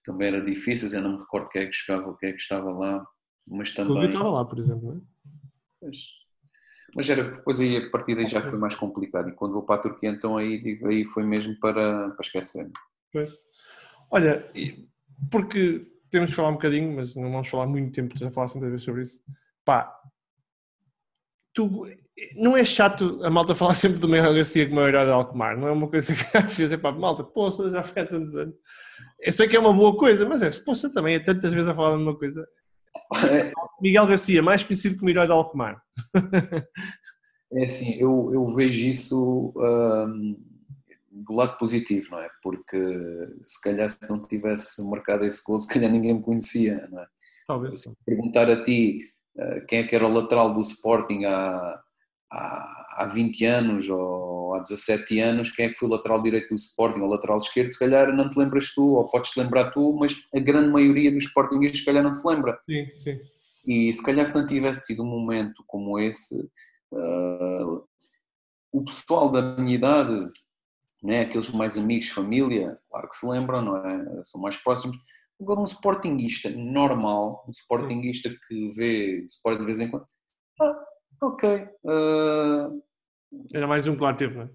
também 0.05 0.29
era 0.29 0.41
difícil, 0.41 0.89
eu 0.91 1.03
não 1.03 1.13
me 1.13 1.19
recordo 1.19 1.51
quem 1.51 1.63
é 1.63 1.67
que 1.67 1.77
jogava, 1.77 2.17
quem 2.19 2.31
é 2.31 2.33
que 2.33 2.41
estava 2.41 2.73
lá, 2.73 3.07
mas 3.51 3.75
também... 3.75 4.05
O 4.05 4.05
estava 4.07 4.31
lá, 4.31 4.45
por 4.45 4.59
exemplo, 4.59 4.95
não 4.95 4.97
é? 4.97 5.01
Mas, 5.83 5.97
mas 6.97 7.11
era, 7.11 7.25
depois 7.25 7.61
aí 7.61 7.77
a 7.77 7.91
partir 7.91 8.15
daí 8.15 8.27
já 8.27 8.41
foi 8.41 8.59
mais 8.59 8.75
complicado 8.75 9.29
e 9.29 9.35
quando 9.35 9.53
vou 9.53 9.67
para 9.67 9.77
a 9.77 9.83
Turquia 9.83 10.09
então 10.09 10.39
aí, 10.39 10.81
aí 10.85 11.05
foi 11.05 11.25
mesmo 11.25 11.59
para, 11.61 12.11
para 12.11 12.25
esquecer. 12.25 12.71
Pois. 13.13 13.33
Olha, 14.11 14.51
porque 15.31 15.87
temos 16.11 16.31
que 16.31 16.37
falar 16.37 16.51
um 16.51 16.55
bocadinho, 16.55 16.95
mas 16.95 17.15
não 17.15 17.31
vamos 17.31 17.49
falar 17.49 17.67
muito 17.67 17.93
tempo, 17.93 18.19
já 18.19 18.31
falaste 18.31 18.55
tantas 18.55 18.71
vezes 18.71 18.85
sobre 18.85 19.03
isso. 19.03 19.21
Pá, 19.65 19.93
tu, 21.55 21.87
não 22.37 22.57
é 22.57 22.65
chato 22.65 23.21
a 23.25 23.31
malta 23.31 23.55
falar 23.55 23.75
sempre 23.75 23.99
do 23.99 24.09
Miguel 24.09 24.35
Garcia 24.35 24.69
como 24.69 24.81
o 24.81 24.87
herói 24.87 25.05
de 25.05 25.11
Alcomar, 25.11 25.57
não 25.57 25.69
é 25.69 25.73
uma 25.73 25.89
coisa 25.89 26.15
que 26.15 26.23
às 26.37 26.55
vezes 26.55 26.73
é 26.73 26.77
para 26.77 26.97
malta, 26.97 27.25
poça, 27.25 27.71
já 27.71 27.83
foi 27.83 28.03
há 28.03 28.07
tantos 28.07 28.35
anos. 28.35 28.55
Eu 29.21 29.33
sei 29.33 29.49
que 29.49 29.57
é 29.57 29.61
uma 29.61 29.73
boa 29.73 29.97
coisa, 29.97 30.27
mas 30.27 30.43
é, 30.43 30.51
poça 30.63 30.93
também 30.93 31.17
é 31.17 31.21
tantas 31.21 31.53
vezes 31.53 31.69
a 31.69 31.75
falar 31.75 31.91
da 31.91 31.99
mesma 31.99 32.17
coisa. 32.17 32.47
Miguel 33.81 34.07
Garcia, 34.07 34.43
mais 34.43 34.63
conhecido 34.63 34.97
como 34.97 35.11
herói 35.11 35.27
de 35.27 35.33
Alcomar. 35.33 35.83
É 37.51 37.65
assim, 37.65 37.95
eu, 37.99 38.31
eu 38.33 38.55
vejo 38.55 38.89
isso 38.89 39.55
hum, 39.57 40.37
do 41.25 41.35
lado 41.35 41.59
positivo, 41.59 42.11
não 42.13 42.21
é? 42.21 42.29
Porque 42.43 42.79
se 43.47 43.61
calhar 43.63 43.91
se 43.91 44.09
não 44.09 44.23
tivesse 44.23 44.83
marcado 44.89 45.25
esse 45.25 45.43
gol, 45.45 45.59
se 45.59 45.69
calhar 45.69 45.91
ninguém 45.91 46.15
me 46.15 46.23
conhecia, 46.23 46.87
não 46.91 47.03
é? 47.03 47.07
Talvez. 47.47 47.83
Se 47.83 47.91
perguntar 48.05 48.51
a 48.51 48.63
ti 48.63 49.01
uh, 49.37 49.67
quem 49.67 49.81
é 49.81 49.87
que 49.87 49.95
era 49.95 50.07
o 50.07 50.13
lateral 50.13 50.53
do 50.53 50.61
Sporting 50.61 51.25
há, 51.25 51.81
há, 52.31 53.03
há 53.03 53.11
20 53.13 53.45
anos 53.45 53.89
ou 53.89 54.55
há 54.55 54.61
17 54.61 55.19
anos, 55.21 55.51
quem 55.51 55.67
é 55.67 55.69
que 55.71 55.79
foi 55.79 55.89
o 55.89 55.93
lateral 55.93 56.23
direito 56.23 56.51
do 56.51 56.55
Sporting 56.55 57.01
ou 57.01 57.09
lateral 57.09 57.39
esquerdo, 57.39 57.73
se 57.73 57.79
calhar 57.79 58.15
não 58.15 58.29
te 58.29 58.39
lembras 58.39 58.73
tu, 58.73 58.95
ou 58.95 59.11
podes 59.11 59.31
te 59.31 59.41
lembrar 59.41 59.71
tu, 59.71 59.97
mas 59.99 60.15
a 60.35 60.39
grande 60.39 60.71
maioria 60.71 61.11
dos 61.11 61.25
Sportingistas 61.25 61.81
se 61.81 61.87
calhar 61.87 62.03
não 62.03 62.13
se 62.13 62.27
lembra. 62.27 62.59
Sim, 62.65 62.91
sim. 62.93 63.19
E 63.67 63.93
se 63.93 64.03
calhar 64.03 64.25
se 64.27 64.35
não 64.35 64.47
tivesse 64.47 64.87
tido 64.87 65.03
um 65.03 65.07
momento 65.07 65.63
como 65.67 65.99
esse, 65.99 66.35
uh, 66.93 67.85
o 68.73 68.85
pessoal 68.85 69.31
da 69.31 69.57
minha 69.57 69.75
idade, 69.75 70.31
né, 71.03 71.23
aqueles 71.23 71.51
mais 71.51 71.79
amigos, 71.79 72.09
família, 72.09 72.79
claro 72.91 73.09
que 73.09 73.17
se 73.17 73.27
lembram, 73.27 73.63
não 73.63 73.77
é? 73.77 74.25
São 74.25 74.41
mais 74.41 74.57
próximos. 74.57 74.97
Agora 75.41 75.61
um 75.61 75.65
Sportingista 75.65 76.51
normal, 76.51 77.45
um 77.47 77.51
Sportingista 77.51 78.29
que 78.49 78.73
vê 78.73 79.25
Sport 79.27 79.59
de 79.59 79.65
vez 79.65 79.81
em 79.81 79.89
quando, 79.89 80.07
ah, 80.61 80.85
ok. 81.23 81.69
Uh, 81.85 82.83
Era 83.55 83.67
mais 83.67 83.87
um 83.87 83.97
que 83.97 84.03
lá 84.03 84.13
teve, 84.15 84.35
não 84.35 84.45
é? 84.45 84.51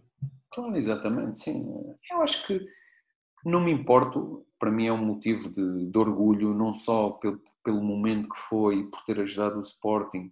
Claro, 0.52 0.76
exatamente, 0.76 1.40
sim. 1.40 1.66
Eu 2.12 2.22
acho 2.22 2.46
que 2.46 2.60
não 3.46 3.60
me 3.62 3.72
importo, 3.72 4.46
para 4.60 4.72
mim 4.72 4.88
é 4.88 4.94
um 4.94 5.04
motivo 5.04 5.50
de, 5.50 5.90
de 5.90 5.98
orgulho, 5.98 6.54
não 6.54 6.74
só 6.74 7.12
pelo, 7.12 7.42
pelo, 7.64 7.82
momento 7.82 8.30
que 8.30 8.38
foi 8.38 8.80
e 8.80 8.84
por 8.84 9.04
ter 9.06 9.20
ajudado 9.20 9.58
o 9.58 9.62
Sporting, 9.62 10.32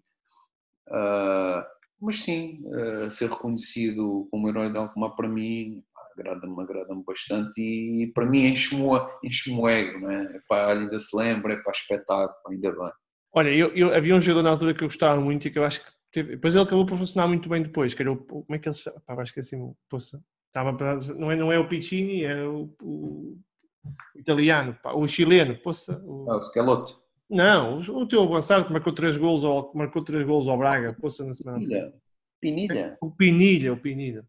uh, 0.90 1.64
mas 2.00 2.24
sim, 2.24 2.64
uh, 2.66 3.10
ser 3.10 3.30
reconhecido 3.30 4.28
como 4.32 4.48
herói 4.48 4.72
de 4.72 4.78
Alcomar 4.78 5.16
para 5.16 5.28
mim 5.28 5.84
agrada-me, 6.18 6.62
agrada-me 6.62 7.04
bastante 7.04 7.62
e, 7.62 8.12
para 8.14 8.26
mim 8.26 8.46
enche-me 8.46 8.84
enche 9.24 9.52
o 9.52 9.68
ego, 9.68 10.00
não 10.00 10.12
é? 10.12 10.24
Epá, 10.38 10.74
ainda 10.74 10.98
se 11.00 11.16
lembra, 11.16 11.54
é 11.54 11.58
para 11.58 11.72
espetáculo, 11.72 12.36
ainda 12.50 12.72
bem. 12.72 12.92
Olha, 13.34 13.50
eu, 13.50 13.70
eu, 13.76 13.96
havia 13.96 14.16
um 14.16 14.20
jogador 14.20 14.44
na 14.44 14.50
altura 14.50 14.74
que 14.74 14.84
eu 14.84 14.88
gostava 14.88 15.20
muito 15.20 15.48
e 15.48 15.52
que 15.52 15.58
eu 15.58 15.64
acho 15.64 15.84
que 15.84 15.92
teve, 16.12 16.32
depois 16.36 16.54
ele 16.54 16.64
acabou 16.64 16.86
por 16.86 16.98
funcionar 16.98 17.28
muito 17.28 17.48
bem 17.48 17.64
depois, 17.64 17.94
que 17.94 18.02
era 18.02 18.12
o, 18.12 18.18
como 18.18 18.46
é 18.50 18.60
que 18.60 18.68
ele 18.68 18.76
se 18.76 18.84
chama? 18.84 19.02
Pá, 19.06 19.22
acho 19.22 19.34
que 19.34 19.40
assim, 19.40 19.74
poça, 19.90 20.22
estava, 20.48 20.72
não, 21.16 21.32
é, 21.32 21.36
não 21.36 21.52
é 21.52 21.58
o 21.58 21.68
Piccini, 21.68 22.24
é 22.24 22.44
o, 22.44 22.74
o, 22.82 23.38
italiano, 24.16 24.78
pá, 24.84 24.94
o 24.94 25.08
chileno, 25.08 25.58
poça. 25.58 26.02
O... 26.04 26.30
Ah, 26.30 26.38
o 26.38 26.44
Scalotto. 26.44 27.00
Não, 27.30 27.80
o, 27.80 28.02
o 28.02 28.06
teu 28.06 28.24
avançado 28.24 28.66
que 28.66 28.74
marcou 28.74 28.94
três 28.94 29.16
golos 29.16 29.46
ao, 29.46 29.72
marcou 29.74 30.04
três 30.04 30.26
golos 30.26 30.50
ao 30.50 30.58
Braga, 30.58 30.94
poça, 30.94 31.26
na 31.26 31.34
semana. 31.34 31.60
Pinilha. 31.60 31.94
Pinilha. 32.42 32.98
O 33.00 33.12
Pinilha, 33.12 33.72
o 33.72 33.78
Pinilha. 33.78 34.26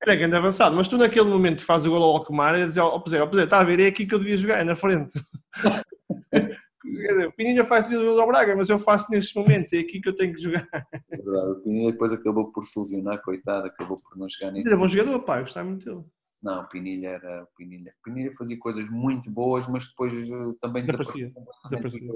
Era 0.00 0.14
grande 0.14 0.36
avançado, 0.36 0.76
mas 0.76 0.86
tu 0.86 0.96
naquele 0.96 1.28
momento 1.28 1.64
faz 1.64 1.84
o 1.84 1.90
gol 1.90 2.02
ao 2.02 2.16
Alcomar 2.16 2.54
e 2.54 2.62
dizes 2.62 2.78
ao 2.78 3.02
Peseiro, 3.02 3.24
ao 3.26 3.38
está 3.44 3.58
a 3.58 3.64
ver, 3.64 3.80
é 3.80 3.88
aqui 3.88 4.06
que 4.06 4.14
eu 4.14 4.20
devia 4.20 4.36
jogar, 4.36 4.60
é 4.60 4.64
na 4.64 4.76
frente. 4.76 5.20
Quer 6.30 7.08
dizer, 7.08 7.26
o 7.26 7.32
Pinilha 7.32 7.64
faz 7.64 7.86
três 7.86 8.00
gols 8.00 8.18
ao 8.18 8.26
Braga, 8.26 8.56
mas 8.56 8.70
eu 8.70 8.78
faço 8.78 9.10
nestes 9.10 9.34
momentos, 9.34 9.72
é 9.72 9.80
aqui 9.80 10.00
que 10.00 10.08
eu 10.08 10.16
tenho 10.16 10.34
que 10.34 10.40
jogar. 10.42 10.66
É 10.72 11.16
verdade, 11.16 11.50
o 11.50 11.60
Pinilha 11.62 11.92
depois 11.92 12.12
acabou 12.12 12.52
por 12.52 12.64
se 12.64 12.78
lesionar, 12.78 13.20
coitado, 13.20 13.66
acabou 13.66 13.96
por 13.96 14.16
não 14.16 14.28
jogar 14.28 14.52
nisso. 14.52 14.66
Mas 14.66 14.74
é 14.74 14.80
bom 14.80 14.88
jogador, 14.88 15.20
pá, 15.20 15.38
eu 15.38 15.42
gostava 15.42 15.68
muito 15.68 15.84
dele. 15.84 16.04
Não, 16.42 16.62
o 16.62 16.68
Pinilha 16.68 17.08
era. 17.08 17.42
O 17.42 17.48
Pinilha. 17.56 17.92
O 18.00 18.02
Pinilha 18.02 18.32
fazia 18.36 18.58
coisas 18.58 18.88
muito 18.88 19.30
boas, 19.30 19.66
mas 19.66 19.88
depois 19.88 20.14
uh, 20.30 20.54
também 20.60 20.84
desaparecia. 20.86 21.30
Desaparecia. 21.64 22.08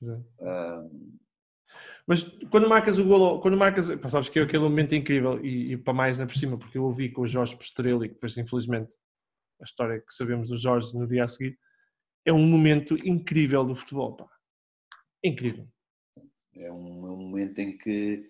desaparecia. 0.00 0.26
Uh, 0.40 1.18
mas 2.06 2.24
quando 2.50 2.68
marcas 2.68 2.98
o 2.98 3.04
golo, 3.04 3.40
quando 3.40 3.56
marcas, 3.56 3.94
pá, 3.96 4.08
sabes 4.08 4.28
que 4.28 4.38
é 4.38 4.42
aquele 4.42 4.62
momento 4.62 4.94
incrível 4.94 5.44
e, 5.44 5.72
e 5.72 5.76
para 5.76 5.92
mais 5.92 6.18
na 6.18 6.26
por 6.26 6.36
cima, 6.36 6.58
porque 6.58 6.78
eu 6.78 6.84
ouvi 6.84 7.08
com 7.08 7.22
o 7.22 7.26
Jorge 7.26 7.56
Pestrelli, 7.56 8.08
que 8.08 8.14
depois 8.14 8.36
infelizmente 8.36 8.96
a 9.60 9.64
história 9.64 10.00
que 10.00 10.12
sabemos 10.12 10.48
do 10.48 10.56
Jorge 10.56 10.92
no 10.94 11.06
dia 11.06 11.24
a 11.24 11.28
seguir, 11.28 11.58
é 12.24 12.32
um 12.32 12.46
momento 12.46 12.96
incrível 13.06 13.64
do 13.64 13.74
futebol, 13.74 14.16
pá. 14.16 14.26
Incrível. 15.22 15.64
É 16.56 16.72
um, 16.72 17.06
é 17.06 17.10
um 17.10 17.16
momento 17.16 17.58
em 17.58 17.76
que 17.76 18.26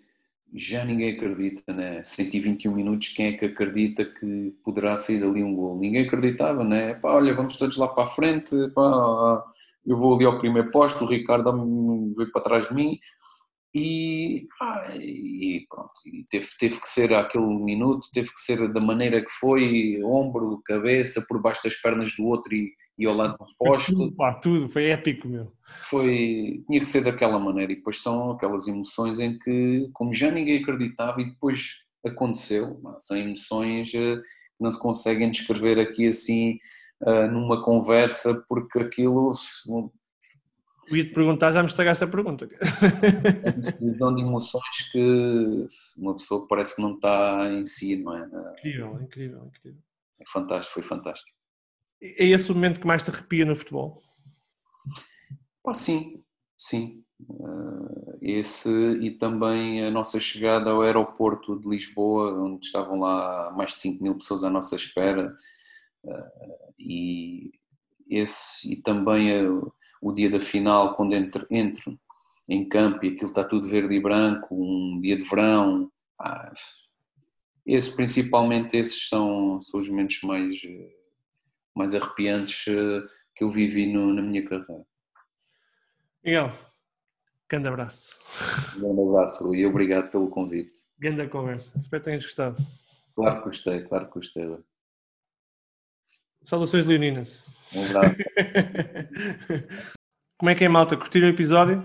já 0.53 0.84
ninguém 0.84 1.16
acredita, 1.16 1.72
né? 1.72 2.03
121 2.03 2.74
minutos, 2.74 3.09
quem 3.09 3.26
é 3.26 3.32
que 3.32 3.45
acredita 3.45 4.05
que 4.05 4.55
poderá 4.64 4.97
sair 4.97 5.20
dali 5.20 5.43
um 5.43 5.55
gol? 5.55 5.78
Ninguém 5.78 6.07
acreditava, 6.07 6.64
né? 6.64 6.95
Pá, 6.95 7.14
olha, 7.14 7.32
vamos 7.32 7.57
todos 7.57 7.76
lá 7.76 7.86
para 7.88 8.05
a 8.05 8.09
frente, 8.09 8.51
pá, 8.74 9.45
eu 9.86 9.97
vou 9.97 10.14
ali 10.14 10.24
ao 10.24 10.38
primeiro 10.38 10.70
posto, 10.70 11.05
o 11.05 11.09
Ricardo 11.09 12.14
veio 12.16 12.30
para 12.32 12.43
trás 12.43 12.68
de 12.68 12.74
mim, 12.74 12.99
e, 13.75 14.49
e 14.95 15.66
pronto, 15.68 15.93
e 16.05 16.25
teve, 16.31 16.49
teve 16.59 16.81
que 16.81 16.89
ser 16.89 17.14
aquele 17.14 17.47
minuto, 17.47 18.09
teve 18.12 18.29
que 18.33 18.41
ser 18.41 18.73
da 18.73 18.81
maneira 18.81 19.21
que 19.25 19.31
foi, 19.31 20.03
ombro, 20.03 20.61
cabeça, 20.64 21.25
por 21.29 21.41
baixo 21.41 21.62
das 21.62 21.77
pernas 21.77 22.14
do 22.16 22.27
outro 22.27 22.53
e, 22.55 22.73
e 22.99 23.07
ao 23.07 23.14
lado 23.14 23.37
do 23.39 23.47
posto. 23.59 23.95
Tudo, 23.95 24.16
pá, 24.16 24.35
tudo, 24.35 24.68
foi 24.68 24.87
épico, 24.87 25.29
meu. 25.29 25.53
Foi, 25.89 26.64
tinha 26.66 26.81
que 26.81 26.87
ser 26.87 27.05
daquela 27.05 27.39
maneira, 27.39 27.73
e 27.73 27.77
depois 27.77 28.03
são 28.03 28.33
aquelas 28.33 28.66
emoções 28.66 29.21
em 29.21 29.39
que, 29.39 29.89
como 29.93 30.12
já 30.12 30.31
ninguém 30.31 30.62
acreditava, 30.62 31.21
e 31.21 31.31
depois 31.31 31.91
aconteceu, 32.05 32.81
são 32.99 33.16
emoções 33.16 33.95
eh, 33.95 34.16
que 34.16 34.64
não 34.64 34.71
se 34.71 34.81
conseguem 34.81 35.31
descrever 35.31 35.79
aqui 35.79 36.09
assim 36.09 36.59
eh, 37.07 37.27
numa 37.29 37.62
conversa, 37.62 38.45
porque 38.49 38.79
aquilo 38.79 39.33
eu 40.91 40.97
ia 40.97 41.05
te 41.05 41.12
perguntar, 41.12 41.53
já 41.53 41.62
me 41.62 41.68
estragaste 41.68 42.03
a 42.03 42.09
pergunta. 42.09 42.49
É 42.53 43.51
uma 43.57 43.68
explosão 43.68 44.14
de 44.14 44.22
emoções 44.22 44.91
que 44.91 45.68
uma 45.97 46.16
pessoa 46.16 46.49
parece 46.49 46.74
que 46.74 46.82
não 46.82 46.95
está 46.95 47.49
em 47.53 47.64
si, 47.64 47.97
não 47.97 48.16
é? 48.16 48.26
Incrível, 48.59 49.01
incrível, 49.01 49.47
incrível. 49.47 49.80
É 50.20 50.24
fantástico, 50.26 50.74
foi 50.74 50.82
fantástico. 50.82 51.36
É 52.03 52.26
esse 52.26 52.51
o 52.51 52.55
momento 52.55 52.80
que 52.80 52.86
mais 52.86 53.05
te 53.05 53.11
arrepia 53.11 53.45
no 53.45 53.55
futebol? 53.55 54.03
Pá, 55.62 55.72
sim, 55.72 56.24
sim. 56.59 57.05
Uh, 57.20 58.18
esse 58.20 58.70
e 59.01 59.11
também 59.12 59.84
a 59.84 59.91
nossa 59.91 60.18
chegada 60.18 60.70
ao 60.70 60.82
aeroporto 60.82 61.59
de 61.61 61.68
Lisboa, 61.68 62.32
onde 62.32 62.66
estavam 62.66 62.99
lá 62.99 63.53
mais 63.57 63.74
de 63.74 63.80
5 63.82 64.03
mil 64.03 64.16
pessoas 64.16 64.43
à 64.43 64.51
nossa 64.51 64.74
espera. 64.74 65.36
Uh, 66.03 66.74
e 66.78 67.53
esse 68.09 68.72
e 68.72 68.76
também 68.76 69.30
o 70.01 70.13
dia 70.13 70.31
da 70.31 70.41
final, 70.41 70.95
quando 70.95 71.15
entro, 71.15 71.47
entro 71.51 71.99
em 72.49 72.69
campo 72.69 73.05
e 73.05 73.11
aquilo 73.11 73.29
está 73.29 73.45
tudo 73.45 73.69
verde 73.69 73.95
e 73.95 74.01
branco, 74.01 74.55
um 74.55 75.01
dia 75.01 75.17
de 75.17 75.25
verão. 75.25 75.91
Ah, 76.19 76.53
esse, 77.67 77.95
principalmente 77.95 78.77
esses 78.77 79.09
são, 79.09 79.61
são 79.61 79.81
os 79.81 79.89
momentos 79.89 80.21
mais, 80.23 80.59
mais 81.75 81.95
arrepiantes 81.95 82.67
eh, 82.69 83.03
que 83.35 83.45
eu 83.45 83.51
vivi 83.51 83.93
no, 83.93 84.13
na 84.13 84.23
minha 84.23 84.45
carreira. 84.45 84.85
Miguel, 86.25 86.53
grande 87.49 87.69
abraço. 87.69 88.17
Grande 88.77 89.01
abraço, 89.01 89.55
e 89.55 89.65
obrigado 89.65 90.11
pelo 90.11 90.29
convite. 90.29 90.81
Grande 90.99 91.29
conversa, 91.29 91.79
espero 91.79 92.03
que 92.03 92.07
tenhas 92.07 92.25
gostado. 92.25 92.57
Claro 93.15 93.39
que 93.39 93.49
gostei, 93.49 93.83
claro 93.83 94.07
que 94.07 94.15
gostei. 94.15 94.59
Saudações 96.43 96.86
leoninas. 96.86 97.38
Um 97.74 97.84
abraço. 97.84 98.16
Como 100.38 100.51
é 100.51 100.55
que 100.55 100.64
é, 100.64 100.68
malta? 100.68 100.97
Curtiram 100.97 101.26
o 101.26 101.30
episódio? 101.30 101.84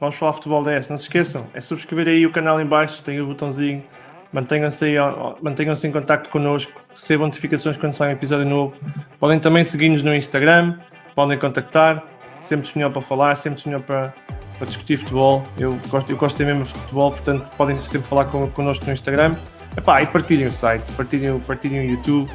Vamos 0.00 0.16
falar 0.16 0.32
futebol 0.32 0.64
10. 0.64 0.88
Não 0.88 0.98
se 0.98 1.04
esqueçam, 1.04 1.46
é 1.54 1.60
subscrever 1.60 2.08
aí 2.08 2.26
o 2.26 2.32
canal 2.32 2.60
em 2.60 2.66
baixo, 2.66 3.02
tem 3.04 3.20
o 3.20 3.26
botãozinho. 3.26 3.84
Mantenham-se 4.32 4.84
aí, 4.86 4.94
mantenham-se 5.40 5.86
em 5.86 5.92
contato 5.92 6.28
connosco, 6.30 6.72
recebam 6.90 7.26
notificações 7.26 7.76
quando 7.76 7.94
sai 7.94 8.08
um 8.08 8.12
episódio 8.12 8.46
novo. 8.46 8.74
Podem 9.20 9.38
também 9.38 9.62
seguir-nos 9.62 10.02
no 10.02 10.14
Instagram, 10.14 10.80
podem 11.14 11.38
contactar, 11.38 12.02
sempre 12.40 12.62
disponível 12.62 12.90
para 12.90 13.02
falar, 13.02 13.34
sempre 13.36 13.56
disponível 13.56 13.84
para, 13.84 14.14
para 14.58 14.66
discutir 14.66 14.96
futebol. 14.96 15.44
Eu 15.56 15.78
gosto, 15.88 16.10
eu 16.10 16.16
gosto 16.16 16.42
mesmo 16.44 16.64
de 16.64 16.70
futebol, 16.70 17.12
portanto 17.12 17.50
podem 17.56 17.78
sempre 17.78 18.08
falar 18.08 18.24
con, 18.24 18.50
connosco 18.50 18.84
no 18.86 18.92
Instagram. 18.92 19.36
Epá, 19.76 20.02
e 20.02 20.06
partilhem 20.06 20.48
o 20.48 20.52
site, 20.52 20.90
partilhem, 20.92 21.38
partilhem 21.40 21.86
o 21.86 21.90
YouTube, 21.92 22.30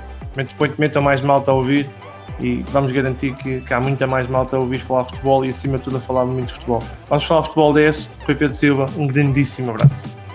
metam 0.77 1.01
mais 1.01 1.21
malta 1.21 1.51
a 1.51 1.53
ouvir 1.53 1.89
e 2.39 2.63
vamos 2.71 2.91
garantir 2.91 3.33
que, 3.35 3.61
que, 3.61 3.73
há 3.73 3.79
muita 3.79 4.05
mais 4.05 4.27
malta 4.27 4.55
a 4.55 4.59
ouvir 4.59 4.79
falar 4.79 5.05
futebol 5.05 5.43
e 5.43 5.49
acima 5.49 5.77
de 5.77 5.83
tudo 5.83 5.97
a 5.97 5.99
falar 5.99 6.25
muito 6.25 6.53
futebol. 6.53 6.83
Vamos 7.09 7.25
falar 7.25 7.43
futebol 7.43 7.73
10, 7.73 8.09
Rui 8.25 8.35
Pedro 8.35 8.53
Silva, 8.53 8.85
um 8.95 9.07
grandíssimo 9.07 9.71
abraço. 9.71 10.26